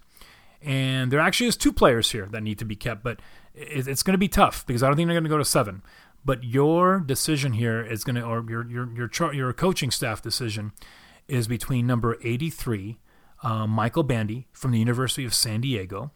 And 0.61 1.11
there 1.11 1.20
actually 1.20 1.46
is 1.46 1.56
two 1.56 1.72
players 1.72 2.11
here 2.11 2.26
that 2.32 2.42
need 2.42 2.59
to 2.59 2.66
be 2.66 2.76
kept, 2.76 3.02
but 3.02 3.20
it, 3.54 3.88
it's 3.88 4.02
going 4.02 4.14
to 4.14 4.18
be 4.18 4.28
tough 4.28 4.66
because 4.66 4.82
I 4.82 4.88
don't 4.88 4.96
think 4.96 5.06
they're 5.09 5.14
going 5.14 5.24
to 5.24 5.30
go 5.30 5.38
to 5.38 5.44
seven. 5.44 5.82
But 6.22 6.44
your 6.44 7.00
decision 7.00 7.54
here 7.54 7.80
is 7.82 8.04
going 8.04 8.16
to, 8.16 8.22
or 8.22 8.44
your 8.46 8.68
your 8.68 8.90
your 8.94 9.32
your 9.32 9.52
coaching 9.54 9.90
staff 9.90 10.20
decision, 10.20 10.72
is 11.28 11.48
between 11.48 11.87
number 11.87 12.18
eighty 12.22 12.50
three 12.50 12.98
uh, 13.46 13.64
Michael 13.64 14.02
Bandy 14.02 14.48
from 14.52 14.72
the 14.72 14.78
University 14.80 15.24
of 15.24 15.32
San 15.32 15.61
Diego, 15.61 16.11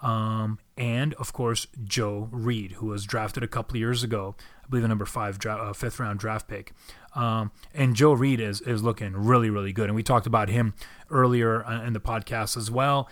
um, 0.00 0.58
and 0.78 1.12
of 1.14 1.30
course 1.34 1.66
Joe 1.84 2.28
Reed, 2.32 2.72
who 2.72 2.86
was 2.86 3.04
drafted 3.04 3.42
a 3.42 3.48
couple 3.48 3.76
years 3.76 4.02
ago, 4.02 4.34
I 4.64 4.68
believe 4.68 4.84
a 4.84 4.88
number 4.88 5.04
five, 5.04 5.38
dra- 5.38 5.56
uh, 5.56 5.72
fifth 5.74 6.00
round 6.00 6.20
draft 6.20 6.48
pick. 6.48 6.72
Um, 7.14 7.50
and 7.74 7.94
Joe 7.94 8.14
Reed 8.14 8.40
is 8.40 8.62
is 8.62 8.82
looking 8.82 9.12
really 9.12 9.50
really 9.50 9.74
good, 9.74 9.90
and 9.90 9.94
we 9.94 10.02
talked 10.02 10.26
about 10.26 10.48
him 10.48 10.72
earlier 11.10 11.62
uh, 11.66 11.84
in 11.84 11.92
the 11.92 12.00
podcast 12.00 12.56
as 12.56 12.70
well. 12.70 13.10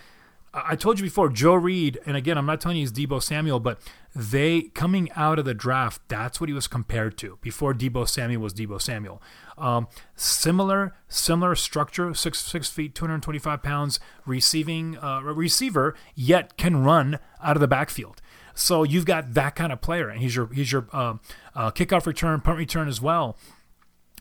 I 0.53 0.75
told 0.75 0.99
you 0.99 1.03
before, 1.03 1.29
Joe 1.29 1.53
Reed, 1.53 1.99
and 2.05 2.17
again, 2.17 2.37
I'm 2.37 2.45
not 2.45 2.59
telling 2.59 2.77
you 2.77 2.81
he's 2.81 2.91
Deebo 2.91 3.21
Samuel, 3.21 3.59
but 3.59 3.79
they 4.15 4.63
coming 4.63 5.09
out 5.15 5.37
of 5.37 5.45
the 5.45 5.53
draft, 5.53 6.01
that's 6.07 6.41
what 6.41 6.49
he 6.49 6.53
was 6.53 6.67
compared 6.67 7.17
to 7.19 7.37
before 7.41 7.73
Deebo 7.73 8.07
Samuel 8.07 8.41
was 8.41 8.53
Deebo 8.53 8.81
Samuel. 8.81 9.21
Um, 9.57 9.87
similar, 10.15 10.95
similar 11.07 11.53
structure, 11.55 12.13
six 12.15 12.39
six 12.39 12.69
feet, 12.69 12.95
225 12.95 13.61
pounds, 13.61 13.99
receiving 14.25 14.97
uh, 14.97 15.21
receiver, 15.21 15.95
yet 16.15 16.57
can 16.57 16.83
run 16.83 17.19
out 17.43 17.55
of 17.55 17.61
the 17.61 17.67
backfield. 17.67 18.21
So 18.55 18.83
you've 18.83 19.05
got 19.05 19.35
that 19.35 19.55
kind 19.55 19.71
of 19.71 19.81
player, 19.81 20.09
and 20.09 20.21
he's 20.21 20.35
your 20.35 20.51
he's 20.51 20.71
your 20.71 20.87
uh, 20.91 21.15
uh, 21.55 21.71
kickoff 21.71 22.07
return, 22.07 22.41
punt 22.41 22.57
return 22.57 22.87
as 22.87 22.99
well. 22.99 23.37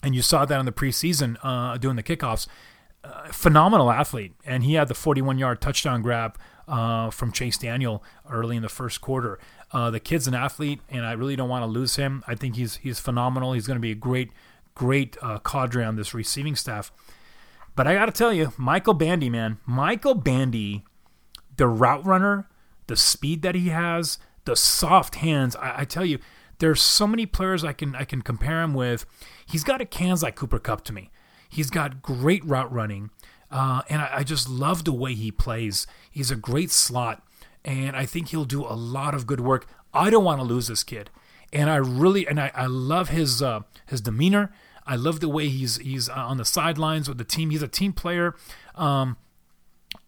And 0.02 0.14
you 0.14 0.22
saw 0.22 0.44
that 0.44 0.60
in 0.60 0.66
the 0.66 0.72
preseason 0.72 1.36
uh, 1.42 1.76
doing 1.76 1.96
the 1.96 2.02
kickoffs 2.04 2.46
phenomenal 3.30 3.90
athlete, 3.90 4.34
and 4.44 4.64
he 4.64 4.74
had 4.74 4.88
the 4.88 4.94
41 4.94 5.38
yard 5.38 5.60
touchdown 5.60 6.02
grab 6.02 6.38
uh, 6.66 7.10
from 7.10 7.32
Chase 7.32 7.58
Daniel 7.58 8.02
early 8.30 8.56
in 8.56 8.62
the 8.62 8.68
first 8.68 9.00
quarter. 9.00 9.38
Uh, 9.72 9.90
the 9.90 10.00
kid's 10.00 10.26
an 10.26 10.34
athlete, 10.34 10.80
and 10.88 11.04
I 11.04 11.12
really 11.12 11.36
don't 11.36 11.48
want 11.48 11.62
to 11.62 11.66
lose 11.66 11.96
him. 11.96 12.22
I 12.26 12.34
think 12.34 12.56
he's 12.56 12.76
he's 12.76 13.00
phenomenal. 13.00 13.52
He's 13.52 13.66
going 13.66 13.76
to 13.76 13.80
be 13.80 13.92
a 13.92 13.96
great 13.96 14.30
great 14.74 15.16
uh, 15.22 15.38
cadre 15.38 15.84
on 15.84 15.96
this 15.96 16.14
receiving 16.14 16.56
staff. 16.56 16.92
But 17.74 17.86
I 17.86 17.94
got 17.94 18.06
to 18.06 18.12
tell 18.12 18.32
you, 18.32 18.52
Michael 18.56 18.94
Bandy, 18.94 19.30
man, 19.30 19.58
Michael 19.64 20.14
Bandy, 20.14 20.84
the 21.56 21.68
route 21.68 22.04
runner, 22.04 22.48
the 22.86 22.96
speed 22.96 23.42
that 23.42 23.54
he 23.54 23.68
has, 23.68 24.18
the 24.46 24.56
soft 24.56 25.16
hands. 25.16 25.54
I, 25.56 25.80
I 25.80 25.84
tell 25.84 26.04
you, 26.04 26.18
there's 26.58 26.82
so 26.82 27.06
many 27.06 27.26
players 27.26 27.64
I 27.64 27.72
can 27.72 27.94
I 27.94 28.04
can 28.04 28.22
compare 28.22 28.62
him 28.62 28.74
with. 28.74 29.06
He's 29.46 29.64
got 29.64 29.80
a 29.80 29.86
cans 29.86 30.22
like 30.22 30.36
Cooper 30.36 30.58
Kupp 30.58 30.84
to 30.84 30.92
me. 30.92 31.10
He's 31.48 31.70
got 31.70 32.02
great 32.02 32.44
route 32.44 32.72
running, 32.72 33.10
uh, 33.50 33.82
and 33.88 34.02
I, 34.02 34.10
I 34.16 34.22
just 34.24 34.48
love 34.48 34.84
the 34.84 34.92
way 34.92 35.14
he 35.14 35.30
plays. 35.30 35.86
He's 36.10 36.30
a 36.30 36.36
great 36.36 36.70
slot, 36.70 37.22
and 37.64 37.96
I 37.96 38.06
think 38.06 38.28
he'll 38.28 38.44
do 38.44 38.64
a 38.64 38.74
lot 38.74 39.14
of 39.14 39.26
good 39.26 39.40
work. 39.40 39.66
I 39.94 40.10
don't 40.10 40.24
want 40.24 40.40
to 40.40 40.44
lose 40.44 40.68
this 40.68 40.84
kid, 40.84 41.10
and 41.52 41.70
I 41.70 41.76
really 41.76 42.26
and 42.26 42.38
I, 42.38 42.50
I 42.54 42.66
love 42.66 43.08
his 43.08 43.42
uh, 43.42 43.60
his 43.86 44.00
demeanor. 44.00 44.52
I 44.86 44.96
love 44.96 45.20
the 45.20 45.28
way 45.28 45.48
he's 45.48 45.76
he's 45.78 46.08
uh, 46.08 46.14
on 46.14 46.36
the 46.36 46.44
sidelines 46.44 47.08
with 47.08 47.18
the 47.18 47.24
team. 47.24 47.50
He's 47.50 47.62
a 47.62 47.68
team 47.68 47.92
player. 47.92 48.34
Um, 48.74 49.16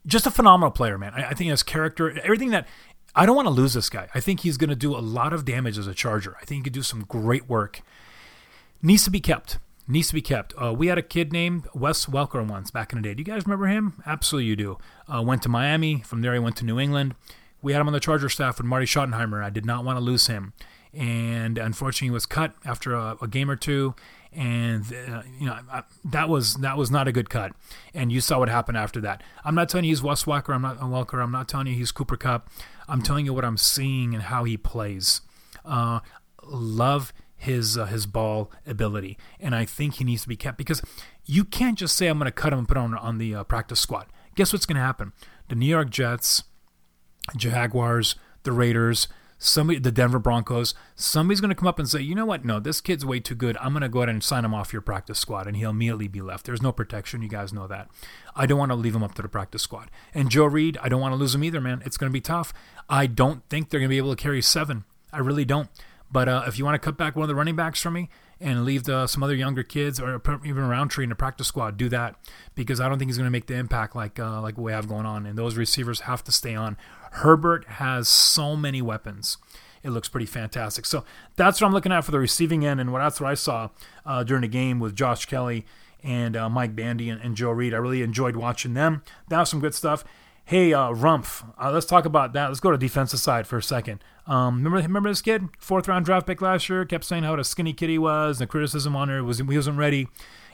just 0.06 0.26
a 0.26 0.30
phenomenal 0.30 0.70
player, 0.70 0.98
man. 0.98 1.12
I, 1.14 1.30
I 1.30 1.34
think 1.34 1.50
his 1.50 1.62
character, 1.62 2.18
everything 2.22 2.50
that 2.50 2.66
I 3.14 3.26
don't 3.26 3.36
want 3.36 3.46
to 3.46 3.54
lose 3.54 3.74
this 3.74 3.88
guy. 3.88 4.08
I 4.14 4.20
think 4.20 4.40
he's 4.40 4.56
going 4.56 4.70
to 4.70 4.76
do 4.76 4.94
a 4.94 5.00
lot 5.00 5.32
of 5.32 5.44
damage 5.44 5.78
as 5.78 5.86
a 5.86 5.94
Charger. 5.94 6.36
I 6.40 6.44
think 6.44 6.60
he 6.60 6.62
could 6.64 6.72
do 6.72 6.82
some 6.82 7.04
great 7.04 7.48
work. 7.48 7.80
Needs 8.82 9.04
to 9.04 9.10
be 9.10 9.20
kept 9.20 9.58
needs 9.90 10.08
to 10.08 10.14
be 10.14 10.22
kept. 10.22 10.54
Uh, 10.60 10.72
we 10.72 10.86
had 10.86 10.98
a 10.98 11.02
kid 11.02 11.32
named 11.32 11.66
Wes 11.74 12.06
Welker 12.06 12.46
once 12.46 12.70
back 12.70 12.92
in 12.92 12.98
the 12.98 13.08
day. 13.08 13.14
Do 13.14 13.20
you 13.20 13.24
guys 13.24 13.44
remember 13.44 13.66
him? 13.66 14.02
Absolutely, 14.06 14.48
you 14.48 14.56
do. 14.56 14.78
Uh, 15.12 15.22
went 15.22 15.42
to 15.42 15.48
Miami. 15.48 16.00
From 16.00 16.22
there, 16.22 16.32
he 16.32 16.38
went 16.38 16.56
to 16.56 16.64
New 16.64 16.78
England. 16.78 17.14
We 17.62 17.72
had 17.72 17.80
him 17.80 17.88
on 17.88 17.92
the 17.92 18.00
Charger 18.00 18.28
staff 18.28 18.58
with 18.58 18.66
Marty 18.66 18.86
Schottenheimer. 18.86 19.44
I 19.44 19.50
did 19.50 19.66
not 19.66 19.84
want 19.84 19.98
to 19.98 20.04
lose 20.04 20.26
him. 20.28 20.52
and 20.92 21.56
unfortunately 21.58 22.06
he 22.08 22.10
was 22.10 22.26
cut 22.26 22.54
after 22.64 22.94
a, 22.94 23.16
a 23.22 23.28
game 23.28 23.48
or 23.48 23.54
two 23.56 23.94
and 24.32 24.84
uh, 25.08 25.22
you 25.38 25.46
know 25.46 25.56
I, 25.70 25.82
that 26.04 26.28
was 26.28 26.54
that 26.56 26.76
was 26.76 26.90
not 26.90 27.08
a 27.08 27.12
good 27.12 27.30
cut. 27.30 27.52
And 27.94 28.12
you 28.12 28.20
saw 28.20 28.38
what 28.38 28.48
happened 28.48 28.76
after 28.78 29.00
that. 29.02 29.22
I'm 29.44 29.54
not 29.54 29.68
telling 29.68 29.84
you 29.84 29.90
he's 29.90 30.02
Wes 30.02 30.24
Welker. 30.24 30.54
I'm 30.54 30.62
not 30.62 30.78
Welker. 30.78 31.22
I'm 31.22 31.32
not 31.32 31.48
telling 31.48 31.66
you 31.66 31.74
he's 31.74 31.92
Cooper 31.92 32.16
Kupp. 32.16 32.48
I'm 32.88 33.02
telling 33.02 33.26
you 33.26 33.34
what 33.34 33.44
I'm 33.44 33.56
seeing 33.56 34.14
and 34.14 34.24
how 34.24 34.44
he 34.44 34.56
plays. 34.56 35.20
Uh, 35.64 36.00
love 36.44 37.12
his 37.40 37.78
uh, 37.78 37.86
his 37.86 38.04
ball 38.04 38.52
ability, 38.66 39.16
and 39.40 39.54
I 39.54 39.64
think 39.64 39.94
he 39.94 40.04
needs 40.04 40.22
to 40.22 40.28
be 40.28 40.36
kept 40.36 40.58
because 40.58 40.82
you 41.24 41.42
can't 41.42 41.78
just 41.78 41.96
say 41.96 42.06
I'm 42.06 42.18
going 42.18 42.26
to 42.26 42.32
cut 42.32 42.52
him 42.52 42.60
and 42.60 42.68
put 42.68 42.76
him 42.76 42.84
on, 42.84 42.94
on 42.98 43.18
the 43.18 43.34
uh, 43.34 43.44
practice 43.44 43.80
squad. 43.80 44.06
Guess 44.34 44.52
what's 44.52 44.66
going 44.66 44.76
to 44.76 44.82
happen? 44.82 45.12
The 45.48 45.54
New 45.54 45.66
York 45.66 45.88
Jets, 45.88 46.44
Jaguars, 47.36 48.14
the 48.42 48.52
Raiders, 48.52 49.08
somebody, 49.38 49.78
the 49.78 49.90
Denver 49.90 50.18
Broncos, 50.18 50.74
somebody's 50.94 51.40
going 51.40 51.48
to 51.48 51.54
come 51.54 51.66
up 51.66 51.78
and 51.78 51.88
say, 51.88 52.02
you 52.02 52.14
know 52.14 52.26
what? 52.26 52.44
No, 52.44 52.60
this 52.60 52.82
kid's 52.82 53.06
way 53.06 53.20
too 53.20 53.34
good. 53.34 53.56
I'm 53.56 53.72
going 53.72 53.80
to 53.80 53.88
go 53.88 54.00
ahead 54.00 54.10
and 54.10 54.22
sign 54.22 54.44
him 54.44 54.54
off 54.54 54.72
your 54.72 54.82
practice 54.82 55.18
squad, 55.18 55.46
and 55.46 55.56
he'll 55.56 55.70
immediately 55.70 56.08
be 56.08 56.20
left. 56.20 56.44
There's 56.44 56.62
no 56.62 56.72
protection. 56.72 57.22
You 57.22 57.28
guys 57.28 57.52
know 57.52 57.66
that. 57.66 57.88
I 58.36 58.44
don't 58.44 58.58
want 58.58 58.70
to 58.70 58.76
leave 58.76 58.94
him 58.94 59.02
up 59.02 59.14
to 59.14 59.22
the 59.22 59.28
practice 59.28 59.62
squad. 59.62 59.90
And 60.12 60.30
Joe 60.30 60.44
Reed, 60.44 60.78
I 60.82 60.90
don't 60.90 61.00
want 61.00 61.12
to 61.12 61.16
lose 61.16 61.34
him 61.34 61.42
either, 61.42 61.60
man. 61.60 61.82
It's 61.86 61.96
going 61.96 62.10
to 62.10 62.12
be 62.12 62.20
tough. 62.20 62.52
I 62.88 63.06
don't 63.06 63.42
think 63.48 63.70
they're 63.70 63.80
going 63.80 63.88
to 63.88 63.94
be 63.94 63.98
able 63.98 64.14
to 64.14 64.22
carry 64.22 64.42
seven. 64.42 64.84
I 65.12 65.18
really 65.18 65.46
don't. 65.46 65.68
But 66.12 66.28
uh, 66.28 66.44
if 66.46 66.58
you 66.58 66.64
want 66.64 66.74
to 66.74 66.78
cut 66.78 66.96
back 66.96 67.14
one 67.14 67.22
of 67.22 67.28
the 67.28 67.34
running 67.34 67.56
backs 67.56 67.80
for 67.80 67.90
me 67.90 68.08
and 68.40 68.64
leave 68.64 68.84
the, 68.84 69.06
some 69.06 69.22
other 69.22 69.34
younger 69.34 69.62
kids 69.62 70.00
or 70.00 70.20
even 70.44 70.68
Rountree 70.68 71.04
in 71.04 71.10
the 71.10 71.14
practice 71.16 71.46
squad, 71.46 71.76
do 71.76 71.88
that 71.90 72.16
because 72.54 72.80
I 72.80 72.88
don't 72.88 72.98
think 72.98 73.08
he's 73.08 73.18
going 73.18 73.26
to 73.26 73.30
make 73.30 73.46
the 73.46 73.54
impact 73.54 73.94
like 73.94 74.18
uh, 74.18 74.40
like 74.40 74.58
we 74.58 74.72
have 74.72 74.88
going 74.88 75.06
on. 75.06 75.26
And 75.26 75.38
those 75.38 75.56
receivers 75.56 76.00
have 76.00 76.24
to 76.24 76.32
stay 76.32 76.54
on. 76.54 76.76
Herbert 77.12 77.66
has 77.66 78.08
so 78.08 78.56
many 78.56 78.82
weapons. 78.82 79.36
It 79.82 79.90
looks 79.90 80.08
pretty 80.08 80.26
fantastic. 80.26 80.84
So 80.84 81.04
that's 81.36 81.60
what 81.60 81.66
I'm 81.66 81.72
looking 81.72 81.92
at 81.92 82.04
for 82.04 82.10
the 82.10 82.18
receiving 82.18 82.66
end, 82.66 82.80
and 82.80 82.92
what 82.92 82.98
that's 82.98 83.20
what 83.20 83.30
I 83.30 83.34
saw 83.34 83.70
uh, 84.04 84.24
during 84.24 84.42
the 84.42 84.48
game 84.48 84.78
with 84.78 84.94
Josh 84.94 85.26
Kelley 85.26 85.64
and 86.02 86.36
uh, 86.36 86.48
Mike 86.48 86.74
Bandy 86.74 87.08
and, 87.08 87.20
and, 87.20 87.36
Joe 87.36 87.50
Reed. 87.50 87.74
I 87.74 87.76
really 87.76 88.02
enjoyed 88.02 88.36
watching 88.36 88.74
them. 88.74 89.02
That 89.28 89.40
was 89.40 89.50
some 89.50 89.60
good 89.60 89.74
stuff. 89.74 90.04
Hey, 90.44 90.72
uh, 90.72 90.90
Rumph, 90.90 91.44
uh, 91.62 91.70
let's 91.70 91.86
talk 91.86 92.04
about 92.04 92.32
that. 92.32 92.48
Let's 92.48 92.60
go 92.60 92.72
to 92.72 92.78
defensive 92.78 93.20
side 93.20 93.46
for 93.46 93.58
a 93.58 93.62
second. 93.62 94.02
Um, 94.26 94.56
remember, 94.56 94.78
remember 94.78 95.08
this 95.08 95.22
kid, 95.22 95.48
fourth 95.58 95.86
round 95.86 96.04
draft 96.04 96.26
pick 96.26 96.42
last 96.42 96.68
year, 96.68 96.84
kept 96.84 97.04
saying 97.04 97.22
how 97.22 97.30
what 97.30 97.40
a 97.40 97.44
skinny 97.44 97.72
kid 97.72 97.88
he 97.88 97.98
was. 97.98 98.38
The 98.38 98.46
criticism 98.46 98.96
on 98.96 99.08
her 99.08 99.22
was 99.22 99.38
he 99.38 99.44
wasn't 99.44 99.78
ready. 99.78 100.08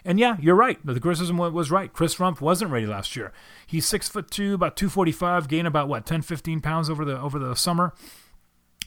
And 0.05 0.21
yeah, 0.21 0.37
you're 0.39 0.55
right. 0.55 0.79
The 0.85 1.01
criticism 1.01 1.37
was 1.37 1.71
right. 1.71 1.93
Chris 1.93 2.17
Rumph 2.17 2.41
wasn't 2.41 2.71
ready 2.71 2.87
last 2.87 3.17
year. 3.17 3.33
He's 3.67 3.87
six 3.87 4.09
foot 4.09 4.31
two, 4.31 4.55
about 4.55 4.77
245, 4.77 5.49
gained 5.49 5.67
about 5.67 5.89
what 5.89 6.07
10, 6.07 6.23
15 6.23 6.61
pounds 6.61 6.89
over 6.89 7.05
the 7.05 7.19
over 7.19 7.39
the 7.39 7.55
summer, 7.57 7.93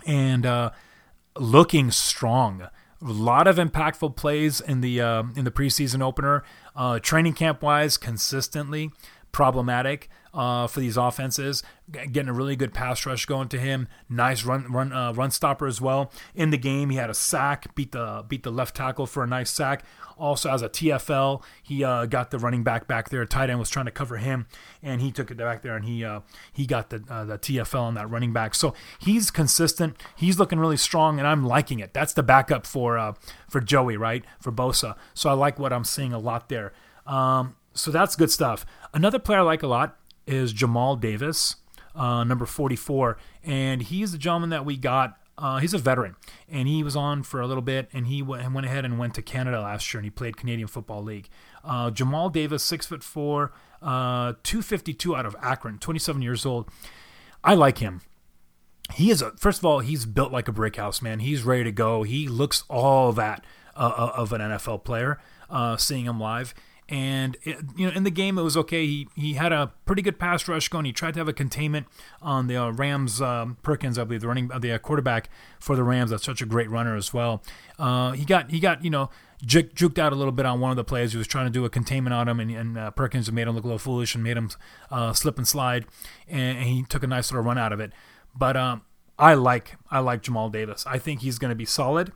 and 0.05 0.45
uh, 0.45 0.71
looking 1.37 1.91
strong. 1.91 2.61
A 2.61 2.69
lot 3.01 3.47
of 3.47 3.57
impactful 3.57 4.15
plays 4.15 4.61
in 4.61 4.81
the 4.81 5.01
uh, 5.01 5.23
in 5.35 5.43
the 5.43 5.51
preseason 5.51 6.01
opener. 6.01 6.43
Uh, 6.75 6.99
training 6.99 7.33
camp 7.33 7.61
wise, 7.61 7.97
consistently 7.97 8.91
problematic 9.31 10.09
uh, 10.33 10.67
for 10.67 10.79
these 10.79 10.97
offenses. 10.97 11.63
Getting 11.91 12.29
a 12.29 12.33
really 12.33 12.55
good 12.55 12.73
pass 12.73 13.05
rush 13.05 13.25
going 13.25 13.49
to 13.49 13.59
him. 13.59 13.87
Nice 14.07 14.43
run 14.43 14.71
run 14.71 14.93
uh, 14.93 15.11
run 15.13 15.31
stopper 15.31 15.65
as 15.65 15.81
well. 15.81 16.11
In 16.35 16.51
the 16.51 16.57
game, 16.57 16.91
he 16.91 16.97
had 16.97 17.09
a 17.09 17.15
sack, 17.15 17.73
beat 17.75 17.91
the 17.93 18.23
beat 18.27 18.43
the 18.43 18.51
left 18.51 18.75
tackle 18.75 19.07
for 19.07 19.23
a 19.23 19.27
nice 19.27 19.49
sack. 19.49 19.83
Also, 20.17 20.51
as 20.51 20.61
a 20.61 20.69
TFL, 20.69 21.41
he 21.63 21.83
uh, 21.83 22.05
got 22.05 22.29
the 22.29 22.37
running 22.37 22.63
back 22.63 22.87
back 22.87 23.09
there. 23.09 23.25
Tight 23.25 23.49
end 23.49 23.57
was 23.57 23.69
trying 23.69 23.85
to 23.85 23.91
cover 23.91 24.17
him, 24.17 24.45
and 24.83 25.01
he 25.01 25.11
took 25.11 25.31
it 25.31 25.37
back 25.37 25.61
there, 25.61 25.75
and 25.75 25.85
he 25.85 26.03
uh, 26.03 26.19
he 26.53 26.67
got 26.67 26.89
the 26.89 27.03
uh, 27.09 27.23
the 27.23 27.39
TFL 27.39 27.79
on 27.79 27.93
that 27.95 28.09
running 28.09 28.33
back. 28.33 28.53
So 28.53 28.75
he's 28.99 29.31
consistent. 29.31 29.95
He's 30.15 30.37
looking 30.37 30.59
really 30.59 30.77
strong, 30.77 31.17
and 31.17 31.27
I'm 31.27 31.43
liking 31.43 31.79
it. 31.79 31.93
That's 31.93 32.13
the 32.13 32.23
backup 32.23 32.67
for 32.67 32.97
uh, 32.97 33.13
for 33.49 33.61
Joey, 33.61 33.97
right? 33.97 34.23
For 34.39 34.51
Bosa. 34.51 34.95
So 35.13 35.29
I 35.29 35.33
like 35.33 35.57
what 35.57 35.73
I'm 35.73 35.85
seeing 35.85 36.13
a 36.13 36.19
lot 36.19 36.49
there. 36.49 36.73
Um, 37.07 37.55
so 37.73 37.91
that's 37.91 38.15
good 38.15 38.29
stuff. 38.29 38.65
Another 38.93 39.19
player 39.19 39.39
I 39.39 39.43
like 39.43 39.63
a 39.63 39.67
lot 39.67 39.98
is 40.29 40.53
Jamal 40.53 40.95
Davis, 40.95 41.55
uh, 41.95 42.23
number 42.23 42.45
44, 42.45 43.17
and 43.43 43.81
he's 43.81 44.11
the 44.11 44.17
gentleman 44.17 44.49
that 44.51 44.65
we 44.65 44.77
got. 44.77 45.17
Uh, 45.37 45.59
he's 45.59 45.73
a 45.73 45.77
veteran, 45.77 46.15
and 46.49 46.67
he 46.67 46.83
was 46.83 46.95
on 46.95 47.23
for 47.23 47.39
a 47.39 47.47
little 47.47 47.61
bit, 47.61 47.89
and 47.93 48.07
he 48.07 48.21
went, 48.21 48.51
went 48.53 48.67
ahead 48.67 48.85
and 48.85 48.99
went 48.99 49.13
to 49.15 49.21
Canada 49.21 49.61
last 49.61 49.93
year, 49.93 49.99
and 49.99 50.05
he 50.05 50.09
played 50.09 50.35
Canadian 50.37 50.67
Football 50.67 51.03
League. 51.03 51.29
Uh, 51.63 51.89
Jamal 51.91 52.29
Davis, 52.29 52.61
six 52.61 52.85
foot 52.85 53.03
four, 53.03 53.53
uh, 53.81 54.33
252 54.43 55.15
out 55.15 55.25
of 55.25 55.35
Akron, 55.41 55.79
27 55.79 56.21
years 56.21 56.45
old. 56.45 56.69
I 57.43 57.55
like 57.55 57.77
him. 57.77 58.01
He 58.93 59.11
is 59.11 59.21
a 59.21 59.31
first 59.37 59.59
of 59.59 59.65
all, 59.65 59.79
he's 59.79 60.05
built 60.05 60.31
like 60.31 60.47
a 60.47 60.51
brick 60.51 60.75
house, 60.75 61.01
man. 61.01 61.19
He's 61.19 61.43
ready 61.43 61.63
to 61.65 61.71
go. 61.71 62.03
He 62.03 62.27
looks 62.27 62.63
all 62.67 63.13
that 63.13 63.45
uh, 63.75 63.93
uh, 63.95 64.11
of 64.15 64.33
an 64.33 64.41
NFL 64.41 64.83
player. 64.83 65.19
Uh, 65.49 65.77
seeing 65.77 66.05
him 66.05 66.19
live, 66.19 66.53
and 66.89 67.37
it, 67.43 67.57
you 67.77 67.87
know, 67.87 67.93
in 67.93 68.03
the 68.03 68.09
game, 68.09 68.39
it 68.39 68.41
was 68.41 68.57
okay. 68.57 68.85
He 68.85 69.07
he 69.15 69.33
had 69.33 69.53
a 69.53 69.71
pretty 69.85 70.01
good 70.01 70.17
pass 70.17 70.47
rush 70.47 70.67
going. 70.69 70.85
He 70.85 70.91
tried 70.91 71.13
to 71.13 71.19
have 71.19 71.27
a 71.27 71.33
containment 71.33 71.85
on 72.19 72.47
the 72.47 72.57
uh, 72.57 72.71
Rams. 72.71 73.21
Um, 73.21 73.57
Perkins, 73.61 73.99
I 73.99 74.03
believe, 74.05 74.21
the 74.21 74.27
running 74.27 74.51
uh, 74.51 74.57
the 74.57 74.71
uh, 74.71 74.79
quarterback 74.79 75.29
for 75.59 75.75
the 75.75 75.83
Rams. 75.83 76.09
That's 76.09 76.25
such 76.25 76.41
a 76.41 76.47
great 76.47 76.69
runner 76.69 76.95
as 76.95 77.13
well. 77.13 77.43
Uh, 77.77 78.13
he 78.13 78.25
got 78.25 78.49
he 78.49 78.59
got 78.59 78.83
you 78.83 78.89
know 78.89 79.11
juk- 79.45 79.73
juked 79.75 79.99
out 79.99 80.13
a 80.13 80.15
little 80.15 80.31
bit 80.31 80.47
on 80.47 80.59
one 80.59 80.71
of 80.71 80.77
the 80.77 80.83
plays. 80.83 81.11
He 81.11 81.19
was 81.19 81.27
trying 81.27 81.45
to 81.45 81.51
do 81.51 81.63
a 81.63 81.69
containment 81.69 82.15
on 82.15 82.27
him, 82.27 82.39
and, 82.39 82.49
and 82.49 82.77
uh, 82.77 82.89
Perkins 82.91 83.31
made 83.31 83.47
him 83.47 83.53
look 83.53 83.63
a 83.63 83.67
little 83.67 83.77
foolish 83.77 84.15
and 84.15 84.23
made 84.23 84.35
him 84.35 84.49
uh, 84.89 85.13
slip 85.13 85.37
and 85.37 85.47
slide, 85.47 85.85
and, 86.27 86.57
and, 86.57 86.67
he 86.67 86.83
took 86.83 87.03
a 87.03 87.07
nice 87.07 87.31
little 87.31 87.43
run 87.43 87.59
out 87.59 87.71
of 87.71 87.79
it. 87.79 87.91
But 88.35 88.57
um, 88.57 88.81
I 89.19 89.35
like 89.35 89.77
I 89.91 89.99
like 89.99 90.23
Jamal 90.23 90.49
Davis. 90.49 90.85
I 90.87 90.97
think 90.97 91.21
he's 91.21 91.37
going 91.37 91.49
to 91.49 91.55
be 91.55 91.65
solid. 91.65 92.13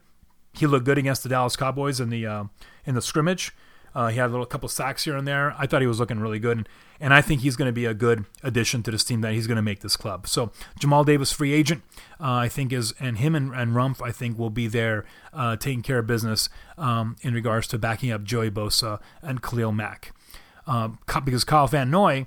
He 0.53 0.65
looked 0.65 0.85
good 0.85 0.97
against 0.97 1.21
the 1.21 1.29
Dallas 1.29 1.55
Cowboys 1.55 1.99
in 1.99 2.09
the 2.09 2.49
in 2.87 2.95
the 2.95 3.03
scrimmage. 3.03 3.51
Uh, 3.95 4.07
he 4.07 4.17
had 4.17 4.29
a 4.29 4.31
little 4.31 4.45
couple 4.45 4.67
sacks 4.69 5.03
here 5.03 5.15
and 5.15 5.27
there. 5.27 5.55
I 5.57 5.67
thought 5.67 5.81
he 5.81 5.87
was 5.87 5.99
looking 5.99 6.19
really 6.19 6.39
good, 6.39 6.67
and, 6.99 7.13
I 7.13 7.21
think 7.21 7.41
he's 7.41 7.55
going 7.55 7.67
to 7.67 7.73
be 7.73 7.85
a 7.85 7.93
good 7.93 8.25
addition 8.41 8.81
to 8.83 8.91
this 8.91 9.03
team. 9.03 9.21
That 9.21 9.33
he's 9.33 9.45
going 9.45 9.57
to 9.57 9.61
make 9.61 9.81
this 9.81 9.95
club. 9.95 10.27
So 10.27 10.51
Jamal 10.79 11.03
Davis, 11.03 11.31
free 11.31 11.53
agent, 11.53 11.83
uh, 12.19 12.33
I 12.33 12.49
think 12.49 12.73
is, 12.73 12.93
and 12.99 13.17
him 13.17 13.35
and, 13.35 13.53
and 13.53 13.73
Rumph, 13.73 14.01
I 14.01 14.11
think 14.11 14.37
will 14.37 14.49
be 14.49 14.67
there 14.67 15.05
uh, 15.31 15.55
taking 15.57 15.83
care 15.83 15.99
of 15.99 16.07
business 16.07 16.49
um, 16.77 17.15
in 17.21 17.33
regards 17.33 17.67
to 17.67 17.77
backing 17.77 18.11
up 18.11 18.23
Joey 18.23 18.49
Bosa 18.49 18.99
and 19.21 19.43
Khalil 19.43 19.71
Mack, 19.71 20.13
um, 20.65 20.97
because 21.23 21.43
Kyle 21.43 21.67
Van 21.67 21.91
Noy, 21.91 22.25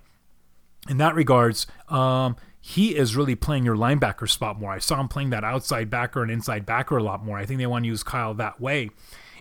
in 0.88 0.98
that 0.98 1.14
regards. 1.14 1.66
Um, 1.88 2.36
he 2.68 2.96
is 2.96 3.14
really 3.14 3.36
playing 3.36 3.64
your 3.64 3.76
linebacker 3.76 4.28
spot 4.28 4.58
more. 4.58 4.72
I 4.72 4.80
saw 4.80 4.98
him 5.00 5.06
playing 5.06 5.30
that 5.30 5.44
outside 5.44 5.88
backer 5.88 6.20
and 6.20 6.32
inside 6.32 6.66
backer 6.66 6.96
a 6.96 7.02
lot 7.02 7.24
more. 7.24 7.38
I 7.38 7.46
think 7.46 7.58
they 7.58 7.66
want 7.68 7.84
to 7.84 7.88
use 7.88 8.02
Kyle 8.02 8.34
that 8.34 8.60
way 8.60 8.90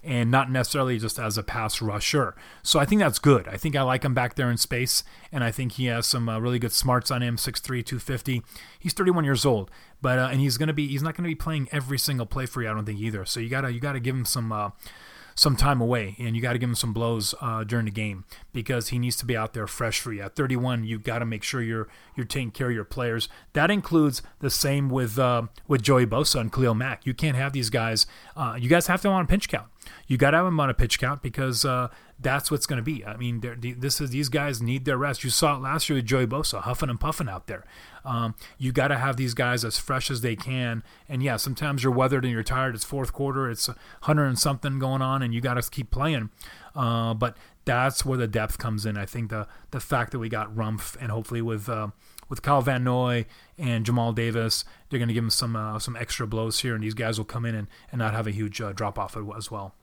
and 0.06 0.30
not 0.30 0.52
necessarily 0.52 1.00
just 1.00 1.20
as 1.20 1.38
a 1.38 1.44
pass 1.44 1.82
rusher. 1.82 2.36
So 2.62 2.80
I 2.80 2.86
think 2.86 3.00
that's 3.00 3.20
good. 3.20 3.48
I 3.48 3.58
think 3.58 3.76
I 3.76 3.82
like 3.82 4.06
him 4.06 4.14
back 4.14 4.36
there 4.36 4.52
in 4.52 4.58
space, 4.58 5.04
and 5.32 5.44
I 5.44 5.52
think 5.52 5.74
he 5.74 5.86
has 5.86 6.06
some 6.06 6.30
uh, 6.30 6.40
really 6.40 6.60
good 6.60 6.72
smarts 6.72 7.10
on 7.12 7.24
him. 7.24 7.38
6'3", 7.38 7.62
250. 7.64 8.44
He's 8.80 8.94
31 8.94 9.26
years 9.26 9.46
old, 9.46 9.72
but 10.02 10.20
uh, 10.20 10.30
and 10.32 10.40
he's 10.40 10.58
gonna 10.58 10.74
be 10.74 10.88
he's 10.88 11.04
not 11.04 11.16
gonna 11.16 11.28
be 11.28 11.36
playing 11.36 11.68
every 11.72 11.98
single 11.98 12.26
play 12.26 12.46
for 12.46 12.62
you. 12.62 12.70
I 12.70 12.74
don't 12.74 12.86
think 12.86 13.00
either. 13.00 13.26
So 13.26 13.40
you 13.40 13.50
gotta 13.50 13.74
you 13.74 13.80
gotta 13.80 14.00
give 14.00 14.16
him 14.16 14.26
some. 14.26 14.52
Uh, 14.52 14.70
some 15.38 15.58
time 15.58 15.82
away, 15.82 16.16
and 16.18 16.34
you 16.36 16.42
got 16.42 16.54
to 16.54 16.60
give 16.60 16.70
him 16.70 16.76
some 16.76 16.94
blows 16.94 17.36
uh, 17.42 17.64
during 17.66 17.86
the 17.86 17.92
game 17.92 18.24
because 18.54 18.88
he 18.88 18.98
needs 18.98 19.18
to 19.18 19.26
be 19.26 19.36
out 19.36 19.54
there 19.54 19.68
fresh 19.68 20.00
for 20.00 20.14
you. 20.14 20.22
At 20.22 20.36
31, 20.36 20.86
you 20.86 20.98
got 20.98 21.20
to 21.20 21.26
make 21.26 21.44
sure 21.44 21.62
you're 21.62 21.90
you're 22.16 22.26
taking 22.26 22.52
care 22.52 22.70
of 22.70 22.74
your 22.74 22.86
players. 22.86 23.28
That 23.52 23.70
includes 23.70 24.22
the 24.40 24.50
same 24.50 24.90
with 24.90 25.20
uh, 25.20 25.44
with 25.68 25.84
Joey 25.84 26.06
Bosa 26.06 26.40
and 26.40 26.52
Khalil 26.52 26.74
Mack. 26.74 27.06
You 27.06 27.14
can't 27.14 27.36
have 27.36 27.52
these 27.52 27.70
guys. 27.70 28.08
Uh, 28.36 28.58
you 28.60 28.70
guys 28.70 28.88
have 28.88 29.02
to 29.02 29.10
on 29.10 29.26
a 29.26 29.28
pinch 29.28 29.50
count. 29.50 29.68
You 30.08 30.18
got 30.18 30.32
to 30.32 30.38
have 30.38 30.46
them 30.46 30.60
on 30.60 30.70
a 30.70 30.74
pitch 30.74 31.00
count 31.00 31.22
because 31.22 31.66
uh, 31.66 31.90
that's 32.20 32.50
what's 32.50 32.66
going 32.66 32.78
to 32.78 32.84
be. 32.84 33.06
I 33.06 33.18
mean, 33.18 33.42
this 33.80 34.00
is 34.00 34.12
these 34.12 34.30
guys 34.30 34.62
need 34.62 34.86
their 34.86 34.98
rest. 34.98 35.24
You 35.24 35.30
saw 35.30 35.56
it 35.56 35.62
last 35.62 35.90
year 35.90 35.98
with 35.98 36.06
Joey 36.06 36.28
Bosa, 36.28 36.62
huffing 36.62 36.90
and 36.90 37.00
puffing 37.00 37.30
out 37.30 37.48
there. 37.48 37.64
Um, 38.04 38.36
you 38.58 38.72
got 38.72 38.90
to 38.90 38.98
have 38.98 39.18
these 39.18 39.34
guys 39.34 39.66
as 39.66 39.78
fresh 39.78 40.12
as 40.12 40.22
they 40.22 40.36
can. 40.36 40.84
And 41.10 41.24
yeah, 41.24 41.38
sometimes 41.38 41.84
you're 41.84 41.92
weathered 41.92 42.24
and 42.24 42.32
you're 42.32 42.44
tired. 42.44 42.76
It's 42.76 42.86
fourth 42.86 43.14
quarter. 43.14 43.50
It's 43.50 43.70
hundred 44.02 44.28
and 44.28 44.40
something 44.40 44.80
going 44.80 45.02
on, 45.02 45.22
and 45.22 45.34
you 45.34 45.42
got 45.42 45.56
to 45.56 45.70
keep 45.70 45.92
playing. 45.92 46.30
Uh, 46.76 47.14
but 47.14 47.36
that's 47.66 48.06
where 48.06 48.18
the 48.18 48.28
depth 48.28 48.58
comes 48.58 48.86
in. 48.86 48.98
I 48.98 49.06
think 49.06 49.30
the 49.30 49.48
the 49.72 49.80
fact 49.80 50.12
that 50.12 50.20
we 50.20 50.30
got 50.30 50.56
Rumph 50.56 50.96
and 51.02 51.12
hopefully 51.12 51.42
with 51.42 51.68
uh, 51.68 51.88
with 52.30 52.42
Kyle 52.42 52.62
Van 52.62 52.84
Noy 52.84 53.26
and 53.58 53.86
Jamal 53.86 54.14
Davis, 54.14 54.66
they're 54.90 55.00
going 55.00 55.08
to 55.08 55.14
give 55.14 55.24
him 55.24 55.30
some 55.30 55.56
uh, 55.56 55.80
some 55.80 55.96
extra 55.96 56.28
blows 56.28 56.60
here, 56.60 56.76
and 56.76 56.84
these 56.84 56.94
guys 56.94 57.18
will 57.18 57.26
come 57.26 57.46
in 57.46 57.56
and, 57.56 57.68
and 57.92 58.00
not 58.00 58.14
have 58.14 58.28
a 58.28 58.32
huge 58.32 58.62
uh, 58.62 58.74
drop 58.74 58.98
off 58.98 59.18
as 59.38 59.52
well. 59.52 59.76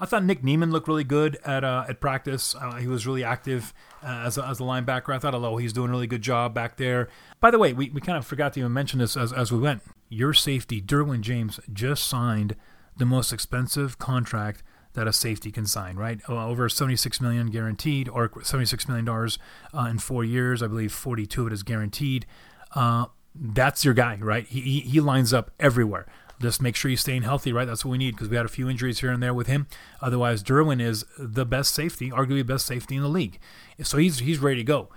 I 0.00 0.06
thought 0.06 0.24
Nick 0.24 0.44
Niemann 0.44 0.70
looked 0.70 0.86
really 0.86 1.04
good 1.04 1.38
at 1.44 1.64
uh, 1.64 1.84
at 1.88 2.00
practice. 2.00 2.54
Uh, 2.54 2.76
he 2.76 2.86
was 2.86 3.06
really 3.06 3.24
active 3.24 3.74
uh, 4.02 4.22
as, 4.26 4.38
a, 4.38 4.44
as 4.46 4.60
a 4.60 4.62
linebacker. 4.62 5.14
I 5.14 5.18
thought, 5.18 5.34
oh, 5.34 5.56
he's 5.56 5.72
doing 5.72 5.88
a 5.88 5.92
really 5.92 6.06
good 6.06 6.22
job 6.22 6.54
back 6.54 6.76
there. 6.76 7.08
By 7.40 7.50
the 7.50 7.58
way, 7.58 7.72
we, 7.72 7.90
we 7.90 8.00
kind 8.00 8.16
of 8.16 8.26
forgot 8.26 8.52
to 8.52 8.60
even 8.60 8.72
mention 8.72 9.00
this 9.00 9.16
as, 9.16 9.32
as 9.32 9.50
we 9.50 9.58
went. 9.58 9.82
Your 10.08 10.32
safety, 10.32 10.80
Derwin 10.80 11.20
James, 11.20 11.58
just 11.72 12.06
signed 12.06 12.54
the 12.96 13.06
most 13.06 13.32
expensive 13.32 13.98
contract 13.98 14.62
that 14.98 15.08
a 15.08 15.12
safety 15.12 15.50
can 15.50 15.66
sign, 15.66 15.96
right? 15.96 16.20
Uh, 16.28 16.46
over 16.46 16.68
76 16.68 17.20
million 17.20 17.46
guaranteed, 17.48 18.08
or 18.08 18.30
76 18.42 18.86
million 18.88 19.04
dollars 19.04 19.38
uh, 19.72 19.86
in 19.90 19.98
four 19.98 20.24
years. 20.24 20.62
I 20.62 20.66
believe 20.66 20.92
42 20.92 21.40
of 21.42 21.46
it 21.48 21.52
is 21.52 21.62
guaranteed. 21.62 22.26
Uh, 22.74 23.06
that's 23.34 23.84
your 23.84 23.94
guy, 23.94 24.16
right? 24.20 24.46
He, 24.46 24.60
he, 24.60 24.80
he 24.80 25.00
lines 25.00 25.32
up 25.32 25.50
everywhere. 25.60 26.06
just 26.40 26.60
make 26.60 26.76
sure 26.76 26.88
he's 26.88 27.00
staying 27.00 27.22
healthy, 27.22 27.52
right? 27.52 27.66
That's 27.66 27.84
what 27.84 27.92
we 27.92 27.98
need 27.98 28.12
because 28.16 28.28
we 28.28 28.36
had 28.36 28.46
a 28.46 28.48
few 28.48 28.68
injuries 28.68 29.00
here 29.00 29.10
and 29.10 29.22
there 29.22 29.34
with 29.34 29.46
him. 29.46 29.66
Otherwise, 30.02 30.42
Derwin 30.42 30.80
is 30.80 31.04
the 31.18 31.46
best 31.46 31.74
safety, 31.74 32.10
arguably 32.10 32.46
best 32.46 32.66
safety 32.66 32.96
in 32.96 33.02
the 33.02 33.08
league. 33.08 33.38
So 33.82 33.98
he's 33.98 34.18
he's 34.20 34.38
ready 34.38 34.56
to 34.56 34.64
go. 34.64 34.88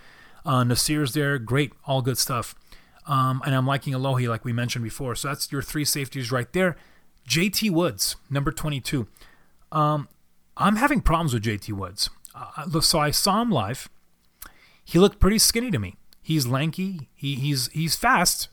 Uh, 0.45 0.63
Nasir's 0.63 1.13
there, 1.13 1.37
great, 1.37 1.71
all 1.85 2.01
good 2.01 2.17
stuff. 2.17 2.55
Um, 3.05 3.41
and 3.45 3.53
I'm 3.55 3.67
liking 3.67 3.93
Alohi, 3.93 4.27
like 4.27 4.45
we 4.45 4.53
mentioned 4.53 4.83
before. 4.83 5.15
So 5.15 5.27
that's 5.27 5.51
your 5.51 5.61
three 5.61 5.85
safeties 5.85 6.31
right 6.31 6.51
there. 6.53 6.75
JT 7.27 7.71
Woods, 7.71 8.15
number 8.29 8.51
22. 8.51 9.07
Um, 9.71 10.07
I'm 10.57 10.75
having 10.75 11.01
problems 11.01 11.33
with 11.33 11.43
JT 11.43 11.73
Woods. 11.73 12.09
Uh, 12.35 12.79
so 12.81 12.99
I 12.99 13.11
saw 13.11 13.41
him 13.41 13.51
live. 13.51 13.89
He 14.83 14.99
looked 14.99 15.19
pretty 15.19 15.39
skinny 15.39 15.71
to 15.71 15.79
me. 15.79 15.95
He's 16.21 16.47
lanky. 16.47 17.09
He, 17.15 17.35
he's 17.35 17.67
he's 17.69 17.95
fast. 17.95 18.49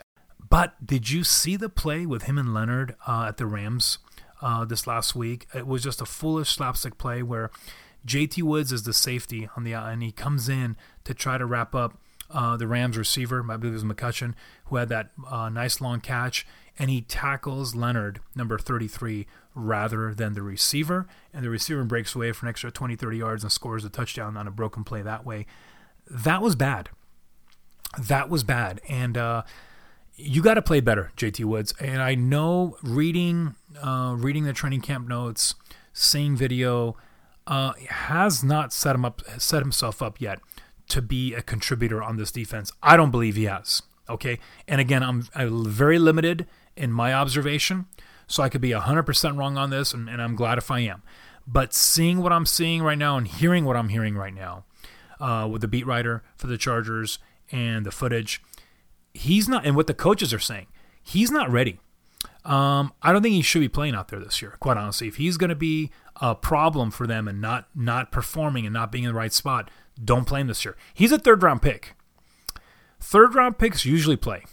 But 0.50 0.86
did 0.86 1.10
you 1.10 1.24
see 1.24 1.56
the 1.56 1.68
play 1.68 2.06
with 2.06 2.22
him 2.22 2.38
and 2.38 2.54
Leonard 2.54 2.96
uh, 3.06 3.26
at 3.28 3.36
the 3.36 3.46
Rams 3.46 3.98
uh, 4.40 4.64
this 4.64 4.86
last 4.86 5.14
week? 5.14 5.46
It 5.54 5.66
was 5.66 5.82
just 5.82 6.00
a 6.00 6.06
foolish 6.06 6.50
slapstick 6.50 6.96
play 6.96 7.22
where 7.22 7.50
JT 8.06 8.42
Woods 8.42 8.72
is 8.72 8.84
the 8.84 8.94
safety 8.94 9.48
on 9.56 9.64
the 9.64 9.74
and 9.74 10.02
he 10.02 10.12
comes 10.12 10.48
in 10.48 10.76
to 11.04 11.12
try 11.12 11.36
to 11.36 11.44
wrap 11.44 11.74
up 11.74 11.98
uh, 12.30 12.56
the 12.56 12.66
Rams 12.66 12.96
receiver, 12.96 13.44
I 13.50 13.56
believe 13.56 13.72
it 13.72 13.82
was 13.82 13.84
McCutcheon, 13.84 14.34
who 14.66 14.76
had 14.76 14.88
that 14.90 15.10
uh, 15.30 15.48
nice 15.48 15.80
long 15.80 16.00
catch, 16.00 16.46
and 16.78 16.90
he 16.90 17.02
tackles 17.02 17.74
Leonard, 17.74 18.20
number 18.34 18.58
33, 18.58 19.26
rather 19.58 20.14
than 20.14 20.34
the 20.34 20.42
receiver. 20.42 21.06
And 21.32 21.44
the 21.44 21.50
receiver 21.50 21.84
breaks 21.84 22.14
away 22.14 22.32
for 22.32 22.46
an 22.46 22.50
extra 22.50 22.70
20, 22.70 22.96
30 22.96 23.16
yards 23.16 23.42
and 23.42 23.52
scores 23.52 23.84
a 23.84 23.90
touchdown 23.90 24.36
on 24.36 24.46
a 24.46 24.50
broken 24.50 24.84
play 24.84 25.02
that 25.02 25.26
way. 25.26 25.46
That 26.08 26.40
was 26.40 26.54
bad. 26.54 26.90
That 27.98 28.28
was 28.28 28.44
bad. 28.44 28.80
And 28.88 29.16
uh, 29.16 29.42
you 30.16 30.42
got 30.42 30.54
to 30.54 30.62
play 30.62 30.80
better, 30.80 31.12
JT 31.16 31.44
Woods. 31.44 31.74
And 31.80 32.00
I 32.00 32.14
know 32.14 32.76
reading, 32.82 33.56
uh, 33.82 34.14
reading 34.16 34.44
the 34.44 34.52
training 34.52 34.82
camp 34.82 35.08
notes, 35.08 35.54
seeing 35.92 36.36
video, 36.36 36.96
uh, 37.46 37.72
has 37.88 38.44
not 38.44 38.72
set 38.72 38.94
him 38.94 39.04
up, 39.04 39.22
set 39.38 39.62
himself 39.62 40.02
up 40.02 40.20
yet 40.20 40.38
to 40.88 41.02
be 41.02 41.34
a 41.34 41.42
contributor 41.42 42.02
on 42.02 42.16
this 42.16 42.30
defense. 42.30 42.72
I 42.82 42.96
don't 42.96 43.10
believe 43.10 43.36
he 43.36 43.44
has. 43.44 43.82
Okay. 44.08 44.38
And 44.66 44.80
again, 44.80 45.02
I'm, 45.02 45.26
I'm 45.34 45.66
very 45.66 45.98
limited 45.98 46.46
in 46.76 46.92
my 46.92 47.12
observation. 47.12 47.86
So 48.28 48.42
I 48.42 48.48
could 48.48 48.60
be 48.60 48.70
100% 48.70 49.38
wrong 49.38 49.56
on 49.56 49.70
this, 49.70 49.92
and, 49.92 50.08
and, 50.08 50.22
I'm 50.22 50.36
glad 50.36 50.58
if 50.58 50.70
I 50.70 50.80
am. 50.80 51.02
But 51.46 51.72
seeing 51.72 52.18
what 52.18 52.32
I'm 52.32 52.44
seeing 52.44 52.82
right 52.82 52.98
now 52.98 53.16
and 53.16 53.26
hearing 53.26 53.64
what 53.64 53.76
I'm 53.76 53.88
hearing 53.88 54.16
right 54.16 54.34
now 54.34 54.64
uh, 55.18 55.48
with 55.50 55.62
the 55.62 55.68
beat 55.68 55.86
writer 55.86 56.22
for 56.36 56.46
the 56.46 56.58
Chargers 56.58 57.18
and 57.50 57.86
the 57.86 57.90
footage, 57.90 58.42
he's 59.14 59.48
not, 59.48 59.64
and 59.64 59.74
what 59.74 59.86
the 59.86 59.94
coaches 59.94 60.34
are 60.34 60.38
saying, 60.38 60.66
he's 61.02 61.30
not 61.30 61.50
ready. 61.50 61.80
Um, 62.44 62.92
I 63.02 63.12
don't 63.12 63.22
think 63.22 63.34
he 63.34 63.42
should 63.42 63.60
be 63.60 63.68
playing 63.68 63.94
out 63.94 64.08
there 64.08 64.20
this 64.20 64.40
year, 64.40 64.56
quite 64.60 64.76
honestly. 64.76 65.08
If 65.08 65.16
he's 65.16 65.36
going 65.36 65.50
to 65.50 65.56
be 65.56 65.90
a 66.16 66.34
problem 66.34 66.90
for 66.90 67.06
them 67.06 67.28
and 67.28 67.40
not 67.40 67.68
not 67.74 68.10
performing 68.12 68.64
and 68.64 68.72
not 68.72 68.92
being 68.92 69.04
in 69.04 69.10
the 69.10 69.14
right 69.14 69.32
spot, 69.32 69.70
don't 70.02 70.26
play 70.26 70.40
him 70.40 70.46
this 70.46 70.64
year. 70.64 70.76
He's 70.94 71.12
a 71.12 71.18
third 71.18 71.42
round 71.42 71.62
pick. 71.62 71.94
Third 73.00 73.34
round 73.34 73.58
picks 73.58 73.84
usually 73.84 74.16
play. 74.16 74.44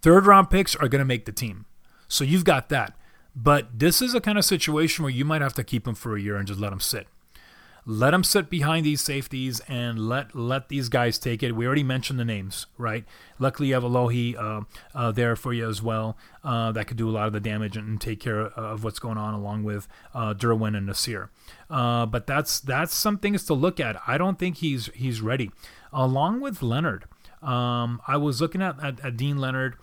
Third 0.00 0.26
round 0.26 0.50
picks 0.50 0.74
are 0.76 0.88
going 0.88 1.00
to 1.00 1.04
make 1.04 1.24
the 1.24 1.32
team. 1.32 1.66
So 2.10 2.24
you've 2.24 2.44
got 2.44 2.68
that. 2.68 2.94
But 3.34 3.78
this 3.78 4.02
is 4.02 4.14
a 4.14 4.20
kind 4.20 4.36
of 4.36 4.44
situation 4.44 5.04
where 5.04 5.12
you 5.12 5.24
might 5.24 5.40
have 5.40 5.54
to 5.54 5.64
keep 5.64 5.86
him 5.86 5.94
for 5.94 6.16
a 6.16 6.20
year 6.20 6.36
and 6.36 6.46
just 6.46 6.60
let 6.60 6.72
him 6.72 6.80
sit. 6.80 7.06
Let 7.86 8.12
him 8.12 8.22
sit 8.24 8.50
behind 8.50 8.84
these 8.84 9.00
safeties 9.00 9.60
and 9.60 10.06
let 10.06 10.34
let 10.34 10.68
these 10.68 10.90
guys 10.90 11.18
take 11.18 11.42
it. 11.42 11.56
We 11.56 11.66
already 11.66 11.82
mentioned 11.82 12.20
the 12.20 12.26
names, 12.26 12.66
right? 12.76 13.04
Luckily, 13.38 13.68
you 13.68 13.74
have 13.74 13.82
Alohi 13.82 14.36
uh, 14.36 14.62
uh, 14.94 15.12
there 15.12 15.34
for 15.34 15.54
you 15.54 15.66
as 15.66 15.82
well. 15.82 16.16
Uh, 16.44 16.72
that 16.72 16.86
could 16.86 16.98
do 16.98 17.08
a 17.08 17.10
lot 17.10 17.26
of 17.26 17.32
the 17.32 17.40
damage 17.40 17.78
and, 17.78 17.98
take 18.00 18.20
care 18.20 18.38
of 18.38 18.84
what's 18.84 18.98
going 18.98 19.16
on, 19.16 19.32
along 19.32 19.62
with 19.64 19.88
uh, 20.14 20.34
Derwin 20.34 20.76
and 20.76 20.86
Nasir. 20.86 21.30
Uh, 21.70 22.04
but 22.04 22.26
that's 22.26 22.60
that's 22.60 22.94
some 22.94 23.16
things 23.16 23.44
to 23.46 23.54
look 23.54 23.80
at. 23.80 23.96
I 24.06 24.18
don't 24.18 24.38
think 24.38 24.58
he's 24.58 24.90
he's 24.94 25.22
ready. 25.22 25.50
Along 25.90 26.40
with 26.40 26.62
Leonard, 26.62 27.06
um, 27.42 28.02
I 28.06 28.18
was 28.18 28.40
looking 28.40 28.60
at, 28.60 28.82
at, 28.84 29.00
at, 29.00 29.16
Deane 29.16 29.38
Leonard. 29.38 29.76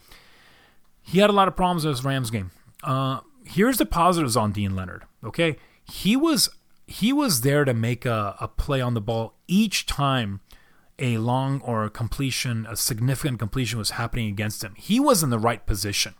He 1.07 1.19
had 1.19 1.29
a 1.29 1.33
lot 1.33 1.47
of 1.47 1.55
problems 1.55 1.85
in 1.85 1.89
his 1.89 2.03
Rams 2.03 2.29
game. 2.29 2.51
Uh, 2.83 3.21
here's 3.45 3.77
the 3.77 3.85
positives 3.85 4.35
on 4.35 4.51
Deane 4.51 4.75
Leonard. 4.75 5.05
Okay, 5.23 5.57
he 5.89 6.17
was 6.17 6.49
he 6.85 7.13
was 7.13 7.41
there 7.41 7.65
to 7.65 7.73
make 7.73 8.05
a, 8.05 8.35
a 8.39 8.47
play 8.47 8.81
on 8.81 8.93
the 8.93 9.01
ball 9.01 9.33
each 9.47 9.85
time 9.85 10.41
a 10.99 11.17
long 11.17 11.61
or 11.61 11.85
a 11.85 11.89
completion, 11.89 12.65
a 12.69 12.75
significant 12.75 13.39
completion 13.39 13.77
was 13.77 13.91
happening 13.91 14.29
against 14.29 14.63
him. 14.63 14.73
He 14.75 14.99
was 14.99 15.23
in 15.23 15.29
the 15.29 15.39
right 15.39 15.65
position. 15.65 16.15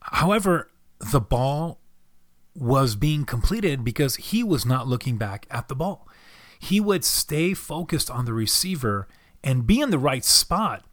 However, 0.00 0.70
the 1.00 1.20
ball 1.20 1.80
was 2.54 2.96
being 2.96 3.24
completed 3.24 3.82
because 3.84 4.16
he 4.16 4.44
was 4.44 4.64
not 4.64 4.86
looking 4.86 5.16
back 5.16 5.46
at 5.50 5.68
the 5.68 5.74
ball. 5.74 6.08
He 6.58 6.80
would 6.80 7.04
stay 7.04 7.52
focused 7.54 8.10
on 8.10 8.24
the 8.24 8.32
receiver 8.32 9.08
and 9.42 9.66
be 9.66 9.80
in 9.80 9.90
the 9.90 9.98
right 9.98 10.24
spot, 10.24 10.84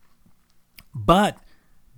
but 0.93 1.37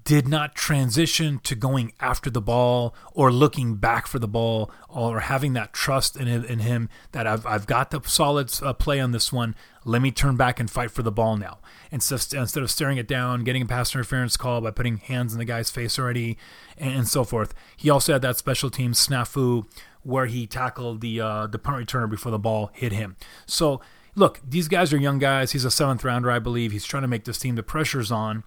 did 0.04 0.28
not 0.28 0.56
transition 0.56 1.40
to 1.44 1.56
going 1.56 1.94
after 2.00 2.30
the 2.30 2.42
ball 2.42 2.94
or 3.14 3.32
looking 3.32 3.76
back 3.76 4.08
for 4.08 4.20
the 4.20 4.28
ball 4.28 4.72
or 4.90 5.22
having 5.22 5.54
that 5.54 5.72
trust 5.74 6.18
in, 6.18 6.28
in 6.28 6.60
him 6.60 6.90
that 7.12 7.26
I've, 7.26 7.46
I've 7.46 7.68
got 7.68 7.92
the 7.92 8.02
solid 8.06 8.52
uh, 8.62 8.74
play 8.74 9.00
on 9.00 9.12
this 9.12 9.32
one. 9.32 9.56
Let 9.86 10.02
me 10.02 10.12
turn 10.12 10.36
back 10.36 10.60
and 10.60 10.70
fight 10.70 10.92
for 10.92 11.04
the 11.04 11.12
ball 11.12 11.38
now. 11.38 11.60
Instead, 11.92 12.34
instead 12.34 12.64
of 12.64 12.72
staring 12.72 12.98
it 12.98 13.08
down, 13.08 13.44
getting 13.44 13.62
a 13.62 13.66
pass 13.66 13.94
interference 13.94 14.36
call 14.36 14.62
by 14.62 14.72
putting 14.72 14.98
hands 14.98 15.34
in 15.34 15.40
the 15.40 15.46
guy's 15.46 15.70
face 15.70 15.98
already, 15.98 16.38
and, 16.78 16.94
and 16.96 17.08
so 17.08 17.24
forth. 17.24 17.54
He 17.78 17.90
also 17.90 18.14
had 18.14 18.22
that 18.24 18.38
special 18.38 18.70
team 18.70 18.94
snafu 18.94 19.66
where 20.04 20.26
he 20.26 20.48
tackled 20.48 21.02
the 21.02 21.22
uh, 21.22 21.48
the 21.48 21.60
punt 21.60 21.86
returner 21.86 22.10
before 22.10 22.32
the 22.32 22.40
ball 22.40 22.72
hit 22.74 22.92
him. 22.92 23.16
So 23.46 23.82
look, 24.16 24.42
these 24.48 24.68
guys 24.68 24.92
are 24.94 24.98
young 24.98 25.20
guys. 25.20 25.52
He's 25.52 25.66
a 25.66 25.72
seventh 25.72 26.04
rounder, 26.04 26.30
I 26.30 26.40
believe. 26.40 26.72
He's 26.72 26.86
trying 26.86 27.04
to 27.04 27.08
make 27.08 27.26
this 27.26 27.38
team. 27.38 27.56
The 27.56 27.64
pressure's 27.64 28.12
on. 28.12 28.44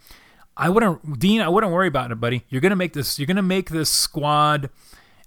I 0.57 0.69
wouldn't, 0.69 1.19
Deane. 1.19 1.43
I 1.43 1.49
wouldn't 1.49 1.73
worry 1.73 1.89
about 1.89 2.11
it, 2.11 2.21
buddy. 2.21 2.45
You're 2.49 2.61
gonna 2.63 2.77
make 2.77 2.95
this. 2.95 3.19
You're 3.19 3.27
gonna 3.27 3.43
make 3.43 3.71
this 3.71 3.91
squad 3.91 4.71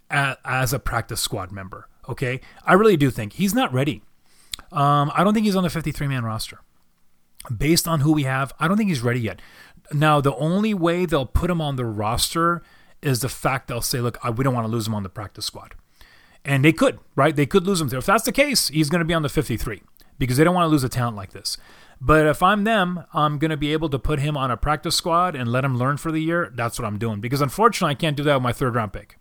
as 0.10 0.74
a 0.74 0.80
practice 0.80 1.22
squad 1.22 1.52
member. 1.52 1.88
Okay, 2.08 2.42
I 2.66 2.74
really 2.74 2.98
do 2.98 3.12
think 3.12 3.34
he's 3.34 3.54
not 3.54 3.72
ready. 3.72 4.02
Um, 4.72 5.12
I 5.14 5.24
don't 5.24 5.34
think 5.34 5.46
he's 5.46 5.56
on 5.56 5.64
the 5.64 5.70
53 5.70 6.08
man 6.08 6.24
roster. 6.24 6.60
Based 7.56 7.88
on 7.88 8.02
who 8.02 8.12
we 8.12 8.24
have, 8.24 8.54
I 8.60 8.68
don't 8.68 8.78
think 8.78 8.90
he's 8.90 9.02
ready 9.02 9.20
yet. 9.20 9.42
Now, 9.94 10.20
the 10.20 10.36
only 10.36 10.74
way 10.74 11.06
they'll 11.06 11.26
put 11.26 11.50
him 11.50 11.62
on 11.62 11.76
the 11.76 11.86
roster 11.86 12.62
is 13.02 13.22
the 13.22 13.30
fact 13.30 13.68
they'll 13.68 13.82
say, 13.82 14.02
"Look, 14.02 14.18
we 14.36 14.44
don't 14.44 14.54
want 14.54 14.66
to 14.66 14.72
lose 14.72 14.88
him 14.88 14.96
on 14.96 15.04
the 15.04 15.10
practice 15.10 15.46
squad," 15.46 15.76
and 16.44 16.66
they 16.66 16.74
could, 16.74 17.00
right? 17.16 17.36
They 17.36 17.46
could 17.46 17.66
lose 17.66 17.80
him 17.80 17.88
there. 17.88 18.00
If 18.00 18.06
that's 18.06 18.26
the 18.26 18.32
case, 18.32 18.68
he's 18.68 18.90
going 18.90 19.00
to 19.00 19.06
be 19.06 19.14
on 19.14 19.22
the 19.22 19.30
53 19.30 19.82
because 20.18 20.38
they 20.38 20.44
don't 20.44 20.56
want 20.56 20.66
to 20.66 20.70
lose 20.70 20.84
a 20.84 20.90
talent 20.90 21.16
like 21.16 21.32
this. 21.32 21.58
But 22.02 22.26
if 22.28 22.42
I'm 22.42 22.64
them, 22.64 23.04
I'm 23.14 23.38
going 23.40 23.52
to 23.52 23.58
be 23.58 23.74
able 23.74 23.90
to 23.90 24.00
put 24.00 24.20
him 24.20 24.38
on 24.38 24.52
a 24.52 24.58
practice 24.58 24.96
squad 24.96 25.36
and 25.36 25.52
let 25.52 25.66
him 25.66 25.78
learn 25.78 25.98
for 25.98 26.12
the 26.12 26.22
year. 26.22 26.52
That's 26.54 26.80
what 26.80 26.86
I'm 26.86 26.98
doing 26.98 27.20
because 27.20 27.42
unfortunately, 27.42 27.92
I 27.92 27.96
can't 27.96 28.16
do 28.16 28.24
that 28.24 28.36
with 28.36 28.44
my 28.44 28.54
third 28.54 28.76
round 28.76 28.94
pick. 28.94 29.18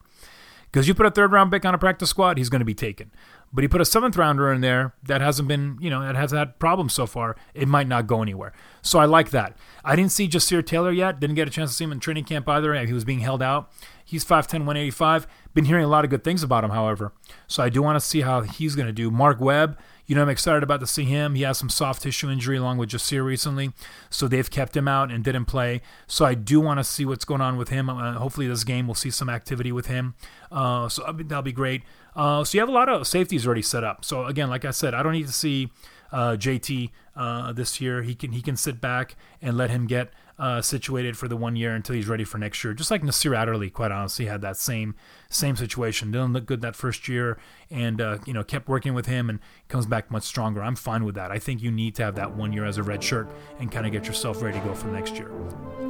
Because 0.70 0.86
you 0.86 0.94
put 0.94 1.06
a 1.06 1.10
third 1.10 1.32
round 1.32 1.50
pick 1.50 1.64
on 1.64 1.74
a 1.74 1.78
practice 1.78 2.10
squad, 2.10 2.36
he's 2.36 2.50
going 2.50 2.60
to 2.60 2.64
be 2.66 2.74
taken. 2.74 3.10
But 3.50 3.64
he 3.64 3.68
put 3.68 3.80
a 3.80 3.86
seventh 3.86 4.18
rounder 4.18 4.52
in 4.52 4.60
there 4.60 4.94
that 5.02 5.22
hasn't 5.22 5.48
been, 5.48 5.78
you 5.80 5.88
know, 5.88 6.02
that 6.02 6.14
has 6.14 6.32
had 6.32 6.58
problems 6.58 6.92
so 6.92 7.06
far. 7.06 7.36
It 7.54 7.66
might 7.66 7.88
not 7.88 8.06
go 8.06 8.20
anywhere. 8.20 8.52
So 8.82 8.98
I 8.98 9.06
like 9.06 9.30
that. 9.30 9.56
I 9.82 9.96
didn't 9.96 10.12
see 10.12 10.28
Ja'Sir 10.28 10.64
Taylor 10.64 10.92
yet. 10.92 11.18
Didn't 11.18 11.36
get 11.36 11.48
a 11.48 11.50
chance 11.50 11.70
to 11.70 11.76
see 11.76 11.84
him 11.84 11.92
in 11.92 12.00
training 12.00 12.24
camp 12.24 12.46
either. 12.46 12.74
He 12.84 12.92
was 12.92 13.06
being 13.06 13.20
held 13.20 13.42
out. 13.42 13.72
He's 14.04 14.24
5'10, 14.24 14.66
185. 14.66 15.26
Been 15.54 15.64
hearing 15.64 15.84
a 15.84 15.88
lot 15.88 16.04
of 16.04 16.10
good 16.10 16.22
things 16.22 16.42
about 16.42 16.62
him, 16.62 16.70
however. 16.70 17.12
So 17.46 17.62
I 17.62 17.70
do 17.70 17.80
want 17.80 17.96
to 17.96 18.06
see 18.06 18.20
how 18.20 18.42
he's 18.42 18.76
going 18.76 18.86
to 18.86 18.92
do. 18.92 19.10
Mark 19.10 19.40
Webb, 19.40 19.78
you 20.08 20.14
know, 20.14 20.22
I'm 20.22 20.30
excited 20.30 20.62
about 20.62 20.80
to 20.80 20.86
see 20.86 21.04
him. 21.04 21.34
He 21.34 21.42
has 21.42 21.58
some 21.58 21.68
soft 21.68 22.02
tissue 22.02 22.30
injury 22.30 22.56
along 22.56 22.78
with 22.78 22.88
Ja'Sir 22.88 23.22
recently, 23.22 23.72
so 24.08 24.26
they've 24.26 24.50
kept 24.50 24.74
him 24.74 24.88
out 24.88 25.12
and 25.12 25.22
didn't 25.22 25.44
play. 25.44 25.82
So 26.06 26.24
I 26.24 26.32
do 26.32 26.60
want 26.60 26.80
to 26.80 26.84
see 26.84 27.04
what's 27.04 27.26
going 27.26 27.42
on 27.42 27.58
with 27.58 27.68
him. 27.68 27.90
Uh, 27.90 28.14
hopefully, 28.14 28.48
this 28.48 28.64
game 28.64 28.88
we'll 28.88 28.94
see 28.94 29.10
some 29.10 29.28
activity 29.28 29.70
with 29.70 29.86
him. 29.86 30.14
Uh, 30.50 30.88
so 30.88 31.04
that'll 31.12 31.42
be 31.42 31.52
great. 31.52 31.82
Uh, 32.16 32.42
so 32.42 32.56
you 32.56 32.60
have 32.60 32.70
a 32.70 32.72
lot 32.72 32.88
of 32.88 33.06
safeties 33.06 33.46
already 33.46 33.60
set 33.60 33.84
up. 33.84 34.02
So 34.02 34.24
again, 34.24 34.48
like 34.48 34.64
I 34.64 34.70
said, 34.70 34.94
I 34.94 35.02
don't 35.02 35.12
need 35.12 35.26
to 35.26 35.32
see 35.32 35.70
uh, 36.10 36.36
JT 36.38 36.90
uh, 37.14 37.52
this 37.52 37.78
year. 37.78 38.02
He 38.02 38.14
can 38.14 38.32
he 38.32 38.40
can 38.40 38.56
sit 38.56 38.80
back 38.80 39.14
and 39.42 39.58
let 39.58 39.68
him 39.68 39.86
get 39.86 40.10
uh, 40.38 40.62
situated 40.62 41.16
for 41.16 41.26
the 41.26 41.36
one 41.36 41.56
year 41.56 41.74
until 41.74 41.94
he's 41.94 42.06
ready 42.06 42.24
for 42.24 42.38
next 42.38 42.62
year. 42.62 42.72
Just 42.72 42.90
like 42.90 43.02
Nasir 43.02 43.34
Adderley, 43.34 43.70
quite 43.70 43.90
honestly, 43.90 44.26
had 44.26 44.40
that 44.42 44.56
same 44.56 44.94
same 45.30 45.56
situation. 45.56 46.10
Didn't 46.10 46.32
look 46.32 46.46
good 46.46 46.60
that 46.60 46.76
first 46.76 47.08
year, 47.08 47.38
and 47.70 48.00
uh, 48.00 48.18
you 48.24 48.32
know 48.32 48.44
kept 48.44 48.68
working 48.68 48.94
with 48.94 49.06
him 49.06 49.28
and 49.28 49.40
comes 49.68 49.86
back 49.86 50.10
much 50.10 50.22
stronger. 50.22 50.62
I'm 50.62 50.76
fine 50.76 51.04
with 51.04 51.16
that. 51.16 51.30
I 51.30 51.38
think 51.38 51.62
you 51.62 51.70
need 51.70 51.94
to 51.96 52.04
have 52.04 52.14
that 52.16 52.36
one 52.36 52.52
year 52.52 52.64
as 52.64 52.78
a 52.78 52.82
red 52.82 53.02
shirt 53.02 53.28
and 53.58 53.70
kind 53.70 53.86
of 53.86 53.92
get 53.92 54.06
yourself 54.06 54.42
ready 54.42 54.58
to 54.58 54.64
go 54.64 54.74
for 54.74 54.86
next 54.88 55.16
year. 55.16 55.30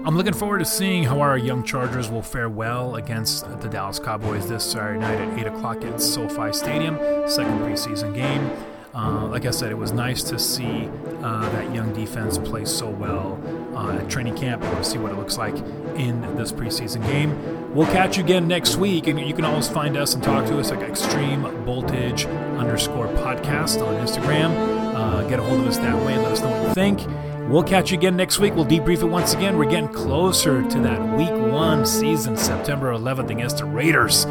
I'm 0.04 0.16
looking 0.16 0.32
forward 0.32 0.60
to 0.60 0.64
seeing 0.64 1.04
how 1.04 1.20
our 1.20 1.36
young 1.36 1.62
Chargers 1.62 2.08
will 2.08 2.22
fare 2.22 2.48
well 2.48 2.96
against 2.96 3.44
the 3.60 3.68
Dallas 3.68 3.98
Cowboys 3.98 4.48
this 4.48 4.64
Saturday 4.64 5.00
night 5.00 5.20
at 5.20 5.38
8 5.38 5.46
o'clock 5.48 5.84
at 5.84 6.00
SoFi 6.00 6.52
Stadium, 6.52 6.96
second 7.28 7.58
preseason 7.60 8.14
game. 8.14 8.77
Uh, 8.94 9.26
like 9.26 9.44
I 9.44 9.50
said, 9.50 9.70
it 9.70 9.76
was 9.76 9.92
nice 9.92 10.22
to 10.24 10.38
see 10.38 10.88
uh, 11.22 11.48
that 11.50 11.74
young 11.74 11.92
defense 11.92 12.38
play 12.38 12.64
so 12.64 12.88
well 12.88 13.40
uh, 13.76 13.98
at 13.98 14.08
training 14.08 14.36
camp. 14.36 14.62
We'll 14.62 14.82
see 14.82 14.98
what 14.98 15.12
it 15.12 15.16
looks 15.16 15.36
like 15.36 15.54
in 15.96 16.20
this 16.36 16.52
preseason 16.52 17.06
game. 17.06 17.74
We'll 17.74 17.86
catch 17.86 18.16
you 18.16 18.24
again 18.24 18.48
next 18.48 18.76
week, 18.76 19.06
and 19.06 19.20
you 19.20 19.34
can 19.34 19.44
always 19.44 19.68
find 19.68 19.96
us 19.96 20.14
and 20.14 20.22
talk 20.22 20.46
to 20.46 20.58
us 20.58 20.72
at 20.72 20.82
Extreme 20.82 21.42
Voltage 21.64 22.26
underscore 22.26 23.08
podcast 23.08 23.86
on 23.86 23.94
Instagram. 24.04 24.50
Uh, 24.94 25.28
get 25.28 25.38
a 25.38 25.42
hold 25.42 25.60
of 25.60 25.66
us 25.66 25.76
that 25.78 25.94
way 26.04 26.14
and 26.14 26.22
let 26.22 26.32
us 26.32 26.40
know 26.40 26.50
what 26.50 26.68
you 26.68 26.74
think. 26.74 27.00
We'll 27.48 27.62
catch 27.62 27.92
you 27.92 27.98
again 27.98 28.16
next 28.16 28.40
week. 28.40 28.54
We'll 28.54 28.66
debrief 28.66 29.02
it 29.02 29.06
once 29.06 29.32
again. 29.32 29.56
We're 29.56 29.70
getting 29.70 29.88
closer 29.88 30.68
to 30.68 30.80
that 30.80 31.16
week 31.16 31.30
one 31.30 31.86
season, 31.86 32.36
September 32.36 32.92
11th 32.92 33.30
against 33.30 33.58
the 33.58 33.64
Raiders. 33.64 34.22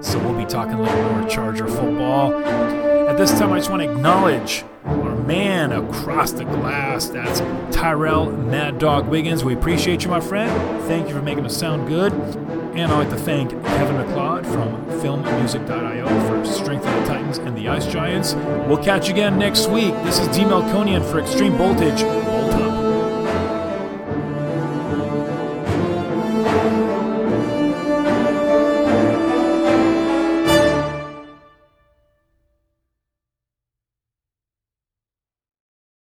So 0.00 0.18
we'll 0.18 0.36
be 0.36 0.44
talking 0.44 0.74
a 0.74 0.82
little 0.82 1.12
more 1.12 1.28
Charger 1.28 1.68
football. 1.68 2.85
At 3.16 3.20
this 3.20 3.38
time, 3.38 3.50
I 3.50 3.56
just 3.56 3.70
want 3.70 3.80
to 3.80 3.90
acknowledge 3.90 4.62
our 4.84 5.16
man 5.16 5.72
across 5.72 6.32
the 6.32 6.44
glass. 6.44 7.08
That's 7.08 7.40
Tyrell 7.74 8.30
Mad 8.30 8.78
Dog 8.78 9.08
Wiggins. 9.08 9.42
We 9.42 9.54
appreciate 9.54 10.04
you, 10.04 10.10
my 10.10 10.20
friend. 10.20 10.52
Thank 10.82 11.08
you 11.08 11.14
for 11.14 11.22
making 11.22 11.46
us 11.46 11.56
sound 11.56 11.88
good. 11.88 12.12
And 12.12 12.92
I'd 12.92 12.98
like 12.98 13.08
to 13.08 13.16
thank 13.16 13.52
Kevin 13.52 13.96
MacLeod 13.96 14.46
from 14.46 14.84
filmmusic.io 15.00 16.06
for 16.28 16.44
Strength 16.44 16.84
of 16.84 16.92
the 16.92 17.06
Titans 17.06 17.38
and 17.38 17.56
the 17.56 17.68
Ice 17.68 17.86
Giants. 17.86 18.34
We'll 18.68 18.84
catch 18.84 19.08
you 19.08 19.14
again 19.14 19.38
next 19.38 19.70
week. 19.70 19.94
This 20.04 20.18
is 20.18 20.28
D. 20.36 20.42
Melkonian 20.42 21.02
for 21.10 21.18
Extreme 21.18 21.54
Voltage. 21.54 22.02